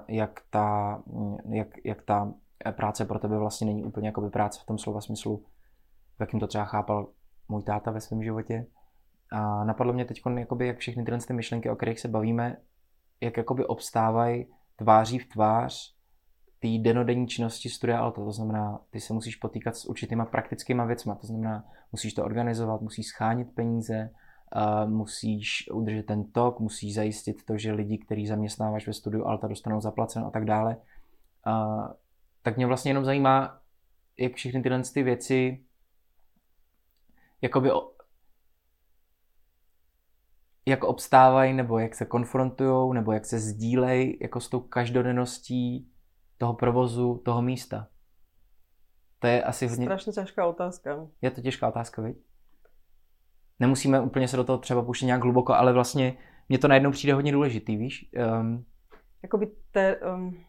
jak 0.08 0.40
ta, 0.50 1.02
jak, 1.48 1.68
jak 1.84 2.02
ta 2.02 2.32
práce 2.72 3.04
pro 3.04 3.18
tebe 3.18 3.38
vlastně 3.38 3.66
není 3.66 3.84
úplně 3.84 4.08
jakoby 4.08 4.30
práce 4.30 4.60
v 4.62 4.66
tom 4.66 4.78
slova 4.78 5.00
smyslu, 5.00 5.44
v 6.16 6.20
jakým 6.20 6.40
to 6.40 6.46
třeba 6.46 6.64
chápal 6.64 7.08
můj 7.48 7.62
táta 7.62 7.90
ve 7.90 8.00
svém 8.00 8.22
životě. 8.22 8.66
A 9.32 9.64
napadlo 9.64 9.92
mě 9.92 10.04
teď, 10.04 10.22
jak 10.60 10.78
všechny 10.78 11.04
tyhle 11.04 11.18
ty 11.18 11.32
myšlenky, 11.32 11.70
o 11.70 11.76
kterých 11.76 12.00
se 12.00 12.08
bavíme, 12.08 12.56
jak 13.20 13.36
jakoby 13.36 13.66
obstávají 13.66 14.46
tváří 14.76 15.18
v 15.18 15.28
tvář 15.28 15.94
té 16.64 16.82
denodenní 16.82 17.26
činnosti 17.26 17.68
studia 17.68 18.00
Alta. 18.00 18.24
To 18.24 18.32
znamená, 18.32 18.80
ty 18.90 19.00
se 19.00 19.12
musíš 19.12 19.36
potýkat 19.36 19.76
s 19.76 19.84
určitýma 19.84 20.24
praktickýma 20.24 20.84
věcma. 20.84 21.14
To 21.14 21.26
znamená, 21.26 21.64
musíš 21.92 22.14
to 22.14 22.24
organizovat, 22.24 22.80
musíš 22.80 23.06
schánit 23.06 23.54
peníze, 23.54 24.10
uh, 24.56 24.90
musíš 24.90 25.68
udržet 25.72 26.06
ten 26.06 26.24
tok, 26.24 26.60
musíš 26.60 26.94
zajistit 26.94 27.44
to, 27.44 27.58
že 27.58 27.72
lidi, 27.72 27.98
který 27.98 28.26
zaměstnáváš 28.26 28.86
ve 28.86 28.92
studiu 28.92 29.24
Alta, 29.24 29.48
dostanou 29.48 29.80
zaplaceno 29.80 30.26
a 30.26 30.30
tak 30.30 30.44
dále. 30.44 30.76
Uh, 31.46 31.88
tak 32.42 32.56
mě 32.56 32.66
vlastně 32.66 32.90
jenom 32.90 33.04
zajímá, 33.04 33.60
jak 34.18 34.34
všechny 34.34 34.62
tyhle 34.62 34.82
ty 34.94 35.02
věci 35.02 35.64
jakoby 37.42 37.70
jak 40.66 40.84
obstávají, 40.84 41.52
nebo 41.52 41.78
jak 41.78 41.94
se 41.94 42.04
konfrontují, 42.04 42.94
nebo 42.94 43.12
jak 43.12 43.26
se 43.26 43.38
sdílejí 43.38 44.18
jako 44.20 44.40
s 44.40 44.48
tou 44.48 44.60
každodenností 44.60 45.90
toho 46.38 46.54
provozu, 46.54 47.22
toho 47.24 47.42
místa. 47.42 47.88
To 49.18 49.26
je 49.26 49.42
asi 49.42 49.66
hodně... 49.66 49.86
Strašně 49.86 50.12
těžká 50.12 50.46
otázka. 50.46 51.08
Je 51.22 51.30
to 51.30 51.40
těžká 51.40 51.68
otázka, 51.68 52.02
viď? 52.02 52.16
Nemusíme 53.60 54.00
úplně 54.00 54.28
se 54.28 54.36
do 54.36 54.44
toho 54.44 54.58
třeba 54.58 54.82
pouštět 54.82 55.06
nějak 55.06 55.22
hluboko, 55.22 55.54
ale 55.54 55.72
vlastně 55.72 56.16
mně 56.48 56.58
to 56.58 56.68
najednou 56.68 56.90
přijde 56.90 57.14
hodně 57.14 57.32
důležitý, 57.32 57.76
víš? 57.76 58.10
Um, 58.40 58.64
Jakoby 59.22 59.50
te, 59.70 59.96
um, 59.96 60.44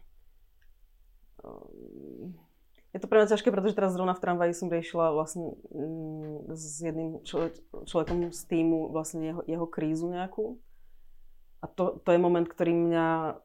um, 1.44 2.36
je 2.92 3.00
to 3.00 3.12
pre 3.12 3.20
mňa 3.20 3.28
ťažké, 3.28 3.52
pretože 3.52 3.76
teraz 3.76 3.92
zrovna 3.92 4.16
v 4.16 4.20
tramvaji 4.24 4.52
som 4.56 4.72
riešila 4.72 5.12
vlastne 5.12 5.52
um, 5.68 6.48
s 6.48 6.80
jedným 6.80 7.20
človek, 7.24 7.56
človekom 7.84 8.32
z 8.32 8.42
týmu 8.48 8.92
vlastne 8.92 9.20
jeho, 9.20 9.44
jeho 9.44 9.66
krízu 9.68 10.08
nejakú. 10.08 10.56
A 11.60 11.68
to, 11.68 12.00
to 12.04 12.12
je 12.12 12.20
moment, 12.20 12.48
ktorý 12.48 12.72
mňa 12.72 13.06
um, 13.32 13.40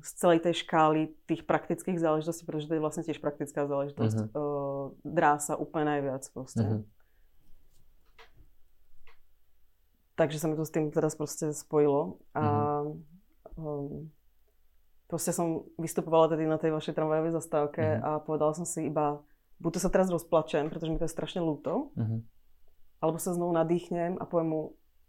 z 0.00 0.10
celej 0.14 0.40
tej 0.40 0.54
škály 0.56 1.00
tých 1.24 1.44
praktických 1.44 1.96
záležitostí, 1.96 2.42
pretože 2.42 2.66
to 2.66 2.74
je 2.74 2.80
vlastne 2.80 3.02
tiež 3.02 3.18
praktická 3.18 3.64
záležitosť, 3.64 4.16
Mhm. 4.16 4.26
uh, 4.30 4.84
drása 5.00 5.54
úplne 5.54 5.84
najviac 5.90 6.24
proste. 6.30 6.64
Mhm. 6.64 6.78
Takže 10.14 10.38
sa 10.38 10.46
mi 10.46 10.54
to 10.54 10.62
s 10.62 10.70
tým 10.70 10.88
teraz 10.88 11.12
proste 11.12 11.50
spojilo. 11.50 12.22
A 12.32 12.44
um, 13.52 14.06
proste 15.04 15.34
som 15.34 15.66
vystupovala 15.74 16.30
tedy 16.30 16.46
na 16.46 16.54
tej 16.54 16.70
vašej 16.70 16.94
tramvajovej 16.94 17.34
zastávke 17.34 17.82
Mhm. 17.82 18.00
a 18.00 18.10
povedala 18.18 18.54
som 18.54 18.64
si 18.64 18.86
iba, 18.86 19.20
buď 19.58 19.70
to 19.72 19.80
sa 19.80 19.90
teraz 19.90 20.06
rozplačem, 20.08 20.70
pretože 20.70 20.88
mi 20.88 20.96
to 20.96 21.04
je 21.04 21.12
strašne 21.12 21.40
ľúto, 21.40 21.90
Mhm. 21.94 22.22
alebo 23.00 23.18
sa 23.18 23.34
znovu 23.34 23.52
nadýchnem 23.52 24.16
a 24.16 24.24
poviem 24.24 24.48
mu, 24.48 24.60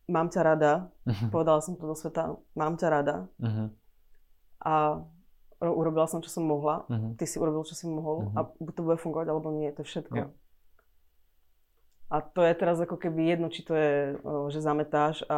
mám 0.08 0.30
ťa 0.30 0.42
rada, 0.44 0.74
Mhm. 1.06 1.30
povedala 1.30 1.62
som 1.62 1.74
to 1.74 1.86
do 1.86 1.96
sveta, 1.96 2.36
mám 2.54 2.76
ťa 2.76 2.88
rada 2.92 3.16
Mhm. 3.38 3.74
A 4.66 5.06
ro- 5.58 5.76
urobila 5.76 6.04
som, 6.06 6.20
čo 6.20 6.28
som 6.28 6.44
mohla, 6.44 6.84
Mhm. 6.88 7.16
ty 7.16 7.24
si 7.24 7.38
urobil, 7.38 7.64
čo 7.64 7.72
si 7.72 7.86
mohol 7.86 8.26
Mhm. 8.26 8.34
a 8.34 8.40
buď 8.60 8.74
to 8.74 8.82
bude 8.84 8.98
fungovať, 8.98 9.28
alebo 9.30 9.48
nie, 9.52 9.70
to 9.70 9.82
je 9.82 9.88
všetko. 9.88 10.16
Jo. 10.18 10.28
A 12.08 12.22
to 12.22 12.42
je 12.42 12.54
teraz 12.54 12.78
ako 12.78 12.98
keby 12.98 13.28
jedno, 13.28 13.48
či 13.48 13.62
to 13.62 13.74
je, 13.74 13.94
že 14.50 14.60
zametáš 14.60 15.26
a 15.26 15.38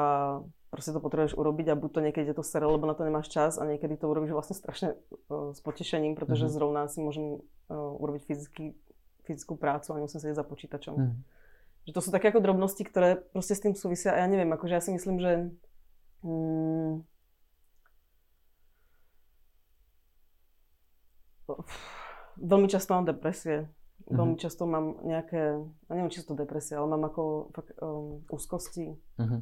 proste 0.68 0.92
to 0.92 1.00
potrebuješ 1.00 1.32
urobiť 1.34 1.68
a 1.70 1.76
buď 1.76 1.90
to 1.90 2.00
je 2.04 2.34
to 2.34 2.44
sere, 2.44 2.66
lebo 2.66 2.84
na 2.84 2.94
to 2.94 3.02
nemáš 3.02 3.28
čas 3.28 3.56
a 3.56 3.64
niekedy 3.64 3.96
to 3.96 4.04
urobíš 4.06 4.32
vlastne 4.32 4.52
strašne 4.54 4.90
o, 5.26 5.56
s 5.56 5.60
potešením, 5.60 6.14
pretože 6.14 6.44
Mhm. 6.44 6.52
zrovna 6.52 6.82
si 6.86 7.00
môžem 7.00 7.40
o, 7.66 7.76
urobiť 7.98 8.24
fyzický, 8.26 8.76
fyzickú 9.24 9.56
prácu 9.56 9.92
a 9.92 9.98
nemusím 9.98 10.20
sedieť 10.20 10.36
za 10.36 10.44
počítačom. 10.44 10.96
Mhm. 10.96 11.16
Že 11.84 11.92
to 11.94 12.02
sú 12.02 12.10
také 12.12 12.28
ako 12.28 12.40
drobnosti, 12.42 12.84
ktoré 12.84 13.16
proste 13.32 13.56
s 13.56 13.64
tým 13.64 13.72
súvisia 13.74 14.12
a 14.12 14.20
ja 14.20 14.28
neviem, 14.28 14.48
akože 14.50 14.76
ja 14.76 14.84
si 14.84 14.92
myslím, 14.92 15.20
že 15.20 15.32
mm, 16.22 16.94
veľmi 22.38 22.68
často 22.68 22.94
mám 22.94 23.06
depresie. 23.06 23.70
Veľmi 24.06 24.36
Mhm. 24.36 24.40
často 24.40 24.64
mám 24.64 25.02
nejaké, 25.04 25.58
ja 25.58 25.92
neviem, 25.92 26.10
či 26.10 26.22
sú 26.22 26.32
to 26.32 26.38
depresie, 26.38 26.78
ale 26.78 26.88
mám 26.88 27.04
ako 27.04 27.52
fakt 27.52 27.72
um, 27.78 28.22
úzkosti. 28.30 28.94
Mhm. 29.18 29.38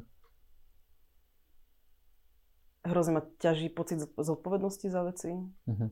Hrozne 2.84 3.12
ma 3.12 3.22
ťaží 3.36 3.66
pocit 3.68 3.98
z- 3.98 4.10
zodpovednosti 4.14 4.86
za 4.86 5.02
veci, 5.02 5.34
Mhm. 5.66 5.86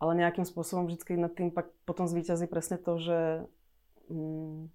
ale 0.00 0.12
nejakým 0.16 0.44
spôsobom 0.44 0.84
vždycky 0.84 1.16
nad 1.16 1.30
tým 1.30 1.50
pak 1.50 1.68
potom 1.84 2.08
zvíťazí 2.08 2.46
presne 2.46 2.76
to, 2.76 2.96
že, 2.96 3.44
mm, 4.08 4.68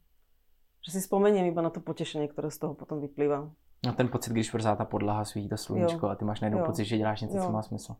že 0.80 0.90
si 0.92 1.02
spomeniem 1.02 1.50
iba 1.50 1.62
na 1.62 1.70
to 1.70 1.82
potešenie, 1.82 2.30
ktoré 2.30 2.50
z 2.50 2.60
toho 2.60 2.74
potom 2.74 3.02
vyplýva. 3.02 3.50
A 3.82 3.92
ten 3.92 4.08
pocit, 4.08 4.30
když 4.32 4.54
vrzá 4.54 4.76
ta 4.76 4.86
podlaha, 4.86 5.26
svítí 5.26 5.50
to 5.50 5.58
sluníčko 5.58 6.06
Jo. 6.06 6.12
a 6.12 6.16
ty 6.16 6.26
máš 6.26 6.42
najednou 6.42 6.60
Jo. 6.60 6.66
pocit, 6.66 6.86
že 6.86 6.98
děláš 6.98 7.22
něco, 7.22 7.38
co 7.38 7.44
Jo. 7.44 7.52
má 7.52 7.62
smysl. 7.62 7.96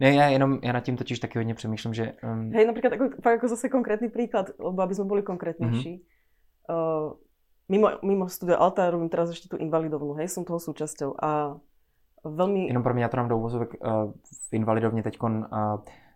Ne, 0.00 0.14
já 0.14 0.28
jenom, 0.28 0.58
já 0.62 0.72
nad 0.72 0.80
tím 0.80 0.96
totiž 0.96 1.18
taky 1.18 1.38
hodně 1.38 1.54
přemýšlím, 1.54 1.94
že... 1.94 2.12
Um, 2.22 2.52
Hej, 2.52 2.66
napríklad 2.66 2.92
ako, 2.92 3.04
fakt 3.22 3.36
ako 3.40 3.48
zase 3.48 3.68
konkrétny 3.68 4.08
príklad, 4.08 4.50
lebo 4.58 4.82
aby 4.82 4.94
sme 4.94 5.04
boli 5.04 5.22
konkrétnejší. 5.22 5.92
Mhm. 5.92 6.02
Uh, 6.68 7.16
mimo, 7.68 7.88
mimo 8.02 8.28
studia 8.28 8.56
Alta 8.56 8.90
robím 8.90 9.08
teraz 9.08 9.30
ešte 9.30 9.48
tú 9.48 9.56
invalidovnu, 9.56 10.18
hej, 10.20 10.28
som 10.28 10.44
toho 10.44 10.60
súčasťou 10.60 11.16
a 11.16 11.56
veľmi... 12.24 12.68
Jenom 12.68 12.82
pro 12.82 12.94
mě, 12.94 13.02
já 13.02 13.08
to 13.08 13.16
dám 13.16 13.28
do 13.28 13.38
uvozovek, 13.38 13.74
uh, 13.80 14.12
v 14.50 14.52
Invalidovně 14.52 15.02
teď 15.02 15.22
uh, 15.22 15.40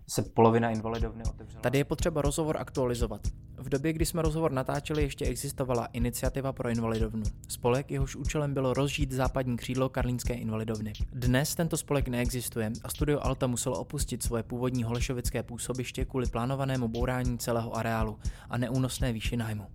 se 0.09 0.23
polovina 0.23 0.71
invalidovny 0.71 1.25
otevřela. 1.25 1.63
Tady 1.63 1.79
je 1.79 1.85
potřeba 1.85 2.23
rozhovor 2.23 2.57
aktualizovat. 2.57 3.21
V 3.59 3.69
době, 3.69 3.93
kdy 3.93 4.07
jsme 4.07 4.23
rozhovor 4.23 4.53
natáčeli, 4.53 5.03
ještě 5.03 5.25
existovala 5.25 5.87
iniciativa 5.87 6.53
pro 6.53 6.69
invalidovnu. 6.69 7.23
Spolek, 7.49 7.91
jehož 7.91 8.17
účelem 8.17 8.55
bylo 8.55 8.75
rozžít 8.75 9.13
západní 9.13 9.57
křídlo 9.57 9.89
Karlínské 9.89 10.35
invalidovny. 10.35 10.93
Dnes 11.13 11.55
tento 11.55 11.77
spolek 11.77 12.09
neexistuje 12.09 12.73
a 12.85 12.89
studio 12.89 13.21
Alta 13.23 13.47
muselo 13.47 13.79
opustit 13.79 14.23
svoje 14.23 14.43
původní 14.43 14.83
holešovické 14.83 15.43
působiště 15.43 16.05
kvůli 16.05 16.27
plánovanému 16.27 16.89
bourání 16.89 17.39
celého 17.39 17.77
areálu 17.77 18.19
a 18.51 18.59
neúnosné 18.59 19.13
výši 19.13 19.37
nájmu. 19.37 19.67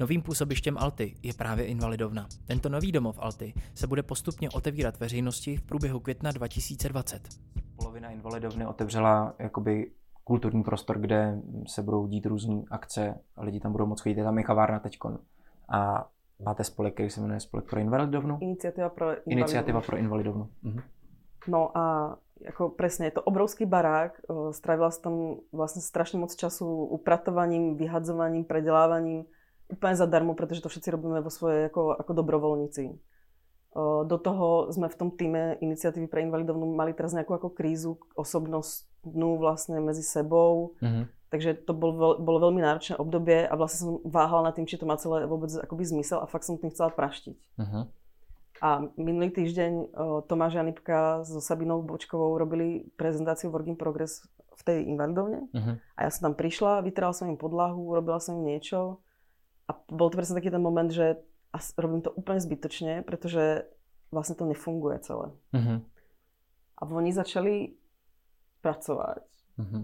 Novým 0.00 0.22
působištěm 0.22 0.78
Alty 0.78 1.14
je 1.22 1.34
právě 1.34 1.66
Invalidovna. 1.66 2.26
Tento 2.46 2.68
nový 2.68 2.92
domov 2.92 3.18
Alty 3.18 3.54
se 3.74 3.86
bude 3.86 4.02
postupně 4.02 4.50
otevírat 4.50 5.00
veřejnosti 5.00 5.56
v 5.56 5.62
průběhu 5.62 6.00
května 6.00 6.32
2020. 6.32 7.28
Polovina 7.76 8.10
invalidovny 8.10 8.66
otevřela 8.66 9.34
jakoby 9.38 9.90
kulturní 10.24 10.62
prostor, 10.62 10.98
kde 10.98 11.38
se 11.66 11.82
budou 11.82 12.06
dít 12.06 12.26
různé 12.26 12.62
akce, 12.70 13.14
lidi 13.38 13.60
tam 13.60 13.72
budou 13.72 13.86
moc 13.86 14.00
chodit, 14.00 14.18
je 14.18 14.24
tam 14.24 14.38
i 14.38 14.44
kavárna 14.44 14.78
teďkon. 14.78 15.18
A 15.68 16.08
máte 16.44 16.64
spolek, 16.64 16.94
který 16.94 17.10
se 17.10 17.20
jmenuje 17.20 17.40
Spolek 17.40 17.70
pro 17.70 17.80
invalidovnu? 17.80 18.38
Iniciativa 18.40 18.88
pro 18.88 19.06
invalidovnu. 19.06 19.32
Iniciativa 19.32 19.80
pro 19.80 19.96
invalidovnu. 19.96 20.48
Mhm. 20.62 20.80
No 21.48 21.78
a 21.78 22.16
jako 22.40 22.68
presne, 22.68 23.06
je 23.06 23.10
to 23.10 23.22
obrovský 23.22 23.66
barák, 23.66 24.20
eh, 24.20 24.52
strávila 24.52 24.90
som 24.90 25.02
tam 25.02 25.14
vlastne 25.52 25.80
strašne 25.80 26.20
moc 26.20 26.36
času 26.36 26.66
upratovaním, 26.66 27.76
vyhadzovaním, 27.76 28.44
predelávaním, 28.44 29.24
úplne 29.66 29.94
zadarmo, 29.94 30.32
pretože 30.32 30.62
to 30.62 30.68
všetci 30.68 30.88
robíme 30.90 31.18
vo 31.18 31.30
svojej 31.30 31.66
ako, 31.66 31.98
ako 31.98 32.12
dobrovoľníci. 32.14 32.84
Eh, 32.86 34.00
Do 34.06 34.16
toho 34.16 34.70
sme 34.70 34.88
v 34.88 34.96
tom 34.96 35.10
týme 35.10 35.58
iniciatívy 35.60 36.06
pre 36.06 36.22
invalidovnú 36.22 36.64
mali 36.70 36.92
teraz 36.92 37.12
nejakú 37.12 37.34
ako 37.34 37.48
krízu 37.50 37.98
osobnostnú 38.14 39.36
vlastne 39.36 39.80
medzi 39.80 40.00
sebou, 40.00 40.72
Mhm. 40.80 41.02
takže 41.28 41.50
to 41.66 41.72
bol, 41.74 41.92
veľ- 41.92 42.18
bolo 42.18 42.38
veľmi 42.40 42.62
náročné 42.62 42.96
obdobie 42.96 43.44
a 43.44 43.52
vlastne 43.52 43.78
som 43.84 43.92
váhala 44.02 44.48
nad 44.48 44.54
tým, 44.54 44.64
či 44.64 44.78
to 44.78 44.86
má 44.86 44.96
celé 44.96 45.26
vôbec 45.26 45.52
akoby 45.52 45.84
zmysel 45.84 46.22
a 46.22 46.26
fakt 46.26 46.46
som 46.48 46.56
tým 46.56 46.70
chcela 46.70 46.88
praštiť. 46.88 47.36
Mhm. 47.58 47.80
A 48.56 48.68
minulý 48.96 49.28
týždeň 49.28 49.92
Tomáš 50.24 50.56
Janipka 50.56 51.20
so 51.28 51.44
Sabinou 51.44 51.84
Bočkovou 51.84 52.40
robili 52.40 52.88
prezentáciu 52.96 53.52
Work 53.52 53.68
in 53.68 53.76
Progress 53.76 54.24
v 54.56 54.62
tej 54.64 54.78
invalidovne. 54.88 55.44
Mhm. 55.52 55.72
A 55.92 56.08
ja 56.08 56.10
som 56.10 56.32
tam 56.32 56.34
prišla, 56.34 56.80
vytrala 56.80 57.12
som 57.12 57.28
im 57.28 57.36
podlahu, 57.36 57.76
robila 57.92 58.16
som 58.16 58.40
im 58.40 58.48
niečo. 58.48 59.04
A 59.66 59.74
bol 59.90 60.08
to 60.08 60.18
presne 60.18 60.38
taký 60.38 60.50
ten 60.50 60.62
moment, 60.62 60.88
že 60.88 61.18
as- 61.50 61.74
robím 61.74 62.02
to 62.02 62.14
úplne 62.14 62.38
zbytočne, 62.38 63.02
pretože 63.02 63.66
vlastne 64.14 64.38
to 64.38 64.46
nefunguje 64.46 65.02
celé. 65.02 65.34
Mhm. 65.52 65.82
A 66.76 66.82
oni 66.84 67.10
začali 67.10 67.74
pracovať. 68.60 69.24
Mhm. 69.58 69.80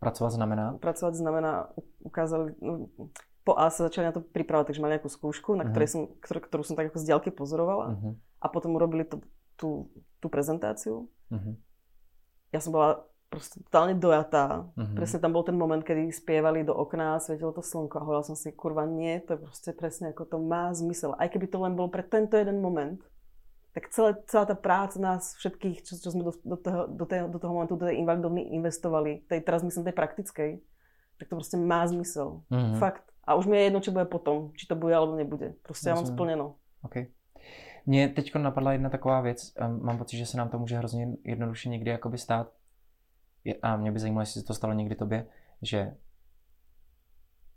Pracovat 0.00 0.32
znamená? 0.32 0.80
Pracovať 0.80 1.14
znamená, 1.14 1.68
ukázali, 2.00 2.56
no, 2.64 2.88
po 3.44 3.52
A 3.58 3.68
sa 3.68 3.90
začali 3.90 4.08
na 4.08 4.14
to 4.14 4.22
pripravať, 4.24 4.72
takže 4.72 4.80
mali 4.80 4.96
nejakú 4.96 5.10
skúšku, 5.10 5.52
na 5.52 5.66
Mhm. 5.66 5.70
ktorej 5.70 5.88
som, 5.90 6.02
ktorú, 6.22 6.38
ktorú 6.48 6.62
som 6.64 6.76
tak 6.78 6.88
ako 6.88 6.98
z 7.02 7.06
diaľky 7.12 7.30
pozorovala. 7.30 7.98
Mhm. 7.98 8.10
A 8.40 8.46
potom 8.48 8.74
urobili 8.74 9.04
to, 9.04 9.20
tú, 9.54 9.92
tú 10.18 10.26
prezentáciu. 10.32 11.10
Mhm. 11.30 11.58
Ja 12.52 12.60
som 12.60 12.72
bola 12.72 13.04
proste 13.32 13.64
totálne 13.64 13.96
dojatá. 13.96 14.68
Mhm. 14.76 14.92
Presne 14.92 15.18
tam 15.24 15.32
bol 15.32 15.40
ten 15.40 15.56
moment, 15.56 15.80
kedy 15.80 16.12
spievali 16.12 16.60
do 16.68 16.76
okna, 16.76 17.16
svietilo 17.16 17.56
to 17.56 17.64
slnko 17.64 17.96
a 17.96 18.04
hovorila 18.04 18.28
som 18.28 18.36
si, 18.36 18.52
kurva, 18.52 18.84
nie, 18.84 19.24
to 19.24 19.34
je 19.34 19.40
proste 19.40 19.70
presne 19.72 20.12
ako 20.12 20.28
to 20.28 20.36
má 20.36 20.68
zmysel. 20.76 21.16
Aj 21.16 21.32
keby 21.32 21.48
to 21.48 21.56
len 21.64 21.72
bol 21.72 21.88
pre 21.88 22.04
tento 22.04 22.36
jeden 22.36 22.60
moment, 22.60 23.00
tak 23.72 23.88
celé, 23.88 24.20
celá 24.28 24.44
tá 24.44 24.52
práca 24.52 25.00
nás 25.00 25.32
všetkých, 25.40 25.80
čo, 25.80 25.96
čo 25.96 26.08
sme 26.12 26.28
do, 26.28 26.36
do, 26.44 26.60
toho, 26.60 26.80
do, 26.92 27.04
toho, 27.08 27.24
do 27.32 27.38
toho 27.40 27.52
momentu 27.56 27.80
do 27.80 27.88
tej 27.88 28.04
invalidovny 28.04 28.52
investovali, 28.52 29.24
tej, 29.24 29.40
teraz 29.40 29.64
myslím 29.64 29.88
tej 29.88 29.96
praktickej, 29.96 30.50
tak 31.16 31.26
to 31.32 31.34
proste 31.40 31.56
má 31.56 31.88
zmysel. 31.88 32.44
Mhm. 32.52 32.76
Fakt. 32.76 33.08
A 33.24 33.38
už 33.38 33.46
mi 33.46 33.56
je 33.56 33.70
jedno, 33.70 33.80
čo 33.80 33.94
bude 33.94 34.04
potom, 34.10 34.50
či 34.58 34.66
to 34.66 34.74
bude 34.74 34.92
alebo 34.92 35.14
nebude. 35.14 35.54
Proste 35.62 35.88
ja 35.88 35.94
mám 35.94 36.04
Rozumím. 36.04 36.18
splneno. 36.18 36.46
OK. 36.82 36.96
Mně 37.86 38.08
teď 38.08 38.34
napadla 38.34 38.72
jedna 38.72 38.90
taková 38.90 39.20
věc, 39.20 39.54
mám 39.58 39.98
pocit, 39.98 40.16
že 40.16 40.26
se 40.26 40.36
nám 40.36 40.48
to 40.48 40.58
může 40.58 40.78
hrozně 40.78 41.16
jednoduše 41.24 41.68
někdy 41.68 41.90
jakoby 41.90 42.18
stát. 42.18 42.50
A 43.62 43.76
mě 43.76 43.92
by 43.92 43.98
zajímalo, 43.98 44.22
jestli 44.22 44.40
se 44.40 44.46
to 44.46 44.54
stalo 44.54 44.72
někdy 44.72 44.94
tobě, 44.94 45.26
že 45.62 45.94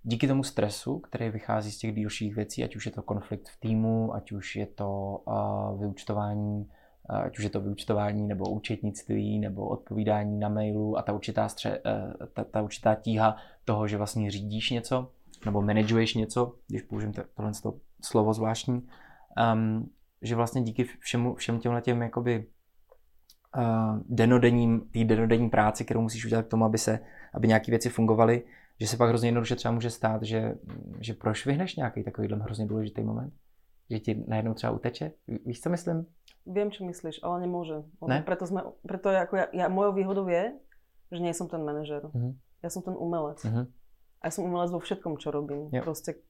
díky 0.04 0.28
tomu 0.28 0.44
stresu, 0.44 1.00
který 1.00 1.30
vychází 1.30 1.72
z 1.72 1.78
těch 1.78 1.96
dílších 1.96 2.36
věcí, 2.36 2.64
ať 2.64 2.76
už 2.76 2.86
je 2.86 2.92
to 2.92 3.02
konflikt 3.02 3.50
v 3.50 3.60
týmu, 3.60 4.14
ať 4.14 4.32
už 4.32 4.56
je 4.56 4.66
to 4.66 5.22
uh, 5.28 5.80
vyučtování, 5.80 6.70
uh, 7.10 7.16
ať 7.16 7.38
už 7.38 7.44
je 7.44 7.50
to 7.50 7.62
vyučtování 7.62 8.28
nebo 8.28 8.50
účetnictví 8.50 9.40
nebo 9.40 9.68
odpovídání 9.68 10.40
na 10.40 10.50
mailu 10.50 10.98
a 10.98 11.02
ta 11.02 11.14
určitá, 11.14 11.50
stře, 11.50 11.82
uh, 11.86 12.28
ta, 12.34 12.44
ta 12.44 12.62
určitá 12.62 12.96
tíha 12.96 13.38
toho, 13.66 13.88
že 13.88 13.98
vlastně 13.98 14.32
řídíš 14.32 14.70
něco 14.70 15.12
nebo 15.46 15.62
manažuješ 15.62 16.14
něco, 16.14 16.56
když 16.68 16.82
použijem 16.82 17.14
to- 17.14 17.24
tohle 17.36 17.52
slovo 18.04 18.34
zvláštní, 18.34 18.88
um, 19.54 19.90
že 20.22 20.36
vlastně 20.36 20.62
díky 20.62 20.84
všemu, 21.00 21.36
všem 21.36 21.60
těmhle 21.60 21.82
těm 21.82 22.02
jakoby 22.02 22.48
denodenním, 24.10 24.90
té 24.94 25.04
denodenní 25.04 25.50
práci, 25.50 25.86
kterou 25.86 26.02
musíš 26.02 26.26
udělat 26.26 26.46
k 26.46 26.50
tomu, 26.50 26.66
aby 26.66 26.78
se, 26.78 27.00
aby 27.34 27.48
nějaké 27.48 27.72
věci 27.72 27.90
fungovaly, 27.90 28.44
že 28.80 28.88
se 28.88 28.98
pak 28.98 29.10
hrozně 29.10 29.28
jednoduše 29.28 29.56
třeba 29.56 29.72
může 29.72 29.90
stát, 29.90 30.24
že, 30.24 30.56
že 31.00 31.14
prošvihneš 31.14 31.76
nějaký 31.76 32.04
takovýhle 32.04 32.38
hrozně 32.38 32.66
důležitý 32.66 33.04
moment, 33.04 33.34
že 33.90 34.00
ti 34.00 34.24
najednou 34.28 34.54
třeba 34.54 34.74
uteče. 34.74 35.12
Ví- 35.28 35.40
Víš, 35.46 35.62
co 35.62 35.70
myslím? 35.70 36.06
Viem, 36.46 36.70
čo 36.70 36.86
myslíš, 36.86 37.26
ale 37.26 37.42
nemôže. 37.42 37.82
Lebo 37.98 38.06
Ne? 38.06 38.22
Preto, 38.22 38.46
sme, 38.46 38.62
preto 38.86 39.10
je 39.10 39.18
ako 39.18 39.34
ja, 39.34 39.46
ja, 39.50 39.66
mojou 39.66 39.98
výhodou 39.98 40.30
je, 40.30 40.54
že 41.10 41.18
nie 41.18 41.34
som 41.34 41.50
ten 41.50 41.66
manažer. 41.66 42.06
Mhm. 42.14 42.38
Ja 42.62 42.70
som 42.70 42.86
ten 42.86 42.94
umelec. 42.94 43.42
Mhm. 43.42 43.66
A 44.22 44.24
ja 44.28 44.32
som 44.32 44.46
umelec 44.46 44.70
vo 44.70 44.78
všetkom, 44.78 45.18
čo 45.18 45.34
robím. 45.34 45.74
Jo. 45.74 45.82
Proste, 45.82 46.22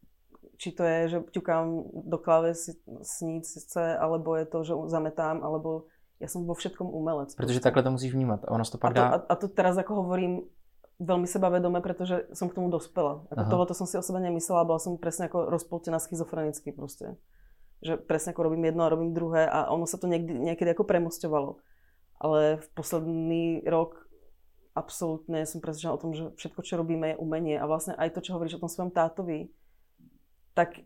či 0.56 0.72
to 0.72 0.88
je, 0.88 1.00
že 1.12 1.18
ťukám 1.36 1.68
do 2.08 2.16
klávesnice, 2.16 3.98
alebo 4.00 4.36
je 4.36 4.46
to, 4.46 4.64
že 4.64 4.74
zametám, 4.88 5.44
alebo 5.44 5.88
ja 6.20 6.28
som 6.32 6.48
vo 6.48 6.54
všetkom 6.56 6.88
umelec. 6.88 7.36
Protože 7.36 7.60
proste. 7.60 7.64
takhle 7.64 7.84
to 7.84 7.92
musíš 7.92 8.14
vnímat. 8.14 8.46
A 8.46 8.52
ono 8.52 8.66
se 8.66 8.72
to 8.72 8.78
a 8.78 8.82
pak 8.82 8.94
to, 8.94 9.00
dá... 9.00 9.08
a, 9.08 9.16
a 9.30 9.36
to 9.36 9.48
teraz 9.48 9.78
ako 9.78 9.94
hovorím 9.96 10.48
veľmi 11.00 11.28
sebavedome, 11.28 11.84
pretože 11.84 12.24
som 12.32 12.48
k 12.48 12.56
tomu 12.56 12.72
dospela. 12.72 13.28
Ako 13.28 13.42
Aha. 13.42 13.52
tohle 13.52 13.76
som 13.76 13.88
si 13.88 14.00
o 14.00 14.04
sebe 14.06 14.24
nemyslela, 14.24 14.64
bola 14.64 14.80
som 14.80 14.96
presne 14.96 15.28
ako 15.28 15.52
rozpoltená 15.52 16.00
schizofrenicky 16.00 16.72
proste. 16.72 17.20
Že 17.84 18.00
presne 18.00 18.32
ako 18.32 18.48
robím 18.48 18.72
jedno 18.72 18.88
a 18.88 18.94
robím 18.94 19.12
druhé 19.12 19.44
a 19.44 19.68
ono 19.68 19.84
sa 19.84 20.00
to 20.00 20.08
niekdy, 20.08 20.32
niekedy 20.32 20.72
ako 20.72 20.88
premosťovalo. 20.88 21.60
Ale 22.16 22.64
v 22.64 22.68
posledný 22.72 23.68
rok 23.68 24.08
absolútne 24.72 25.44
som 25.44 25.60
presvedčená 25.60 25.92
o 25.92 26.00
tom, 26.00 26.16
že 26.16 26.32
všetko, 26.40 26.62
čo 26.64 26.80
robíme, 26.80 27.12
je 27.12 27.20
umenie. 27.20 27.60
A 27.60 27.68
vlastne 27.68 27.92
aj 28.00 28.16
to, 28.16 28.24
čo 28.24 28.40
hovoríš 28.40 28.56
o 28.56 28.64
tom 28.64 28.72
svojom 28.72 28.92
tátovi, 28.96 29.52
tak 30.56 30.80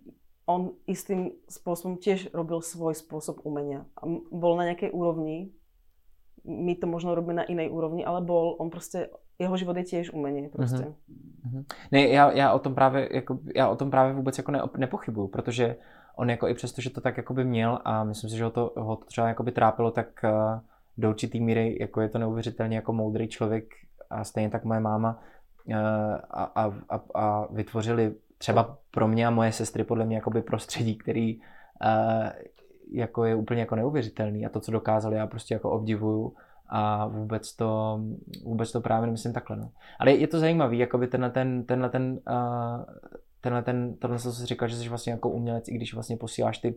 on 0.50 0.74
istým 0.89 1.38
spôsobom 1.45 2.02
tiež 2.02 2.34
robil 2.34 2.66
svoj 2.66 2.97
spôsob 2.97 3.45
umenia. 3.45 3.86
Bol 4.34 4.58
na 4.58 4.74
nejakej 4.74 4.89
úrovni, 4.89 5.54
my 6.41 6.74
to 6.74 6.89
možno 6.89 7.14
robíme 7.14 7.38
na 7.38 7.45
inej 7.45 7.70
úrovni, 7.70 8.02
ale 8.02 8.26
bol, 8.26 8.58
on 8.58 8.74
proste, 8.74 9.14
jeho 9.38 9.54
život 9.54 9.78
je 9.78 9.86
tiež 9.86 10.10
umenie 10.10 10.50
proste. 10.50 10.97
Mhm. 11.45 11.66
Ne, 11.91 12.08
já, 12.10 12.32
já, 12.32 12.54
o 12.54 12.60
tom 12.60 12.76
právě, 12.76 13.10
jako, 13.12 13.39
já 13.56 13.70
o 13.70 13.76
tom 13.76 13.91
právě 13.91 14.14
vůbec 14.14 14.38
jako 14.38 14.52
ne, 14.52 14.62
nepochybuju, 14.78 15.28
protože 15.28 15.76
on 16.16 16.30
jako 16.30 16.47
i 16.47 16.54
přesto, 16.54 16.82
že 16.82 16.89
to 16.89 17.02
tak 17.02 17.18
jako 17.18 17.34
by 17.34 17.43
měl 17.45 17.80
a 17.86 18.04
myslím 18.04 18.30
si, 18.30 18.38
že 18.38 18.43
ho 18.43 18.52
to, 18.52 18.74
ho 18.78 18.95
to 18.95 19.06
třeba 19.06 19.28
jako 19.28 19.43
by 19.43 19.52
trápilo, 19.52 19.91
tak 19.91 20.08
uh, 20.24 20.60
do 20.97 21.10
určitý 21.10 21.39
míry 21.39 21.78
jako 21.80 22.02
je 22.02 22.10
to 22.10 22.18
neuvěřitelně 22.18 22.76
jako 22.76 22.93
moudrý 22.93 23.28
člověk 23.28 23.66
a 24.10 24.24
stejně 24.24 24.50
tak 24.50 24.66
moje 24.66 24.80
máma 24.80 25.20
uh, 25.66 25.76
a, 26.30 26.43
a, 26.43 26.74
a, 26.89 27.02
a 27.16 27.47
vytvořili 27.52 28.16
třeba 28.39 28.77
pro 28.91 29.07
mě 29.07 29.27
a 29.27 29.29
moje 29.29 29.51
sestry 29.51 29.83
podle 29.83 30.05
mě 30.05 30.15
jakoby 30.15 30.41
prostředí, 30.41 30.97
který 30.97 31.37
uh, 31.37 31.43
jako 32.91 33.25
je 33.25 33.35
úplně 33.35 33.59
jako 33.59 33.75
neuvěřitelný 33.75 34.45
a 34.45 34.49
to, 34.49 34.59
co 34.59 34.71
dokázali, 34.71 35.15
já 35.15 35.27
prostě 35.27 35.53
jako 35.53 35.71
obdivuju 35.71 36.35
a 36.69 37.07
vůbec 37.07 37.55
to, 37.55 37.99
vůbec 38.43 38.71
to 38.71 38.81
právě 38.81 39.05
nemyslím 39.05 39.33
takhle. 39.33 39.57
No. 39.57 39.71
Ale 39.99 40.11
je 40.11 40.27
to 40.27 40.39
zajímavý, 40.39 40.77
jakoby 40.77 41.07
tenhle 41.07 41.29
ten, 41.29 41.65
tenhle 41.65 41.89
ten, 41.89 42.19
uh, 42.29 42.83
tenhle 43.41 43.61
ten, 43.61 43.95
tohle, 43.97 44.19
co 44.19 44.33
jsi 44.33 44.45
říkal, 44.45 44.67
že 44.67 44.75
jsi 44.75 44.89
vlastně 44.89 45.13
jako 45.13 45.29
umělec, 45.29 45.67
i 45.67 45.73
když 45.73 45.93
vlastně 45.93 46.17
posíláš 46.17 46.57
ty, 46.57 46.75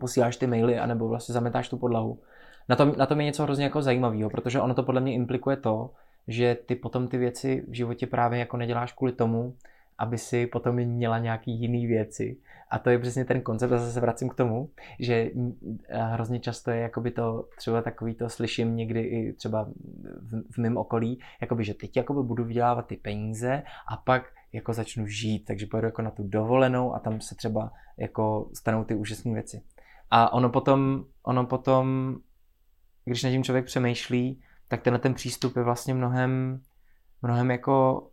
posíláš 0.00 0.36
ty 0.36 0.46
maily, 0.46 0.78
anebo 0.78 1.08
vlastně 1.08 1.32
zametáš 1.32 1.68
tu 1.68 1.78
podlahu. 1.78 2.20
Na 2.68 2.76
tom, 2.76 2.92
na 2.96 3.06
tom 3.06 3.20
je 3.20 3.26
něco 3.26 3.42
hrozně 3.42 3.64
jako 3.64 3.82
zajímavého, 3.82 4.30
protože 4.30 4.60
ono 4.60 4.74
to 4.74 4.82
podle 4.82 5.00
mě 5.00 5.14
implikuje 5.14 5.56
to, 5.56 5.90
že 6.28 6.54
ty 6.66 6.76
potom 6.76 7.08
ty 7.08 7.18
věci 7.18 7.64
v 7.68 7.72
životě 7.72 8.06
právě 8.06 8.38
jako 8.38 8.56
neděláš 8.56 8.92
kvůli 8.92 9.12
tomu, 9.12 9.54
aby 9.98 10.18
si 10.18 10.46
potom 10.46 10.76
měla 10.76 11.18
nějaký 11.18 11.60
jiný 11.60 11.86
věci. 11.86 12.36
A 12.70 12.78
to 12.78 12.90
je 12.90 12.98
přesně 12.98 13.24
ten 13.24 13.40
koncept, 13.40 13.72
a 13.72 13.78
zase 13.78 13.92
se 13.92 14.00
vracím 14.00 14.28
k 14.28 14.34
tomu, 14.34 14.70
že 15.00 15.30
mm, 15.34 15.78
eh, 15.88 16.02
hrozně 16.02 16.40
často 16.40 16.70
je 16.70 16.80
jakoby 16.80 17.10
to, 17.10 17.48
třeba 17.56 17.82
takový 17.82 18.14
to 18.14 18.28
slyším 18.28 18.76
někdy 18.76 19.00
i 19.00 19.32
třeba 19.32 19.68
v, 20.20 20.42
v 20.52 20.58
mém 20.58 20.76
okolí, 20.76 21.20
jakoby, 21.40 21.64
že 21.64 21.74
teď 21.74 21.96
jakoby 21.96 22.22
budu 22.22 22.44
vydělávat 22.44 22.86
ty 22.86 22.96
peníze 22.96 23.62
a 23.88 23.96
pak 23.96 24.22
jako 24.52 24.72
začnu 24.72 25.06
žít, 25.06 25.44
takže 25.44 25.66
pojedu 25.66 25.86
jako 25.86 26.02
na 26.02 26.10
tu 26.10 26.22
dovolenou 26.22 26.94
a 26.94 26.98
tam 26.98 27.20
se 27.20 27.34
třeba 27.34 27.72
jako 27.96 28.50
stanou 28.54 28.84
ty 28.84 28.94
úžasné 28.94 29.32
věci. 29.32 29.62
A 30.10 30.32
ono 30.32 30.50
potom, 30.50 31.04
ono 31.22 31.46
potom, 31.46 32.16
když 33.04 33.22
nad 33.22 33.30
tím 33.30 33.44
člověk 33.44 33.64
přemýšlí, 33.64 34.40
tak 34.68 34.82
tenhle 34.82 34.98
ten 34.98 35.14
přístup 35.14 35.56
je 35.56 35.62
vlastně 35.62 35.94
mnohem, 35.94 36.60
mnohem 37.22 37.50
jako 37.50 38.06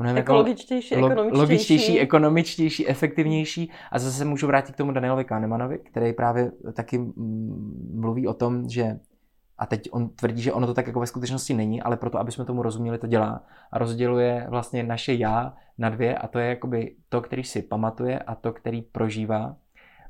mnohem 0.00 0.18
Ekologičtější, 0.18 0.94
jako 0.94 1.06
ekonomičtější. 1.06 1.40
logičtější, 1.40 2.00
ekonomičtější, 2.00 2.88
efektivnější. 2.88 3.70
A 3.92 3.98
zase 3.98 4.16
se 4.16 4.24
můžu 4.24 4.46
vrátit 4.46 4.74
k 4.74 4.76
tomu 4.76 4.92
Danielovi 4.92 5.24
Kahnemanovi, 5.24 5.78
který 5.78 6.12
právě 6.12 6.52
taky 6.72 6.98
mm, 6.98 7.90
mluví 7.94 8.26
o 8.26 8.34
tom, 8.34 8.68
že 8.68 9.00
a 9.58 9.66
teď 9.66 9.88
on 9.92 10.08
tvrdí, 10.08 10.42
že 10.42 10.52
ono 10.52 10.66
to 10.66 10.74
tak 10.74 10.86
jako 10.86 11.00
ve 11.00 11.06
skutečnosti 11.06 11.54
není, 11.54 11.82
ale 11.82 11.96
proto, 11.96 12.18
aby 12.18 12.32
jsme 12.32 12.44
tomu 12.44 12.62
rozuměli, 12.62 12.98
to 12.98 13.06
dělá. 13.06 13.44
A 13.72 13.78
rozděluje 13.78 14.46
vlastně 14.48 14.82
naše 14.82 15.14
já 15.14 15.54
na 15.78 15.90
dvě 15.90 16.18
a 16.18 16.26
to 16.26 16.38
je 16.38 16.48
jakoby 16.48 16.94
to, 17.08 17.20
který 17.20 17.44
si 17.44 17.62
pamatuje 17.62 18.18
a 18.18 18.34
to, 18.34 18.52
který 18.52 18.82
prožívá. 18.82 19.56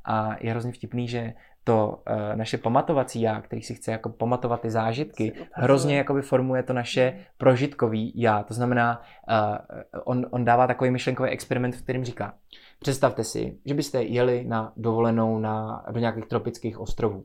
A 0.04 0.36
je 0.40 0.50
hrozně 0.50 0.72
vtipný, 0.72 1.08
že 1.08 1.34
to 1.64 2.02
uh, 2.10 2.36
naše 2.36 2.58
pamatovací 2.58 3.20
já, 3.20 3.40
který 3.40 3.62
si 3.62 3.74
chce 3.74 3.92
jako 3.92 4.08
pamatovat 4.08 4.60
ty 4.60 4.70
zážitky, 4.70 5.32
hrozně 5.52 5.96
jakoby 5.96 6.22
formuje 6.22 6.62
to 6.62 6.72
naše 6.72 7.26
prožitkový 7.38 8.12
já. 8.16 8.42
To 8.42 8.54
znamená, 8.54 9.02
uh, 9.30 10.02
on, 10.04 10.26
on 10.30 10.44
dává 10.44 10.66
takový 10.66 10.90
myšlenkový 10.90 11.30
experiment, 11.30 11.74
v 11.74 11.82
kterým 11.82 12.04
říká, 12.04 12.34
představte 12.78 13.24
si, 13.24 13.58
že 13.64 13.74
byste 13.74 14.02
jeli 14.02 14.44
na 14.44 14.72
dovolenou 14.76 15.38
na, 15.38 15.84
do 15.90 16.00
nějakých 16.00 16.26
tropických 16.26 16.78
ostrovů. 16.78 17.24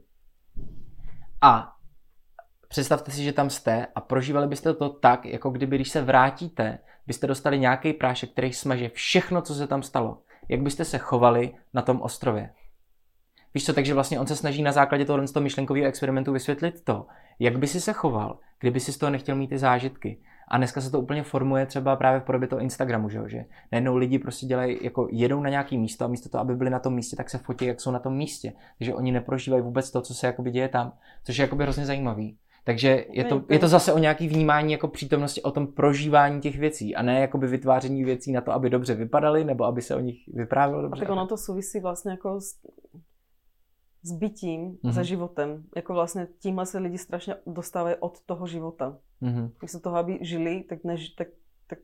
A 1.42 1.72
představte 2.68 3.12
si, 3.12 3.24
že 3.24 3.34
tam 3.34 3.50
jste 3.50 3.88
a 3.96 4.02
prožívali 4.02 4.48
byste 4.48 4.74
to 4.74 4.90
tak, 4.90 5.26
jako 5.26 5.50
kdyby, 5.50 5.76
když 5.76 5.90
se 5.90 6.02
vrátíte, 6.02 6.80
byste 7.08 7.28
dostali 7.28 7.60
nějaký 7.60 7.94
prášek, 7.94 8.32
který 8.32 8.54
smaže 8.54 8.90
všechno, 8.90 9.42
co 9.42 9.54
se 9.56 9.68
tam 9.68 9.84
stalo. 9.84 10.22
Jak 10.50 10.62
byste 10.62 10.86
se 10.86 10.98
chovali 10.98 11.54
na 11.74 11.82
tom 11.82 12.02
ostrově? 12.02 12.50
Víš 13.56 13.66
co, 13.66 13.74
takže 13.74 13.94
vlastně 13.94 14.20
on 14.20 14.28
se 14.28 14.36
snaží 14.36 14.64
na 14.64 14.72
základě 14.72 15.06
tohoto 15.06 15.34
toho 15.34 15.44
myšlenkového 15.44 15.88
experimentu 15.88 16.32
vysvětlit 16.32 16.84
to, 16.84 17.06
jak 17.40 17.60
by 17.60 17.68
si 17.68 17.82
se 17.82 17.94
choval, 17.94 18.40
kdyby 18.60 18.80
si 18.80 18.94
z 18.94 18.98
toho 18.98 19.10
nechtěl 19.10 19.36
mít 19.36 19.48
ty 19.48 19.58
zážitky. 19.58 20.18
A 20.48 20.58
dneska 20.58 20.82
se 20.82 20.92
to 20.92 21.00
úplně 21.00 21.24
formuje 21.24 21.66
třeba 21.66 21.96
právě 21.96 22.20
v 22.20 22.24
podobě 22.24 22.48
toho 22.48 22.60
Instagramu, 22.60 23.10
že, 23.10 23.18
jo? 23.18 23.28
že 23.28 23.46
najednou 23.72 23.96
lidi 23.96 24.20
prostě 24.20 24.46
dělají, 24.46 24.78
jako 24.82 25.08
jedou 25.12 25.42
na 25.42 25.50
nějaký 25.50 25.78
místo 25.78 26.06
a 26.06 26.08
místo 26.08 26.30
toho, 26.30 26.42
aby 26.42 26.56
byli 26.56 26.70
na 26.70 26.80
tom 26.80 26.94
místě, 26.94 27.16
tak 27.16 27.30
se 27.30 27.38
fotí, 27.38 27.66
jak 27.66 27.82
jsou 27.82 27.92
na 27.92 28.00
tom 28.00 28.16
místě. 28.18 28.54
Takže 28.78 28.94
oni 28.94 29.12
neprožívají 29.12 29.64
vůbec 29.64 29.92
to, 29.92 30.02
co 30.02 30.14
se 30.14 30.28
jakoby 30.28 30.52
děje 30.52 30.70
tam, 30.70 30.94
což 31.24 31.38
je 31.38 31.42
jakoby 31.42 31.64
hrozně 31.64 31.86
zajímavý. 31.86 32.38
Takže 32.64 33.06
je 33.10 33.24
to, 33.24 33.44
je 33.50 33.60
to 33.60 33.68
zase 33.68 33.94
o 33.94 33.98
nějaký 33.98 34.28
vnímání 34.28 34.72
jako 34.72 34.88
přítomnosti, 34.88 35.42
o 35.42 35.52
tom 35.52 35.68
prožívání 35.68 36.42
těch 36.42 36.60
věcí 36.60 36.96
a 36.96 37.02
ne 37.02 37.20
jakoby 37.20 37.48
vytváření 37.48 38.04
věcí 38.04 38.32
na 38.32 38.42
to, 38.42 38.52
aby 38.52 38.70
dobře 38.70 38.96
vypadaly 38.96 39.44
nebo 39.44 39.64
aby 39.64 39.82
se 39.82 39.96
o 39.96 40.00
nich 40.00 40.18
vyprávělo 40.34 40.82
dobře. 40.82 41.02
A 41.02 41.06
tak 41.06 41.12
ono 41.12 41.28
to 41.28 41.38
souvisí 41.38 41.80
vlastně 41.80 42.12
jako 42.12 42.42
s, 42.42 42.56
s 44.06 44.12
bytím, 44.12 44.72
mm-hmm. 44.72 44.94
se 44.94 45.04
životem. 45.04 45.64
Jako 45.76 45.94
vlastně 45.94 46.28
tímhle 46.40 46.66
se 46.66 46.80
lidi 46.80 46.98
strašně 46.98 47.36
dostávají 47.48 47.96
od 48.00 48.22
toho 48.26 48.48
života. 48.48 48.98
Mm-hmm. 49.22 49.52
Místo 49.62 49.80
toho, 49.80 49.96
aby 49.96 50.20
žili, 50.22 50.64
tak, 50.70 50.84
než, 50.84 51.10
tak, 51.10 51.28
tak 51.68 51.80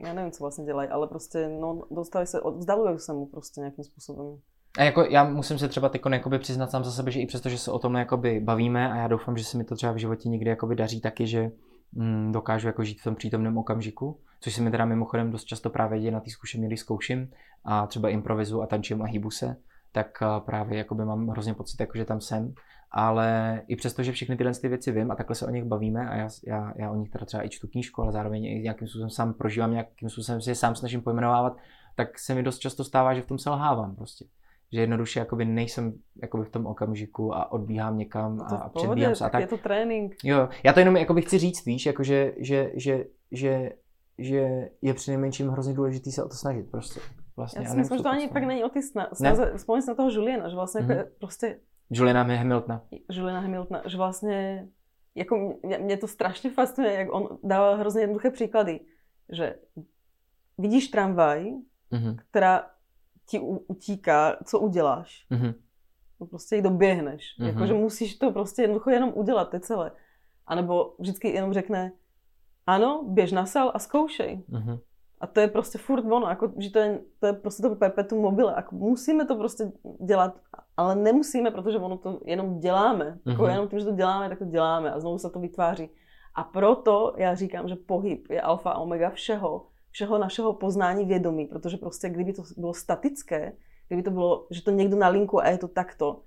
já 0.00 0.12
nevím, 0.12 0.32
co 0.32 0.44
vlastně 0.44 0.64
dělají, 0.64 0.88
ale 0.88 1.06
prostě 1.06 1.48
no, 1.48 1.82
dostávají 1.90 2.26
se, 2.26 2.40
vzdalují 2.56 2.98
se 2.98 3.12
mu 3.12 3.26
prostě 3.26 3.60
nějakým 3.60 3.84
způsobem. 3.84 4.38
A 4.78 4.82
jako 4.82 5.02
já 5.02 5.24
musím 5.24 5.58
se 5.58 5.68
třeba 5.68 5.88
teď 5.88 6.02
přiznat 6.38 6.70
sám 6.70 6.84
za 6.84 6.90
sebe, 6.90 7.10
že 7.10 7.20
i 7.20 7.26
přesto, 7.26 7.48
že 7.48 7.58
se 7.58 7.70
o 7.70 7.78
tom 7.78 7.94
jakoby 7.94 8.40
bavíme 8.40 8.92
a 8.92 8.96
já 8.96 9.08
doufám, 9.08 9.36
že 9.36 9.44
se 9.44 9.58
mi 9.58 9.64
to 9.64 9.76
třeba 9.76 9.92
v 9.92 9.96
životě 9.96 10.28
někdy 10.28 10.50
jakoby 10.50 10.76
daří 10.76 11.00
taky, 11.00 11.26
že 11.26 11.50
mm, 11.92 12.32
dokážu 12.32 12.66
jako 12.66 12.84
žít 12.84 13.00
v 13.00 13.04
tom 13.04 13.14
přítomném 13.14 13.58
okamžiku, 13.58 14.20
což 14.40 14.54
se 14.54 14.62
mi 14.62 14.70
teda 14.70 14.84
mimochodem 14.84 15.30
dost 15.30 15.44
často 15.44 15.70
právě 15.70 16.00
děje 16.00 16.12
na 16.12 16.20
té 16.20 16.30
zkušení, 16.30 16.66
když 16.66 16.80
zkouším 16.80 17.30
a 17.64 17.86
třeba 17.86 18.08
improvizu 18.08 18.62
a 18.62 18.66
tančím 18.66 19.02
a 19.02 19.06
hýbu 19.06 19.30
se, 19.30 19.56
tak 19.92 20.22
právě 20.38 20.78
jakoby 20.78 21.04
mám 21.04 21.28
hrozně 21.28 21.54
pocit, 21.54 21.80
jako, 21.80 21.98
že 21.98 22.04
tam 22.04 22.20
jsem. 22.20 22.54
Ale 22.92 23.62
i 23.68 23.76
přesto, 23.76 24.02
že 24.02 24.12
všechny 24.12 24.36
tyhle 24.36 24.52
ty 24.54 24.68
věci 24.68 24.92
vím 24.92 25.10
a 25.10 25.16
takhle 25.16 25.36
se 25.36 25.46
o 25.46 25.50
nich 25.50 25.64
bavíme 25.64 26.08
a 26.08 26.16
já, 26.16 26.28
já, 26.46 26.72
já 26.76 26.90
o 26.90 26.96
nich 26.96 27.10
teda 27.10 27.26
třeba 27.26 27.44
i 27.44 27.48
čtu 27.48 27.68
knížku, 27.68 28.02
ale 28.02 28.12
zároveň 28.12 28.44
i 28.44 28.60
nějakým 28.60 28.88
způsobem 28.88 29.10
sám 29.10 29.34
prožívám, 29.34 29.72
nějakým 29.72 30.08
způsobem 30.08 30.40
si 30.40 30.50
je 30.50 30.54
sám 30.54 30.76
snažím 30.76 31.02
pojmenovávat, 31.02 31.56
tak 31.96 32.18
se 32.18 32.34
mi 32.34 32.42
dost 32.42 32.58
často 32.58 32.84
stává, 32.84 33.14
že 33.14 33.22
v 33.22 33.26
tom 33.26 33.38
selhávám 33.38 33.96
prostě 33.96 34.24
že 34.72 34.80
jednoduše 34.80 35.18
jakoby 35.18 35.44
nejsem 35.44 35.94
jakoby 36.22 36.44
v 36.44 36.50
tom 36.50 36.66
okamžiku 36.66 37.34
a 37.34 37.52
odbíhám 37.52 37.98
někam 37.98 38.40
a, 38.40 38.44
a 38.44 38.68
předbíhám 38.68 39.14
se. 39.14 39.24
A 39.24 39.28
tak, 39.28 39.40
je 39.40 39.46
to 39.46 39.58
trénink. 39.58 40.16
Jo, 40.24 40.48
já 40.64 40.72
to 40.72 40.80
jenom 40.80 40.96
jakoby 40.96 41.22
chci 41.22 41.38
říct, 41.38 41.66
víš, 41.66 41.86
jako 41.86 42.02
že, 42.02 42.34
že, 42.38 42.70
že, 42.74 43.04
že, 43.32 43.72
že 44.18 44.68
je 44.82 44.94
přinejmenším 44.94 45.48
hrozně 45.48 45.74
důležitý 45.74 46.12
se 46.12 46.24
o 46.24 46.28
to 46.28 46.34
snažit 46.34 46.70
prostě. 46.70 47.00
Vlastně, 47.40 47.62
já 47.62 47.70
si 47.70 47.76
myslím, 47.76 47.98
že 47.98 48.02
to 48.02 48.08
ani 48.08 48.28
fakt 48.28 48.44
není 48.44 48.64
o 48.64 48.68
ty 48.68 48.82
snaze. 48.82 49.52
Vzpomněl 49.56 49.86
na 49.88 49.94
toho 49.94 50.10
Juliana, 50.10 50.48
že 50.48 50.56
vlastně 50.56 50.80
mm-hmm. 50.80 50.96
jako 50.96 51.10
prostě... 51.18 51.60
Juliana 51.90 52.22
Hamiltona. 52.22 52.84
Juliana 53.10 53.40
Hamiltona, 53.40 53.82
že 53.86 53.96
vlastně 53.96 54.68
jako 55.14 55.58
mě, 55.62 55.78
mě 55.78 55.96
to 55.96 56.06
strašně 56.06 56.50
fascinuje, 56.50 56.94
jak 56.94 57.14
on 57.14 57.38
dává 57.42 57.74
hrozně 57.74 58.00
jednoduché 58.00 58.30
příklady, 58.30 58.80
že 59.32 59.54
vidíš 60.58 60.88
tramvaj, 60.88 61.52
mm-hmm. 61.92 62.16
která 62.30 62.70
ti 63.26 63.40
utíká, 63.40 64.36
co 64.44 64.58
uděláš. 64.58 65.26
Mm-hmm. 65.30 65.54
No 66.20 66.26
prostě 66.26 66.56
ji 66.56 66.62
doběhneš. 66.62 67.36
Mm-hmm. 67.38 67.46
Jakože 67.46 67.74
musíš 67.74 68.18
to 68.18 68.30
prostě 68.30 68.62
jednoducho 68.62 68.90
jenom 68.90 69.12
udělat, 69.14 69.50
ty 69.50 69.60
celé. 69.60 69.92
A 70.46 70.54
nebo 70.54 70.94
vždycky 70.98 71.28
jenom 71.28 71.52
řekne, 71.52 71.92
ano, 72.66 73.04
běž 73.08 73.32
na 73.32 73.46
sal 73.46 73.72
a 73.74 73.78
zkoušej. 73.78 74.44
Mm-hmm. 74.50 74.80
A 75.20 75.26
to 75.26 75.40
je 75.40 75.48
prostě 75.48 75.78
furt 75.78 76.04
ono, 76.04 76.28
jako, 76.28 76.52
že 76.58 76.70
to 76.70 76.78
je, 76.78 77.00
to 77.18 77.26
je 77.26 77.32
prostě 77.32 77.62
to 77.62 77.74
perpetuum 77.74 78.22
mobile. 78.22 78.52
Jako, 78.56 78.74
musíme 78.74 79.24
to 79.26 79.36
prostě 79.36 79.72
dělat, 80.06 80.40
ale 80.76 80.94
nemusíme, 80.94 81.50
protože 81.50 81.78
ono 81.78 81.98
to 81.98 82.20
jenom 82.24 82.60
děláme. 82.60 83.04
Mm-hmm. 83.04 83.30
Jako, 83.30 83.46
jenom 83.46 83.68
tím, 83.68 83.78
že 83.78 83.84
to 83.84 83.92
děláme, 83.92 84.28
tak 84.28 84.38
to 84.38 84.44
děláme 84.44 84.92
a 84.92 85.00
znovu 85.00 85.18
se 85.18 85.30
to 85.30 85.40
vytváří. 85.40 85.90
A 86.34 86.44
proto 86.44 87.14
já 87.16 87.34
říkám, 87.34 87.68
že 87.68 87.76
pohyb 87.76 88.30
je 88.30 88.40
alfa 88.40 88.70
a 88.70 88.78
omega 88.78 89.10
všeho, 89.10 89.66
všeho 89.90 90.18
našeho 90.18 90.52
poznání 90.52 91.04
vědomí, 91.04 91.46
protože 91.46 91.76
prostě 91.76 92.08
kdyby 92.08 92.32
to 92.32 92.42
bylo 92.56 92.74
statické, 92.74 93.52
kdyby 93.88 94.02
to 94.02 94.10
bylo, 94.10 94.46
že 94.50 94.62
to 94.62 94.70
někdo 94.70 94.96
nalinkuje 94.96 95.44
a 95.44 95.50
je 95.50 95.58
to 95.58 95.68
takto, 95.68 96.22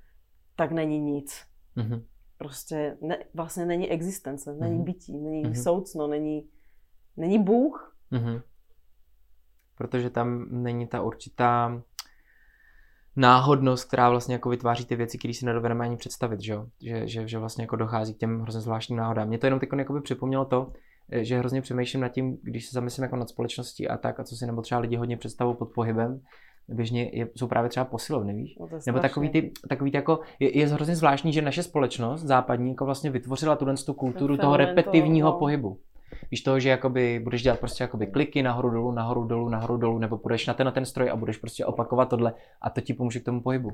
tak 0.55 0.71
není 0.71 0.99
nic. 0.99 1.41
Mm-hmm. 1.77 2.03
Prostě 2.37 2.97
ne, 3.01 3.17
vlastně 3.33 3.65
není 3.65 3.89
existence, 3.89 4.53
není 4.53 4.79
mm-hmm. 4.79 4.83
bytí, 4.83 5.17
není 5.17 5.43
mm-hmm. 5.43 5.63
soucno, 5.63 6.07
není, 6.07 6.49
není 7.17 7.39
Bůh. 7.39 7.95
Mm-hmm. 8.11 8.41
Protože 9.83 10.09
tam 10.09 10.45
není 10.49 10.87
ta 10.87 11.01
určitá 11.01 11.81
náhodnost, 13.15 13.87
která 13.87 14.09
vlastně 14.09 14.35
jako 14.35 14.49
vytváří 14.49 14.85
ty 14.85 14.95
věci, 14.95 15.17
které 15.17 15.33
si 15.33 15.45
nedovedeme 15.45 15.85
ani 15.85 15.97
představit, 15.97 16.41
že, 16.41 16.55
že, 16.81 17.07
že, 17.07 17.27
že 17.27 17.37
vlastně 17.37 17.63
jako 17.63 17.75
dochází 17.75 18.13
k 18.13 18.17
těm 18.17 18.41
hrozně 18.41 18.61
zvláštním 18.61 18.97
náhodám. 18.97 19.27
Mě 19.27 19.37
to 19.37 19.45
jenom 19.45 19.59
teď 19.59 19.69
jako 19.77 20.01
připomnělo 20.01 20.45
to, 20.45 20.71
Eh, 21.11 21.23
že 21.23 21.37
hrozně 21.37 21.61
přemýšlím 21.61 22.01
nad 22.01 22.09
tím, 22.09 22.37
když 22.43 22.65
se 22.65 22.73
zamyslím 22.73 23.03
jako 23.03 23.15
nad 23.15 23.29
společností 23.29 23.87
a 23.87 23.97
tak, 23.97 24.19
a 24.19 24.23
co 24.23 24.35
si 24.35 24.45
nebo 24.45 24.61
třeba 24.61 24.81
lidi 24.81 24.95
hodně 24.95 25.17
představují 25.17 25.57
pod 25.57 25.73
pohybem, 25.73 26.21
běžně 26.67 27.09
je, 27.13 27.29
jsou 27.35 27.47
právě 27.47 27.69
třeba 27.69 27.85
posilovny, 27.85 28.33
víš? 28.33 28.55
No 28.59 28.69
Nebo 28.85 28.99
takový 28.99 29.29
ty, 29.29 29.51
takový 29.69 29.91
ty 29.91 29.97
jako, 29.97 30.19
je, 30.39 30.57
je 30.57 30.67
hrozně 30.67 30.95
zvláštní, 30.95 31.33
že 31.33 31.41
naše 31.41 31.63
společnost 31.63 32.21
západní 32.21 32.69
jako 32.69 32.85
vlastně 32.85 33.09
vytvořila 33.09 33.55
tuhle 33.55 33.75
tu 33.85 33.93
kulturu 33.93 34.37
toho 34.37 34.57
repetitivního 34.57 35.29
toho, 35.29 35.35
no. 35.35 35.39
pohybu. 35.39 35.79
Víš 36.31 36.41
toho, 36.41 36.59
že 36.59 36.69
jakoby 36.69 37.19
budeš 37.19 37.43
dělat 37.43 37.59
prostě 37.59 37.83
jakoby 37.83 38.07
kliky 38.07 38.43
nahoru 38.43 38.69
dolů, 38.69 38.91
nahoru 38.91 39.23
dolů, 39.23 39.49
nahoru 39.49 39.77
dolů, 39.77 39.99
nebo 39.99 40.17
půjdeš 40.17 40.47
na 40.47 40.53
ten, 40.53 40.65
na 40.65 40.71
ten 40.71 40.85
stroj 40.85 41.09
a 41.09 41.15
budeš 41.15 41.37
prostě 41.37 41.65
opakovat 41.65 42.09
tohle 42.09 42.33
a 42.61 42.69
to 42.69 42.81
ti 42.81 42.93
pomůže 42.93 43.19
k 43.19 43.25
tomu 43.25 43.41
pohybu. 43.41 43.71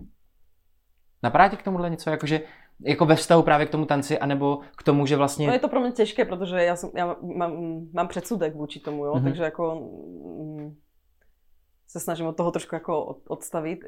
Napadá 1.24 1.48
tě 1.48 1.56
k 1.56 1.64
tomuhle 1.64 1.90
něco, 1.90 2.10
jakože 2.10 2.42
jako 2.80 3.06
ve 3.06 3.16
vztahu 3.16 3.44
právě 3.44 3.66
k 3.66 3.70
tomu 3.70 3.86
tanci, 3.86 4.20
anebo 4.20 4.60
k 4.78 4.84
tomu, 4.84 5.06
že 5.06 5.16
vlastně... 5.16 5.48
No 5.48 5.54
je 5.54 5.60
to 5.60 5.68
pro 5.68 5.80
mě 5.80 5.92
těžké, 5.92 6.26
protože 6.26 6.64
já, 6.64 6.76
jsem, 6.76 6.90
já 6.96 7.16
mám, 7.22 7.82
mám 7.94 8.08
předsudek 8.08 8.56
vůči 8.56 8.80
tomu, 8.80 9.06
jo? 9.06 9.14
Mm-hmm. 9.14 9.24
takže 9.24 9.44
jako 9.44 9.76
mm, 9.76 10.76
se 11.88 12.00
snažím 12.00 12.26
od 12.26 12.38
toho 12.38 12.52
trošku 12.52 12.76
jako 12.76 13.04
odstavit. 13.28 13.80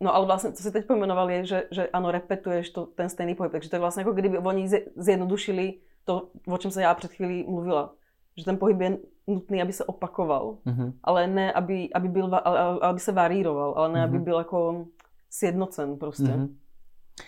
No 0.00 0.14
ale 0.14 0.26
vlastně, 0.26 0.52
co 0.52 0.62
si 0.62 0.72
teď 0.72 0.86
pojmenoval, 0.86 1.30
je, 1.30 1.44
že, 1.44 1.62
že 1.70 1.88
ano, 1.88 2.10
repetuješ 2.10 2.70
to, 2.70 2.86
ten 2.86 3.08
stejný 3.08 3.34
pohyb, 3.34 3.52
takže 3.52 3.70
to 3.70 3.76
je 3.76 3.80
vlastně 3.80 4.00
jako 4.00 4.12
kdyby 4.12 4.38
oni 4.38 4.68
zjednodušili 4.96 5.74
to, 6.04 6.28
o 6.46 6.58
čem 6.58 6.70
se 6.70 6.82
já 6.82 6.94
před 6.94 7.12
chvílí 7.12 7.44
mluvila. 7.48 7.94
Že 8.36 8.44
ten 8.44 8.58
pohyb 8.58 8.80
je 8.80 8.98
nutný, 9.26 9.62
aby 9.62 9.72
se 9.72 9.84
opakoval, 9.84 10.58
mm-hmm. 10.66 10.92
ale 11.02 11.26
ne, 11.26 11.52
aby, 11.52 11.92
aby, 11.92 12.08
byl, 12.08 12.34
aby 12.82 13.00
se 13.00 13.12
varíroval, 13.12 13.74
ale 13.76 13.92
ne, 13.92 14.00
mm-hmm. 14.00 14.04
aby 14.04 14.18
byl 14.18 14.38
jako 14.38 14.86
sjednocen 15.30 15.96
prostě. 15.96 16.22
Mm-hmm. 16.22 16.54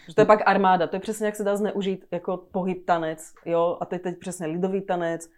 Že 0.08 0.14
to 0.14 0.20
je 0.20 0.26
pak 0.26 0.40
armáda, 0.46 0.86
to 0.86 0.96
je 0.96 1.00
přesně 1.00 1.26
jak 1.26 1.36
se 1.36 1.44
dá 1.44 1.56
zneužít 1.56 2.06
jako 2.10 2.36
pohyb 2.36 2.86
tanec, 2.86 3.32
jo, 3.44 3.78
a 3.80 3.84
teď, 3.84 4.02
teď 4.02 4.18
přesně 4.18 4.46
lidový 4.46 4.80
tanec, 4.80 5.28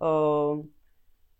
uh, 0.00 0.64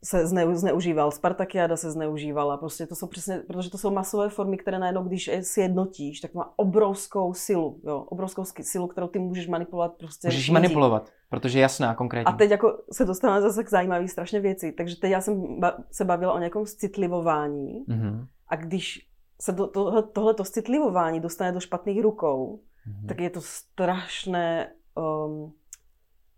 se 0.04 0.26
zneu, 0.26 0.54
zneužíval, 0.54 1.10
Spartakiáda 1.10 1.76
se 1.76 1.90
zneužívala, 1.90 2.56
prostě 2.56 2.86
to 2.86 2.94
jsou 2.94 3.06
přesně, 3.06 3.38
protože 3.38 3.70
to 3.70 3.78
jsou 3.78 3.90
masové 3.90 4.28
formy, 4.28 4.56
které 4.56 4.78
najednou, 4.78 5.02
když 5.02 5.26
je 5.26 5.42
sjednotíš, 5.42 6.20
tak 6.20 6.34
má 6.34 6.52
obrovskou 6.56 7.34
silu, 7.34 7.80
jo, 7.84 8.04
obrovskou 8.08 8.44
silu, 8.60 8.86
kterou 8.86 9.08
ty 9.08 9.18
můžeš 9.18 9.48
manipulovat 9.48 9.92
prostě. 9.98 10.28
Můžeš 10.28 10.48
lidí. 10.48 10.52
manipulovat, 10.52 11.10
protože 11.30 11.60
jasná, 11.60 11.94
konkrétně. 11.94 12.32
A 12.32 12.36
teď 12.36 12.50
jako 12.50 12.78
se 12.92 13.04
dostáváme 13.04 13.42
zase 13.42 13.64
k 13.64 13.70
zajímavý 13.70 14.08
strašně 14.08 14.40
věci, 14.40 14.72
takže 14.72 14.96
teď 14.96 15.10
já 15.10 15.20
jsem 15.20 15.60
ba- 15.60 15.76
se 15.90 16.04
bavila 16.04 16.32
o 16.32 16.38
nějakém 16.38 16.66
citlivování 16.66 17.84
mm-hmm. 17.88 18.26
a 18.48 18.56
když 18.56 19.10
se 19.40 19.52
do, 19.52 19.66
to, 19.66 20.02
tohleto 20.02 20.44
citlivování 20.44 21.20
dostane 21.20 21.52
do 21.52 21.60
špatných 21.60 22.02
rukou, 22.02 22.60
mm-hmm. 22.88 23.06
tak 23.06 23.20
je 23.20 23.30
to 23.30 23.40
strašné, 23.40 24.72
um, 24.94 25.52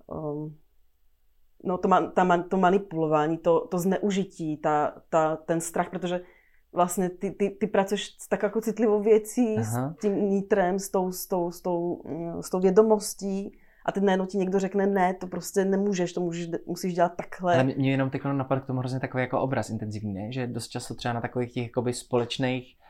um, 0.06 0.56
no 1.64 1.78
to, 1.78 1.88
ma, 1.88 2.00
ta, 2.00 2.42
to 2.48 2.56
manipulování, 2.56 3.38
to, 3.38 3.66
to 3.70 3.78
zneužití, 3.78 4.56
ta, 4.56 4.94
ta, 5.10 5.36
ten 5.36 5.60
strach, 5.60 5.90
protože 5.90 6.20
vlastně 6.72 7.08
ty, 7.08 7.30
ty, 7.30 7.50
ty 7.50 7.66
pracuješ 7.66 8.06
s 8.18 8.28
tak 8.28 8.42
jako 8.42 8.60
citlivou 8.60 9.02
věcí, 9.02 9.56
Aha. 9.58 9.94
s 9.98 10.00
tím 10.00 10.30
nitrem, 10.30 10.78
s 10.78 10.90
tou, 10.90 11.12
s, 11.12 11.26
tou, 11.26 11.50
s, 11.50 11.60
tou, 11.60 12.02
s 12.40 12.50
tou 12.50 12.60
vědomostí 12.60 13.52
a 13.84 13.92
teď 13.92 14.02
najednou 14.02 14.26
ti 14.26 14.38
někdo 14.38 14.58
řekne 14.58 14.86
ne, 14.86 15.14
to 15.14 15.26
prostě 15.26 15.64
nemůžeš, 15.64 16.12
to 16.12 16.20
můžeš, 16.20 16.48
musíš 16.66 16.94
dělat 16.94 17.12
takhle. 17.16 17.54
Ale 17.54 17.64
mě 17.64 17.90
jenom 17.90 18.10
teď 18.10 18.24
napadl 18.24 18.60
k 18.60 18.66
tomu 18.66 18.78
hrozně 18.78 19.00
takový 19.00 19.22
jako 19.22 19.40
obraz 19.40 19.70
intenzivní, 19.70 20.14
ne? 20.14 20.32
že 20.32 20.46
dost 20.46 20.68
často 20.68 20.94
třeba 20.94 21.14
na 21.14 21.20
takových 21.20 21.52
těch 21.52 21.64
jakoby 21.64 21.92
společných 21.92 22.76
mm, 22.76 22.81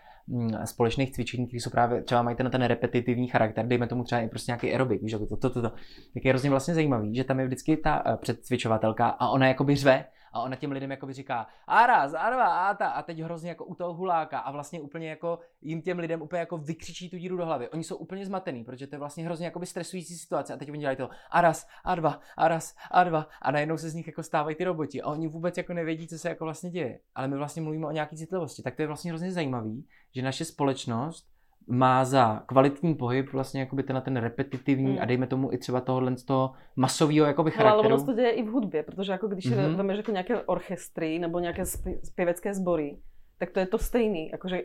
společných 0.64 1.12
cvičení, 1.12 1.46
které 1.46 1.60
jsou 1.60 1.70
právě, 1.70 2.02
třeba 2.02 2.22
mají 2.22 2.36
ten, 2.36 2.50
ten 2.50 2.62
repetitivní 2.62 3.28
charakter, 3.28 3.66
dejme 3.66 3.86
tomu 3.86 4.04
třeba 4.04 4.20
i 4.20 4.28
prostě 4.28 4.50
nějaký 4.52 4.70
aerobik, 4.70 5.02
víš, 5.02 5.12
jako 5.12 5.26
to, 5.26 5.36
to, 5.36 5.50
to, 5.50 5.62
to, 5.62 5.68
tak 6.14 6.24
je 6.24 6.30
hrozně 6.30 6.50
vlastně 6.50 6.74
zajímavý, 6.74 7.14
že 7.14 7.24
tam 7.24 7.40
je 7.40 7.46
vždycky 7.46 7.76
ta 7.76 8.06
uh, 8.06 8.16
předcvičovatelka 8.16 9.08
a 9.08 9.28
ona 9.28 9.48
jakoby 9.48 9.76
řve 9.76 10.04
a 10.32 10.42
ona 10.42 10.56
těm 10.56 10.72
lidem 10.72 10.90
jakoby 10.90 11.12
říká 11.12 11.46
a 11.66 11.86
raz, 11.86 12.14
a 12.14 12.30
dva, 12.30 12.68
a 12.68 12.74
ta 12.74 12.88
a 12.88 13.02
teď 13.02 13.18
hrozně 13.18 13.48
jako 13.48 13.64
u 13.64 13.74
toho 13.74 13.94
huláka 13.94 14.38
a 14.38 14.52
vlastně 14.52 14.80
úplně 14.80 15.10
jako 15.10 15.38
jim 15.60 15.82
těm 15.82 15.98
lidem 15.98 16.22
úplně 16.22 16.40
jako 16.40 16.58
vykřičí 16.58 17.10
tu 17.10 17.16
díru 17.16 17.36
do 17.36 17.46
hlavy. 17.46 17.68
Oni 17.68 17.84
jsou 17.84 17.96
úplně 17.96 18.26
zmatený, 18.26 18.64
protože 18.64 18.86
to 18.86 18.94
je 18.94 18.98
vlastně 18.98 19.24
hrozně 19.24 19.46
jakoby 19.46 19.66
stresující 19.66 20.18
situace 20.18 20.54
a 20.54 20.56
teď 20.56 20.70
oni 20.70 20.78
dělají 20.78 20.96
to 20.96 21.10
a 21.30 21.40
raz, 21.40 21.66
a 21.84 21.94
dva, 21.94 22.20
a 22.36 22.48
raz, 22.48 22.74
a 22.90 23.04
dva 23.04 23.28
a 23.42 23.50
najednou 23.50 23.76
se 23.76 23.90
z 23.90 23.94
nich 23.94 24.06
jako 24.06 24.22
stávají 24.22 24.56
ty 24.56 24.64
roboti 24.64 25.02
a 25.02 25.10
oni 25.10 25.28
vůbec 25.28 25.56
jako 25.56 25.72
nevědí, 25.72 26.08
co 26.08 26.18
se 26.18 26.28
jako 26.28 26.44
vlastně 26.44 26.70
děje. 26.70 27.00
Ale 27.14 27.28
my 27.28 27.36
vlastně 27.36 27.62
mluvíme 27.62 27.86
o 27.86 27.92
nějaký 27.92 28.16
citlivosti, 28.16 28.62
tak 28.62 28.76
to 28.76 28.82
je 28.82 28.86
vlastně 28.86 29.10
hrozně 29.10 29.32
zajímavý, 29.32 29.86
že 30.14 30.22
naše 30.22 30.44
společnost 30.44 31.31
má 31.66 32.04
za 32.04 32.42
kvalitní 32.46 32.94
pohyb 32.94 33.32
vlastně 33.32 33.60
jakoby 33.60 33.82
ten, 33.82 34.02
ten 34.04 34.16
repetitivní 34.16 34.92
mm. 34.92 34.98
a 35.00 35.04
dejme 35.04 35.26
tomu 35.26 35.52
i 35.52 35.58
třeba 35.58 35.80
tohohle 35.80 36.16
z 36.16 36.24
toho 36.24 36.52
masového 36.76 37.26
jakoby 37.26 37.50
charakteru. 37.50 37.78
ale 37.78 37.88
ono 37.88 37.98
se 37.98 38.06
to 38.06 38.12
děje 38.12 38.30
i 38.30 38.42
v 38.42 38.50
hudbě, 38.50 38.82
protože 38.82 39.12
jako 39.12 39.28
když 39.28 39.52
mm-hmm. 39.52 39.76
vemeš 39.76 39.96
jako 39.96 40.10
nějaké 40.10 40.42
orchestry 40.42 41.18
nebo 41.18 41.38
nějaké 41.38 41.64
zpěvecké 42.04 42.54
sbory, 42.54 42.98
tak 43.38 43.50
to 43.50 43.60
je 43.60 43.66
to 43.66 43.78
stejný, 43.78 44.28
jakože 44.30 44.62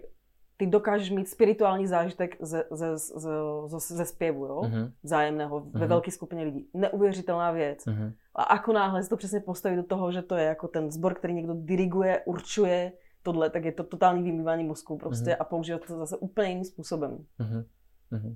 ty 0.57 0.67
dokážeš 0.67 1.09
mít 1.09 1.29
spirituální 1.29 1.87
zážitek 1.87 2.37
ze, 2.39 2.63
ze, 2.71 2.97
ze, 2.97 3.29
ze, 3.67 3.79
ze 3.79 4.05
zpěvu, 4.05 4.45
jo? 4.45 4.61
Mm-hmm. 4.61 4.91
Zájemného 5.03 5.59
mm-hmm. 5.59 5.71
ve 5.73 5.79
mhm. 5.79 5.89
velké 5.89 6.11
skupině 6.11 6.43
lidí. 6.43 6.69
Neuvěřitelná 6.73 7.51
věc. 7.51 7.85
Mm-hmm. 7.85 8.13
A 8.35 8.43
ako 8.43 8.73
náhle 8.73 9.03
se 9.03 9.09
to 9.09 9.17
přesně 9.17 9.39
postaví 9.39 9.75
do 9.75 9.83
toho, 9.83 10.11
že 10.11 10.21
to 10.21 10.35
je 10.35 10.45
jako 10.45 10.67
ten 10.67 10.91
sbor, 10.91 11.13
který 11.13 11.33
někdo 11.33 11.53
diriguje, 11.53 12.21
určuje, 12.25 12.91
tohle, 13.28 13.49
tak 13.49 13.65
je 13.65 13.71
to 13.71 13.84
totální 13.84 14.23
vymývání 14.23 14.63
mozku 14.63 14.97
prostě 14.97 15.32
mm-hmm. 15.32 15.38
a 15.39 15.43
používat 15.43 15.82
to 15.88 15.97
zase 15.97 16.17
úplně 16.17 16.49
jiným 16.49 16.63
způsobem. 16.63 17.25
Mm-hmm. 17.39 18.36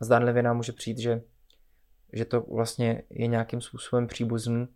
Zdánlivě 0.00 0.42
nám 0.42 0.56
může 0.56 0.72
přijít, 0.72 0.98
že, 0.98 1.22
že 2.12 2.24
to 2.24 2.40
vlastně 2.40 3.02
je 3.10 3.26
nějakým 3.26 3.60
způsobem 3.60 4.06
příbuzný, 4.06 4.68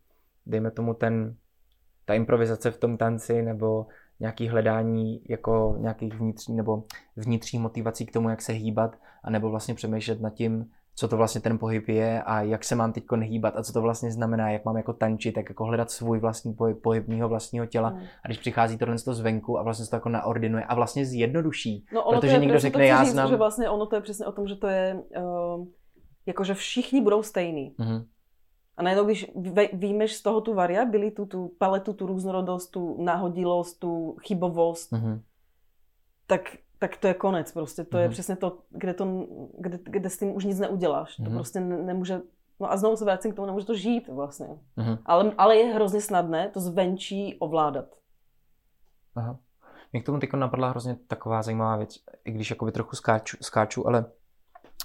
dejme 0.47 0.71
tomu 0.71 0.95
ten, 0.95 1.37
ta 2.05 2.15
improvizace 2.15 2.71
v 2.71 2.79
tom 2.79 2.97
tanci 2.97 3.43
nebo 3.43 3.87
nějaký 4.21 4.49
hledání 4.49 5.23
jako 5.29 5.77
nějakých 5.79 6.15
vnitřní 6.15 6.57
nebo 6.57 6.85
vnitřní 7.17 7.59
motivací 7.59 8.07
k 8.07 8.13
tomu, 8.13 8.31
jak 8.31 8.43
se 8.43 8.53
hýbat, 8.53 8.99
a 9.25 9.31
nebo 9.31 9.51
vlastně 9.51 9.75
přemýšlet 9.75 10.21
nad 10.21 10.31
tím, 10.31 10.71
co 10.97 11.09
to 11.09 11.17
vlastně 11.17 11.41
ten 11.41 11.59
pohyb 11.59 11.89
je 11.89 12.23
a 12.23 12.43
jak 12.43 12.65
se 12.65 12.75
mám 12.75 12.93
teď 12.93 13.05
hýbat 13.21 13.57
a 13.57 13.63
co 13.63 13.73
to 13.73 13.83
vlastně 13.83 14.13
znamená, 14.13 14.51
jak 14.51 14.65
mám 14.65 14.77
jako 14.77 14.93
tančit, 14.93 15.37
jak 15.37 15.49
jako 15.49 15.65
hledat 15.65 15.91
svůj 15.91 16.19
vlastní 16.19 16.55
pohyb, 16.55 16.83
pohyb 16.83 17.09
mýho 17.09 17.29
vlastního 17.29 17.67
těla. 17.67 17.91
Mm. 17.91 17.99
A 18.25 18.29
když 18.29 18.39
přichází 18.39 18.79
tohle 18.79 18.99
z 18.99 19.05
zvenku 19.05 19.59
a 19.59 19.63
vlastně 19.63 19.85
se 19.85 19.91
to 19.91 19.97
jako 19.97 20.09
naordinuje 20.09 20.65
a 20.65 20.75
vlastně 20.75 21.07
zjednoduší, 21.07 21.87
no, 21.93 22.05
ono 22.05 22.21
protože 22.21 22.39
někdo 22.39 22.59
řekne, 22.59 22.87
já 22.87 23.05
znám... 23.05 23.29
Že 23.29 23.37
vlastně 23.37 23.71
ono 23.71 23.87
to 23.87 23.97
je 23.97 24.03
přesně 24.03 24.27
o 24.27 24.33
tom, 24.33 24.49
že 24.49 24.57
to 24.57 24.67
je, 24.67 25.03
uh, 25.19 25.67
jako 26.27 26.45
že 26.45 26.55
všichni 26.55 27.01
budou 27.01 27.23
stejní. 27.23 27.75
Mm-hmm. 27.79 28.05
A 28.77 28.83
najednou, 28.83 29.05
když 29.05 29.31
výjmeš 29.73 30.15
z 30.15 30.23
toho 30.23 30.41
tu 30.41 30.55
variabilitu, 30.55 31.27
tu 31.27 31.53
paletu, 31.59 31.93
tu 31.93 32.07
různorodost, 32.07 32.71
tu 32.71 33.03
náhodilost, 33.03 33.79
tu 33.79 34.17
chybovost, 34.27 34.93
mm-hmm. 34.93 35.21
tak 36.27 36.57
tak 36.89 36.97
to 36.97 37.07
je 37.07 37.15
konec 37.15 37.53
prostě. 37.53 37.85
To 37.85 37.97
mm-hmm. 37.97 38.01
je 38.01 38.07
mhm. 38.07 38.13
přesně 38.13 38.37
to, 38.37 38.59
kde, 38.71 38.95
to, 38.95 39.27
kde, 39.59 39.79
kde 39.83 40.11
s 40.11 40.19
tím 40.19 40.37
už 40.37 40.45
nic 40.45 40.59
neuděláš. 40.59 41.11
Mm-hmm. 41.11 41.25
To 41.25 41.31
mhm. 41.31 41.39
prostě 41.39 41.61
nemůže, 41.61 42.21
no 42.61 42.73
a 42.73 42.77
znovu 42.77 42.97
se 42.97 43.05
vracím 43.05 43.33
k 43.33 43.35
tomu, 43.35 43.47
nemůže 43.47 43.67
to 43.67 43.75
žít 43.75 44.09
vlastně. 44.09 44.47
Mm-hmm. 44.77 44.99
Ale, 45.07 45.33
ale 45.39 45.57
je 45.57 45.75
hrozně 45.75 46.01
snadné 46.01 46.49
to 46.49 46.61
zvenčí 46.61 47.37
ovládat. 47.39 47.85
Aha. 49.17 49.39
Mě 49.93 50.03
k 50.03 50.07
tomu 50.07 50.19
teď 50.19 50.33
napadla 50.33 50.71
hrozně 50.71 50.97
taková 51.07 51.43
zajímavá 51.43 51.77
věc, 51.77 51.95
i 52.25 52.33
když 52.33 52.51
jakoby 52.51 52.73
trochu 52.73 52.97
skáču, 52.97 53.37
skáču 53.41 53.87
ale 53.87 54.05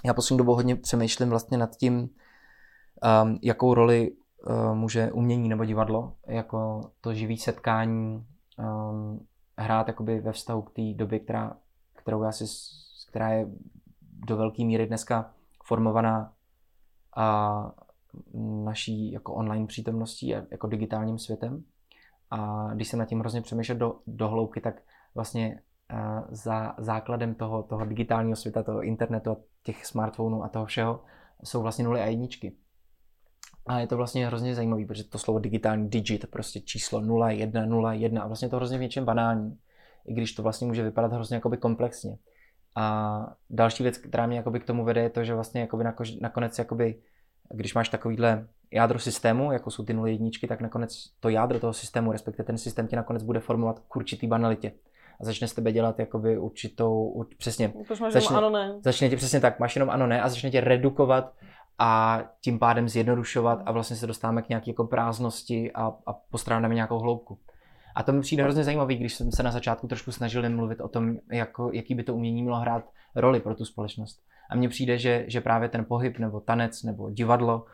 já 0.05 0.13
poslední 0.13 0.37
dobou 0.37 0.55
hodně 0.55 0.75
přemýšlím 0.75 1.29
vlastně 1.29 1.57
nad 1.57 1.75
tím, 1.75 1.99
um, 1.99 3.39
jakou 3.41 3.73
roli 3.73 4.11
uh, 4.11 4.75
může 4.75 5.11
umění 5.11 5.49
nebo 5.49 5.65
divadlo, 5.65 6.13
jako 6.27 6.81
to 7.01 7.13
živý 7.13 7.37
setkání 7.37 8.25
um, 8.57 9.25
hrát 9.57 9.87
jakoby 9.87 10.19
ve 10.19 10.31
vztahu 10.31 10.61
k 10.61 10.71
té 10.71 10.93
době, 10.95 11.19
která 11.19 11.57
kterou 12.01 12.23
já 12.23 12.31
si, 12.31 12.45
která 13.09 13.29
je 13.29 13.47
do 14.01 14.37
velké 14.37 14.65
míry 14.65 14.87
dneska 14.87 15.33
formovaná 15.63 16.33
a 17.15 17.71
naší 18.63 19.11
jako 19.11 19.33
online 19.33 19.67
přítomností 19.67 20.35
a 20.35 20.43
jako 20.51 20.67
digitálním 20.67 21.19
světem. 21.19 21.63
A 22.31 22.69
když 22.73 22.87
jsem 22.87 22.99
nad 22.99 23.05
tím 23.05 23.19
hrozně 23.19 23.41
přemýšlel 23.41 23.77
do, 23.77 23.95
do 24.07 24.27
hloubky, 24.27 24.61
tak 24.61 24.81
vlastně 25.15 25.61
uh, 25.93 25.99
za 26.29 26.75
základem 26.77 27.35
toho, 27.35 27.63
toho 27.63 27.85
digitálního 27.85 28.35
světa, 28.35 28.63
toho 28.63 28.83
internetu 28.83 29.31
a 29.31 29.37
těch 29.63 29.85
smartphonů 29.85 30.43
a 30.43 30.49
toho 30.49 30.65
všeho 30.65 31.03
jsou 31.43 31.61
vlastně 31.61 31.85
nuly 31.85 32.01
a 32.01 32.05
jedničky. 32.05 32.55
A 33.65 33.79
je 33.79 33.87
to 33.87 33.97
vlastně 33.97 34.27
hrozně 34.27 34.55
zajímavé, 34.55 34.85
protože 34.85 35.03
to 35.03 35.17
slovo 35.17 35.39
digitální 35.39 35.89
digit, 35.89 36.25
prostě 36.31 36.59
číslo 36.59 37.01
0, 37.01 37.31
1, 37.31 37.65
0, 37.65 37.93
1 37.93 38.21
a 38.21 38.27
vlastně 38.27 38.49
to 38.49 38.55
hrozně 38.55 38.77
v 38.77 38.81
něčem 38.81 39.05
banální 39.05 39.59
i 40.05 40.13
když 40.13 40.33
to 40.33 40.43
vlastně 40.43 40.67
může 40.67 40.83
vypadat 40.83 41.13
hrozně 41.13 41.35
jakoby 41.35 41.57
komplexně. 41.57 42.17
A 42.75 43.35
další 43.49 43.83
věc, 43.83 43.97
která 43.97 44.27
mě 44.27 44.37
jakoby 44.37 44.59
k 44.59 44.65
tomu 44.65 44.83
vede, 44.83 45.01
je 45.01 45.09
to, 45.09 45.23
že 45.23 45.33
vlastně 45.33 45.61
jakoby 45.61 45.83
nakonec, 46.21 46.59
jakoby, 46.59 47.01
když 47.53 47.73
máš 47.73 47.89
takovýhle 47.89 48.47
jádro 48.71 48.99
systému, 48.99 49.51
jako 49.51 49.71
jsou 49.71 49.85
ty 49.85 49.93
nuly 49.93 50.11
jedničky, 50.11 50.47
tak 50.47 50.61
nakonec 50.61 51.05
to 51.19 51.29
jádro 51.29 51.59
toho 51.59 51.73
systému, 51.73 52.11
respektive 52.11 52.45
ten 52.45 52.57
systém 52.57 52.87
tě 52.87 52.95
nakonec 52.95 53.23
bude 53.23 53.39
formovat 53.39 53.79
k 53.79 53.95
určitý 53.95 54.27
banalitě. 54.27 54.71
A 55.21 55.25
začne 55.25 55.47
s 55.47 55.53
tebe 55.53 55.71
dělat 55.71 55.99
jakoby 55.99 56.37
určitou, 56.37 57.25
přesně, 57.37 57.73
máš 58.01 58.13
začne, 58.13 58.37
ano, 58.37 58.49
ne. 58.49 58.79
začne 58.83 59.09
tě 59.09 59.17
přesně 59.17 59.39
tak, 59.39 59.59
máš 59.59 59.75
jenom 59.75 59.89
ano, 59.89 60.07
ne 60.07 60.21
a 60.21 60.29
začne 60.29 60.51
tě 60.51 60.61
redukovat 60.61 61.33
a 61.79 62.21
tím 62.41 62.59
pádem 62.59 62.89
zjednodušovat 62.89 63.61
a 63.65 63.71
vlastně 63.71 63.95
se 63.95 64.07
dostáváme 64.07 64.41
k 64.41 64.49
nějaké 64.49 64.71
jako 64.71 64.83
prázdnosti 64.83 65.71
a, 65.71 65.93
a 66.05 66.13
postrádáme 66.13 66.75
nějakou 66.75 66.99
hloubku. 66.99 67.39
A 67.99 68.03
to 68.03 68.13
mi 68.13 68.21
přijde 68.21 68.43
hrozně 68.43 68.63
zajímavý, 68.63 68.95
když 68.95 69.13
jsem 69.13 69.31
se 69.31 69.43
na 69.43 69.51
začátku 69.51 69.87
trošku 69.87 70.11
snažil 70.11 70.49
mluvit 70.49 70.81
o 70.81 70.87
tom, 70.87 71.17
jako, 71.31 71.69
jaký 71.73 71.95
by 71.95 72.03
to 72.03 72.15
umění 72.15 72.41
mělo 72.41 72.57
hrát 72.57 72.89
roli 73.15 73.39
pro 73.39 73.55
tu 73.55 73.65
společnost. 73.65 74.21
A 74.49 74.55
mně 74.55 74.69
přijde, 74.69 74.97
že, 74.97 75.25
že 75.27 75.41
právě 75.41 75.69
ten 75.69 75.85
pohyb, 75.85 76.19
nebo 76.19 76.39
tanec, 76.39 76.83
nebo 76.83 77.09
divadlo, 77.09 77.65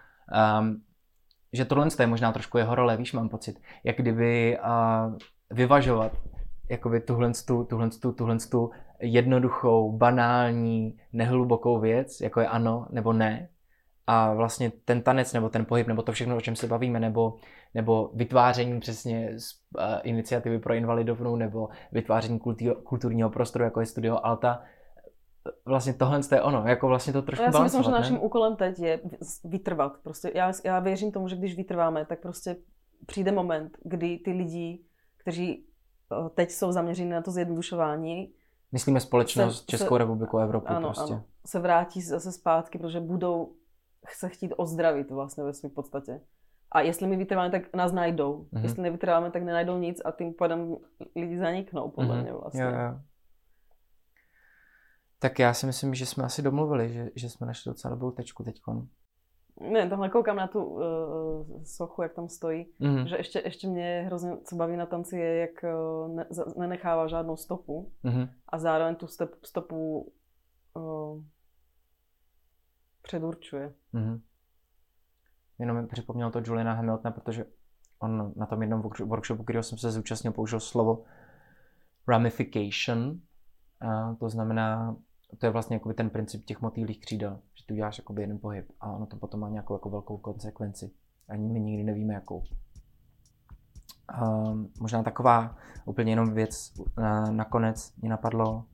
um, 0.59 0.82
že 1.53 1.65
tohle 1.65 1.88
je 1.99 2.07
možná 2.07 2.32
trošku 2.32 2.57
jeho 2.57 2.76
role, 2.76 2.97
víš, 2.97 3.13
mám 3.13 3.30
pocit. 3.30 3.59
Jak 3.84 3.97
kdyby 3.97 4.57
uh, 4.59 5.17
vyvažovat 5.51 6.11
jakoby 6.69 6.99
tuhle, 6.99 7.32
tuhle, 7.47 7.89
tuhle, 7.89 8.13
tuhle 8.13 8.38
jednoduchou, 8.99 9.97
banální, 9.97 10.97
nehlubokou 11.13 11.80
věc, 11.80 12.21
jako 12.21 12.39
je 12.39 12.47
ano 12.47 12.88
nebo 12.91 13.13
ne, 13.13 13.49
a 14.08 14.34
vlastně 14.34 14.72
ten 14.86 15.01
tanec 15.01 15.34
nebo 15.34 15.49
ten 15.49 15.66
pohyb 15.66 15.88
nebo 15.88 16.01
to 16.01 16.12
všechno, 16.12 16.38
o 16.38 16.41
čem 16.41 16.56
se 16.56 16.68
bavíme, 16.68 16.99
nebo, 16.99 17.36
nebo 17.74 18.12
vytváření 18.14 18.80
přesně 18.80 19.39
z, 19.39 19.51
uh, 19.78 19.84
iniciativy 20.03 20.60
pro 20.60 20.74
invalidovnu 20.74 21.36
nebo 21.36 21.70
vytváření 21.91 22.39
kultí, 22.39 22.70
kulturního 22.84 23.30
prostoru, 23.30 23.64
jako 23.64 23.80
je 23.80 23.86
Studio 23.86 24.20
Alta, 24.24 24.64
vlastně 25.66 25.93
tohle 25.93 26.20
je 26.32 26.41
ono, 26.41 26.68
jako 26.68 26.88
vlastně 26.88 27.14
to 27.14 27.22
trošku 27.22 27.43
Já 27.45 27.51
si 27.51 27.62
myslím, 27.62 27.84
že 27.84 27.91
naším 27.91 28.24
úkolem 28.24 28.56
teď 28.56 28.80
je 28.80 28.99
vytrvat. 29.43 29.97
Prostě 30.03 30.32
já, 30.36 30.51
já 30.64 30.80
věřím 30.80 31.12
tomu, 31.12 31.28
že 31.28 31.36
když 31.36 31.56
vytrváme, 31.56 32.06
tak 32.06 32.20
prostě 32.22 32.56
přijde 33.06 33.32
moment, 33.32 33.78
kdy 33.84 34.18
ty 34.18 34.32
lidi, 34.32 34.80
kteří 35.18 35.66
teď 36.36 36.51
jsou 36.51 36.72
zaměřeni 36.72 37.10
na 37.10 37.22
to 37.22 37.32
zjednodušování, 37.32 38.34
Myslíme 38.72 38.99
společnost, 38.99 39.60
se, 39.60 39.66
Českou 39.66 39.95
se, 39.95 39.97
republiku, 39.97 40.38
Evropu 40.38 40.68
ano, 40.68 40.88
prostě. 40.88 41.14
Ano, 41.14 41.24
se 41.45 41.60
vrátí 41.60 42.01
zase 42.01 42.32
zpátky, 42.32 42.78
protože 42.78 42.99
budou 42.99 43.53
se 44.12 44.30
chtít 44.30 44.53
ozdravit 44.58 45.12
vlastně 45.12 45.43
ve 45.43 45.53
své 45.53 45.70
podstatě. 45.70 46.22
A 46.72 46.82
jestli 46.82 47.08
my 47.08 47.16
vytrváme, 47.16 47.51
tak 47.51 47.76
nás 47.76 47.91
najdou. 47.91 48.43
Mm-hmm. 48.43 48.64
Jestli 48.64 48.84
nevytrváme, 48.84 49.32
tak 49.32 49.43
nenajdou 49.43 49.78
nic 49.78 50.01
a 50.06 50.12
tím 50.12 50.34
pádem 50.34 50.76
lidi 51.16 51.38
zaniknou, 51.38 51.89
podle 51.89 52.16
mm-hmm. 52.16 52.22
mě 52.22 52.34
vlastně. 52.34 52.64
Jo, 52.64 52.70
jo. 52.70 52.99
Tak 55.20 55.39
já 55.39 55.53
si 55.53 55.66
myslím, 55.66 55.95
že 55.95 56.06
jsme 56.06 56.24
asi 56.24 56.41
domluvili, 56.41 56.93
že, 56.93 57.10
že 57.16 57.30
jsme 57.30 57.47
našli 57.47 57.70
docela 57.70 57.93
dobrou 57.93 58.12
tečku 58.12 58.43
teď. 58.43 58.62
Ne, 59.72 59.89
tamhle 59.89 60.10
koukám 60.10 60.36
na 60.36 60.47
tu 60.47 60.66
uh, 60.66 61.64
sochu, 61.64 62.01
jak 62.01 62.14
tam 62.14 62.30
stojí, 62.30 62.74
mm-hmm. 62.82 63.06
že 63.06 63.18
ještě, 63.18 63.41
ještě 63.45 63.68
mě 63.68 64.03
hrozně, 64.06 64.38
co 64.43 64.56
baví 64.56 64.78
na 64.78 64.86
tanci, 64.86 65.18
je, 65.18 65.36
jak 65.36 65.64
uh, 65.64 66.16
ne, 66.16 66.28
nenechává 66.58 67.08
žádnou 67.08 67.38
stopu 67.38 67.91
mm-hmm. 68.03 68.30
a 68.49 68.60
zároveň 68.60 68.95
tu 68.95 69.08
step, 69.08 69.36
stopu 69.45 70.12
uh, 70.74 71.22
předurčuje. 73.06 73.74
Mm-hmm. 73.93 74.22
Jenom 75.60 75.82
mi 75.82 75.88
připomněl 75.88 76.32
to 76.32 76.41
Juliana 76.45 76.74
Hamiltona, 76.74 77.12
protože 77.12 77.45
on 77.99 78.34
na 78.36 78.45
tom 78.45 78.62
jednom 78.62 78.84
workshopu, 79.06 79.43
kterého 79.43 79.64
jsem 79.64 79.78
se 79.78 79.91
zúčastnil, 79.91 80.34
použil 80.34 80.60
slovo 80.60 81.03
ramification. 82.08 83.20
A 83.82 84.16
to 84.20 84.30
znamená, 84.30 84.95
to 85.38 85.45
je 85.45 85.49
vlastně 85.49 85.76
jakoby 85.76 85.93
ten 85.93 86.10
princip 86.10 86.45
těch 86.45 86.62
motýlých 86.62 86.99
křídel, 86.99 87.39
že 87.53 87.66
tu 87.66 87.76
děláš 87.76 87.97
jakoby 87.97 88.22
jeden 88.22 88.39
pohyb 88.39 88.72
a 88.80 88.91
ono 88.91 89.06
to 89.06 89.18
potom 89.18 89.39
má 89.39 89.49
nějakou 89.49 89.76
jako 89.76 89.89
velkou 89.89 90.18
konsekvenci. 90.18 90.91
Ani 91.30 91.49
my 91.49 91.60
nikdy 91.60 91.84
nevíme 91.84 92.14
jakou. 92.14 92.43
Um, 94.22 94.72
možná 94.80 95.03
taková 95.03 95.58
úplně 95.86 96.12
jenom 96.12 96.34
věc 96.34 96.74
na, 96.97 97.32
nakonec 97.32 97.93
mě 97.97 98.10
napadlo. 98.10 98.66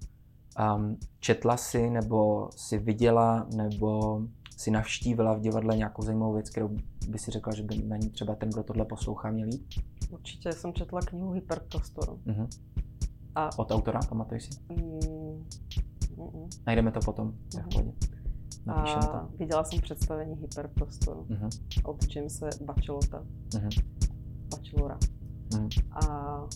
Um, 0.60 0.97
četla 1.20 1.58
si 1.58 1.89
nebo 1.89 2.49
si 2.56 2.78
viděla 2.78 3.47
nebo 3.56 4.22
si 4.58 4.72
navštívila 4.72 5.34
v 5.34 5.39
divadle 5.39 5.78
nějakou 5.78 6.02
zajímavou 6.02 6.34
věc, 6.34 6.49
kterou 6.49 6.70
by 7.08 7.20
si 7.20 7.32
řekla, 7.32 7.54
že 7.56 7.64
by 7.64 7.78
na 7.78 7.97
ní 7.97 8.10
třeba 8.10 8.36
ten, 8.36 8.49
kdo 8.49 8.64
tohle 8.64 8.86
poslouchá, 8.86 9.32
měl 9.32 9.47
jít? 9.47 9.66
Určitě 10.10 10.52
jsem 10.52 10.74
četla 10.74 11.02
knihu 11.02 11.32
Hyperprostoru. 11.32 12.20
Uh-huh. 12.26 12.47
A... 13.36 13.60
Od 13.60 13.72
autora, 13.72 13.99
pamatuješ 14.10 14.43
si? 14.43 14.49
Mm, 14.70 15.45
mm, 16.18 16.49
Najdeme 16.68 16.91
to 16.91 16.99
potom, 16.99 17.34
uh-huh. 17.49 17.93
A 18.68 19.06
to. 19.06 19.38
viděla 19.38 19.64
jsem 19.64 19.82
představení 19.82 20.36
Hyperprostoru 20.36 21.26
uh-huh. 21.30 21.49
od 21.84 22.16
Jamesa 22.16 22.49
Bachelota. 22.66 23.24
Uh-huh. 23.49 23.84
Bachelora. 24.49 24.97
Uh-huh. 25.49 25.84
A 25.91 26.47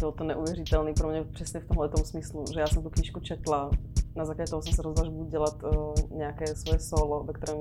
bylo 0.00 0.12
to 0.12 0.24
neuvěřitelné 0.24 0.92
pro 0.92 1.08
mě 1.08 1.24
přesně 1.24 1.60
v 1.60 1.66
tomhle 1.66 1.90
smyslu, 2.04 2.44
že 2.54 2.60
já 2.60 2.66
jsem 2.66 2.82
tu 2.82 2.90
knížku 2.90 3.20
četla, 3.20 3.70
na 4.16 4.24
základě 4.24 4.50
toho 4.50 4.62
jsem 4.62 4.72
se 4.72 4.82
rozhodla, 4.82 5.04
že 5.04 5.10
budu 5.10 5.30
dělat 5.30 5.62
uh, 5.62 5.94
nějaké 6.10 6.46
svoje 6.56 6.78
solo, 6.78 7.24
ve 7.24 7.32
kterém 7.32 7.58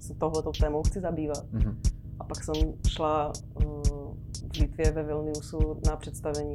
se 0.00 0.14
tohletou 0.14 0.52
témou 0.52 0.82
chci 0.82 1.00
zabývat. 1.00 1.44
Mm-hmm. 1.52 1.76
A 2.18 2.24
pak 2.24 2.44
jsem 2.44 2.54
šla 2.88 3.32
uh, 3.54 3.64
v 4.52 4.56
Litvě 4.60 4.92
ve 4.92 5.02
Vilniusu 5.02 5.80
na 5.86 5.96
představení. 5.96 6.52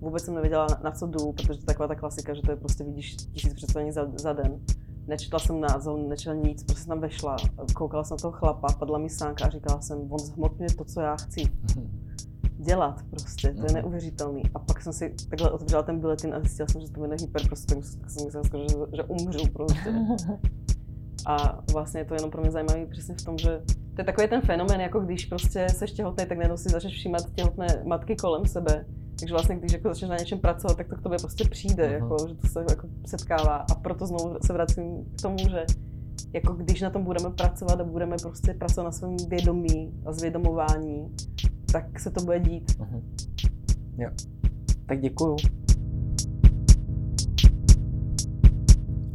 Vůbec 0.00 0.24
jsem 0.24 0.34
nevěděla, 0.34 0.66
na, 0.70 0.80
na 0.84 0.90
co 0.90 1.06
jdu, 1.06 1.32
protože 1.32 1.48
to 1.48 1.54
je 1.54 1.66
taková 1.66 1.88
ta 1.88 1.94
klasika, 1.94 2.34
že 2.34 2.42
to 2.42 2.50
je 2.50 2.56
prostě 2.56 2.84
vidíš 2.84 3.16
tisíc 3.16 3.54
představení 3.54 3.92
za, 3.92 4.10
za 4.14 4.32
den. 4.32 4.60
Nečetla 5.06 5.38
jsem 5.38 5.60
název, 5.60 5.96
nečetla 6.08 6.34
nic, 6.34 6.62
prostě 6.62 6.82
jsem 6.82 6.88
tam 6.88 7.00
vešla, 7.00 7.36
koukala 7.74 8.04
jsem 8.04 8.14
na 8.14 8.20
toho 8.20 8.32
chlapa, 8.32 8.72
padla 8.78 8.98
mi 8.98 9.10
sánka 9.10 9.44
a 9.44 9.50
říkala 9.50 9.80
jsem, 9.80 10.12
on 10.12 10.18
zhmotňuje 10.18 10.74
to, 10.74 10.84
co 10.84 11.00
já 11.00 11.16
chci. 11.16 11.40
Mm-hmm 11.40 12.07
dělat 12.58 13.02
prostě, 13.10 13.48
to 13.48 13.62
je 13.62 13.64
mhm. 13.64 13.74
neuvěřitelný. 13.74 14.42
A 14.54 14.58
pak 14.58 14.82
jsem 14.82 14.92
si 14.92 15.14
takhle 15.30 15.50
otevřela 15.50 15.82
ten 15.82 16.00
biletin 16.00 16.34
a 16.34 16.40
zjistila 16.40 16.68
jsem, 16.68 16.80
že 16.80 16.90
to 16.92 17.00
jmenuje 17.00 17.18
hyper, 17.20 17.46
prostě, 17.46 17.74
tak 17.74 18.10
jsem 18.10 18.24
myslela, 18.24 18.44
že, 18.68 18.76
že 18.96 19.02
umřu 19.02 19.48
prostě. 19.52 19.94
A 21.26 21.64
vlastně 21.72 22.00
je 22.00 22.04
to 22.04 22.14
jenom 22.14 22.30
pro 22.30 22.42
mě 22.42 22.50
zajímavé 22.50 22.86
přesně 22.86 23.14
v 23.14 23.24
tom, 23.24 23.38
že 23.38 23.62
to 23.94 24.00
je 24.00 24.04
takový 24.04 24.28
ten 24.28 24.40
fenomén, 24.40 24.80
jako 24.80 25.00
když 25.00 25.26
prostě 25.26 25.66
seš 25.68 25.92
těhotný, 25.92 26.26
tak 26.26 26.38
najednou 26.38 26.56
si 26.56 26.68
začneš 26.68 26.92
všímat 26.92 27.32
těhotné 27.34 27.82
matky 27.86 28.16
kolem 28.16 28.46
sebe. 28.46 28.86
Takže 29.18 29.34
vlastně, 29.34 29.56
když 29.56 29.72
jako 29.72 29.88
začneš 29.88 30.10
na 30.10 30.16
něčem 30.16 30.38
pracovat, 30.38 30.76
tak 30.76 30.88
to 30.88 30.96
k 30.96 31.02
tobě 31.02 31.18
prostě 31.18 31.44
přijde, 31.50 31.88
uh-huh. 31.88 31.92
jako, 31.92 32.28
že 32.28 32.34
to 32.34 32.48
se 32.48 32.64
jako 32.70 32.88
setkává. 33.06 33.56
A 33.56 33.74
proto 33.74 34.06
znovu 34.06 34.36
se 34.46 34.52
vracím 34.52 35.04
k 35.18 35.22
tomu, 35.22 35.38
že 35.38 35.66
jako 36.32 36.52
když 36.52 36.80
na 36.80 36.90
tom 36.90 37.04
budeme 37.04 37.30
pracovat 37.30 37.80
a 37.80 37.84
budeme 37.84 38.16
prostě 38.22 38.54
pracovat 38.54 38.84
na 38.84 38.92
svém 38.92 39.16
vědomí 39.28 39.92
a 40.06 40.12
zvědomování, 40.12 41.14
tak 41.72 42.00
se 42.00 42.10
to 42.10 42.20
bude 42.20 42.40
dít. 42.40 42.70
Uh-huh. 42.70 43.02
Jo. 43.98 44.10
Tak 44.86 45.00
děkuju. 45.00 45.36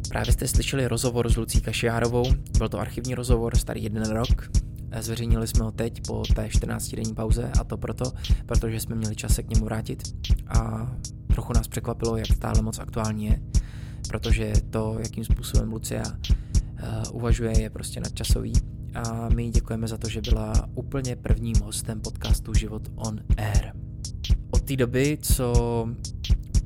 Právě 0.08 0.32
jste 0.32 0.48
slyšeli 0.48 0.86
rozhovor 0.86 1.32
s 1.32 1.36
Lucí 1.36 1.60
Kašiárovou. 1.60 2.24
Byl 2.58 2.68
to 2.68 2.80
archivní 2.80 3.14
rozhovor, 3.14 3.56
starý 3.56 3.82
jeden 3.82 4.10
rok. 4.10 4.50
Zveřejnili 5.00 5.46
jsme 5.46 5.64
ho 5.64 5.72
teď 5.72 6.06
po 6.06 6.22
té 6.34 6.46
14-denní 6.46 7.14
pauze 7.14 7.50
a 7.60 7.64
to 7.64 7.76
proto, 7.76 8.12
protože 8.46 8.80
jsme 8.80 8.94
měli 8.94 9.16
čas 9.16 9.34
se 9.34 9.42
k 9.42 9.50
němu 9.50 9.64
vrátit 9.64 10.02
a 10.48 10.90
trochu 11.26 11.52
nás 11.52 11.68
překvapilo, 11.68 12.16
jak 12.16 12.26
stále 12.26 12.62
moc 12.62 12.78
aktuální 12.78 13.26
je, 13.26 13.40
protože 14.08 14.52
to, 14.70 14.96
jakým 14.98 15.24
způsobem 15.24 15.72
Lucia 15.72 16.02
uh, 16.02 17.16
uvažuje, 17.16 17.60
je 17.60 17.70
prostě 17.70 18.00
nadčasový 18.00 18.52
a 18.94 19.28
my 19.28 19.50
děkujeme 19.50 19.88
za 19.88 19.96
to, 19.96 20.08
že 20.08 20.20
byla 20.20 20.68
úplně 20.74 21.16
prvním 21.16 21.56
hostem 21.64 22.00
podcastu 22.00 22.54
Život 22.54 22.88
on 22.96 23.20
Air. 23.36 23.72
Od 24.50 24.62
té 24.62 24.76
doby, 24.76 25.18
co 25.22 25.54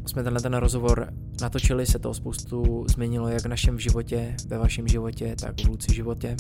jsme 0.06 0.22
tenhle 0.22 0.42
ten 0.42 0.54
rozhovor 0.54 1.12
natočili, 1.40 1.86
se 1.86 1.98
to 1.98 2.14
spoustu 2.14 2.84
změnilo 2.88 3.28
jak 3.28 3.42
v 3.44 3.48
našem 3.48 3.78
životě, 3.78 4.36
ve 4.46 4.58
vašem 4.58 4.88
životě, 4.88 5.36
tak 5.40 5.60
v 5.60 5.68
Luci 5.68 5.94
životě. 5.94 6.36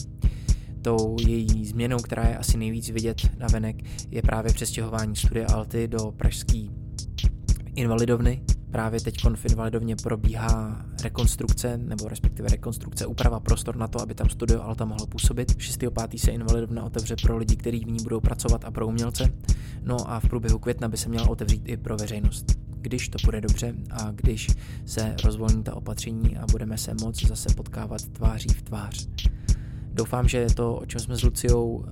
Tou 0.82 1.16
její 1.26 1.66
změnou, 1.66 1.98
která 1.98 2.22
je 2.22 2.38
asi 2.38 2.58
nejvíc 2.58 2.90
vidět 2.90 3.38
na 3.38 3.46
venek, 3.46 3.76
je 4.10 4.22
právě 4.22 4.52
přestěhování 4.52 5.16
studia 5.16 5.46
Alty 5.46 5.88
do 5.88 6.12
pražské 6.16 6.64
invalidovny, 7.74 8.42
Právě 8.70 9.00
teď 9.00 9.14
v 9.34 9.44
Invalidovně 9.44 9.96
probíhá 9.96 10.84
rekonstrukce, 11.02 11.78
nebo 11.78 12.08
respektive 12.08 12.48
rekonstrukce, 12.48 13.06
úprava 13.06 13.40
prostor 13.40 13.76
na 13.76 13.88
to, 13.88 14.00
aby 14.00 14.14
tam 14.14 14.28
studio 14.28 14.62
Alta 14.62 14.84
mohlo 14.84 15.06
působit. 15.06 15.52
6.5. 15.52 16.18
se 16.18 16.30
Invalidovna 16.30 16.84
otevře 16.84 17.16
pro 17.22 17.36
lidi, 17.36 17.56
kteří 17.56 17.84
v 17.84 17.90
ní 17.90 17.98
budou 18.02 18.20
pracovat 18.20 18.64
a 18.64 18.70
pro 18.70 18.86
umělce. 18.86 19.32
No 19.82 20.10
a 20.10 20.20
v 20.20 20.28
průběhu 20.28 20.58
května 20.58 20.88
by 20.88 20.96
se 20.96 21.08
měla 21.08 21.28
otevřít 21.28 21.62
i 21.68 21.76
pro 21.76 21.96
veřejnost. 21.96 22.44
Když 22.80 23.08
to 23.08 23.18
bude 23.24 23.40
dobře 23.40 23.74
a 23.90 24.10
když 24.10 24.48
se 24.86 25.16
rozvolní 25.24 25.62
ta 25.62 25.74
opatření 25.74 26.36
a 26.36 26.46
budeme 26.50 26.78
se 26.78 26.94
moc 27.00 27.26
zase 27.26 27.54
potkávat 27.54 28.08
tváří 28.08 28.48
v 28.48 28.62
tvář. 28.62 29.08
Doufám, 29.98 30.28
že 30.28 30.46
to, 30.54 30.74
o 30.74 30.86
čem 30.86 31.00
jsme 31.00 31.16
s 31.16 31.22
Luciou 31.22 31.70
uh, 31.70 31.86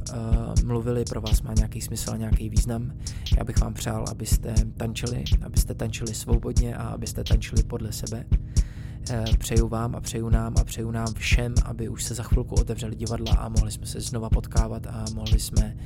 mluvili, 0.65 1.05
pro 1.05 1.21
vás 1.21 1.43
má 1.43 1.55
nějaký 1.55 1.81
smysl 1.81 2.11
a 2.11 2.17
nějaký 2.17 2.49
význam. 2.49 2.93
Já 3.39 3.45
bych 3.45 3.61
vám 3.61 3.75
přál, 3.75 4.05
abyste 4.11 4.55
tančili, 4.77 5.25
abyste 5.45 5.75
tančili 5.75 6.15
svobodně 6.15 6.77
a 6.77 6.83
abyste 6.83 7.25
tančili 7.25 7.63
podle 7.63 7.93
sebe. 7.93 8.25
Uh, 8.31 9.37
přeju 9.39 9.69
vám 9.69 9.97
a 9.97 10.01
přeju 10.01 10.29
nám 10.29 10.55
a 10.61 10.65
přeju 10.65 10.91
nám 10.91 11.15
všem, 11.15 11.55
aby 11.65 11.89
už 11.89 12.05
se 12.05 12.15
za 12.15 12.23
chvilku 12.23 12.55
otevřeli 12.55 12.97
divadla 12.97 13.35
a 13.35 13.49
mohli 13.49 13.73
jsme 13.73 13.87
se 13.87 14.01
znova 14.01 14.31
potkávat 14.31 14.87
a 14.87 15.05
mohli 15.15 15.41
jsme 15.41 15.77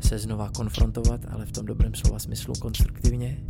se 0.00 0.18
znova 0.18 0.50
konfrontovat, 0.50 1.20
ale 1.30 1.46
v 1.46 1.52
tom 1.52 1.66
dobrém 1.66 1.94
slova 1.94 2.18
smyslu 2.18 2.54
konstruktivně. 2.54 3.44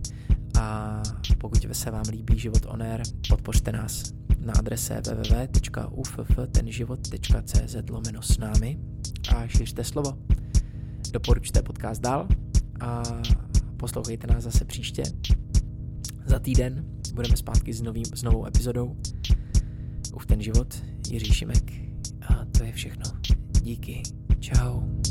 A 0.61 1.03
pokud 1.39 1.67
se 1.73 1.91
vám 1.91 2.05
líbí 2.11 2.39
Život 2.39 2.67
on 2.69 2.83
Air, 2.83 3.03
podpořte 3.29 3.73
nás 3.73 4.13
na 4.45 4.53
adrese 4.59 5.01
www.ufftenživot.cz 5.01 7.77
lomeno 7.91 8.23
s 8.23 8.39
námi 8.39 8.79
a 9.37 9.47
šiřte 9.47 9.85
slovo. 9.85 10.19
Doporučte 11.13 11.63
podcast 11.63 12.01
dál 12.01 12.29
a 12.81 13.03
poslouchejte 13.77 14.27
nás 14.27 14.45
zase 14.45 14.65
příště. 14.65 15.03
Za 16.27 16.39
týden 16.39 16.85
budeme 17.15 17.37
zpátky 17.37 17.73
s, 17.73 17.83
novým, 17.83 18.07
s 18.15 18.23
novou 18.23 18.47
epizodou. 18.47 18.97
Uf 20.15 20.27
ten 20.27 20.43
život, 20.43 20.83
Jiří 21.09 21.33
Šimek 21.33 21.73
a 22.29 22.45
to 22.59 22.65
je 22.65 22.73
všechno. 22.73 23.05
Díky. 23.63 24.03
Ciao. 24.41 25.04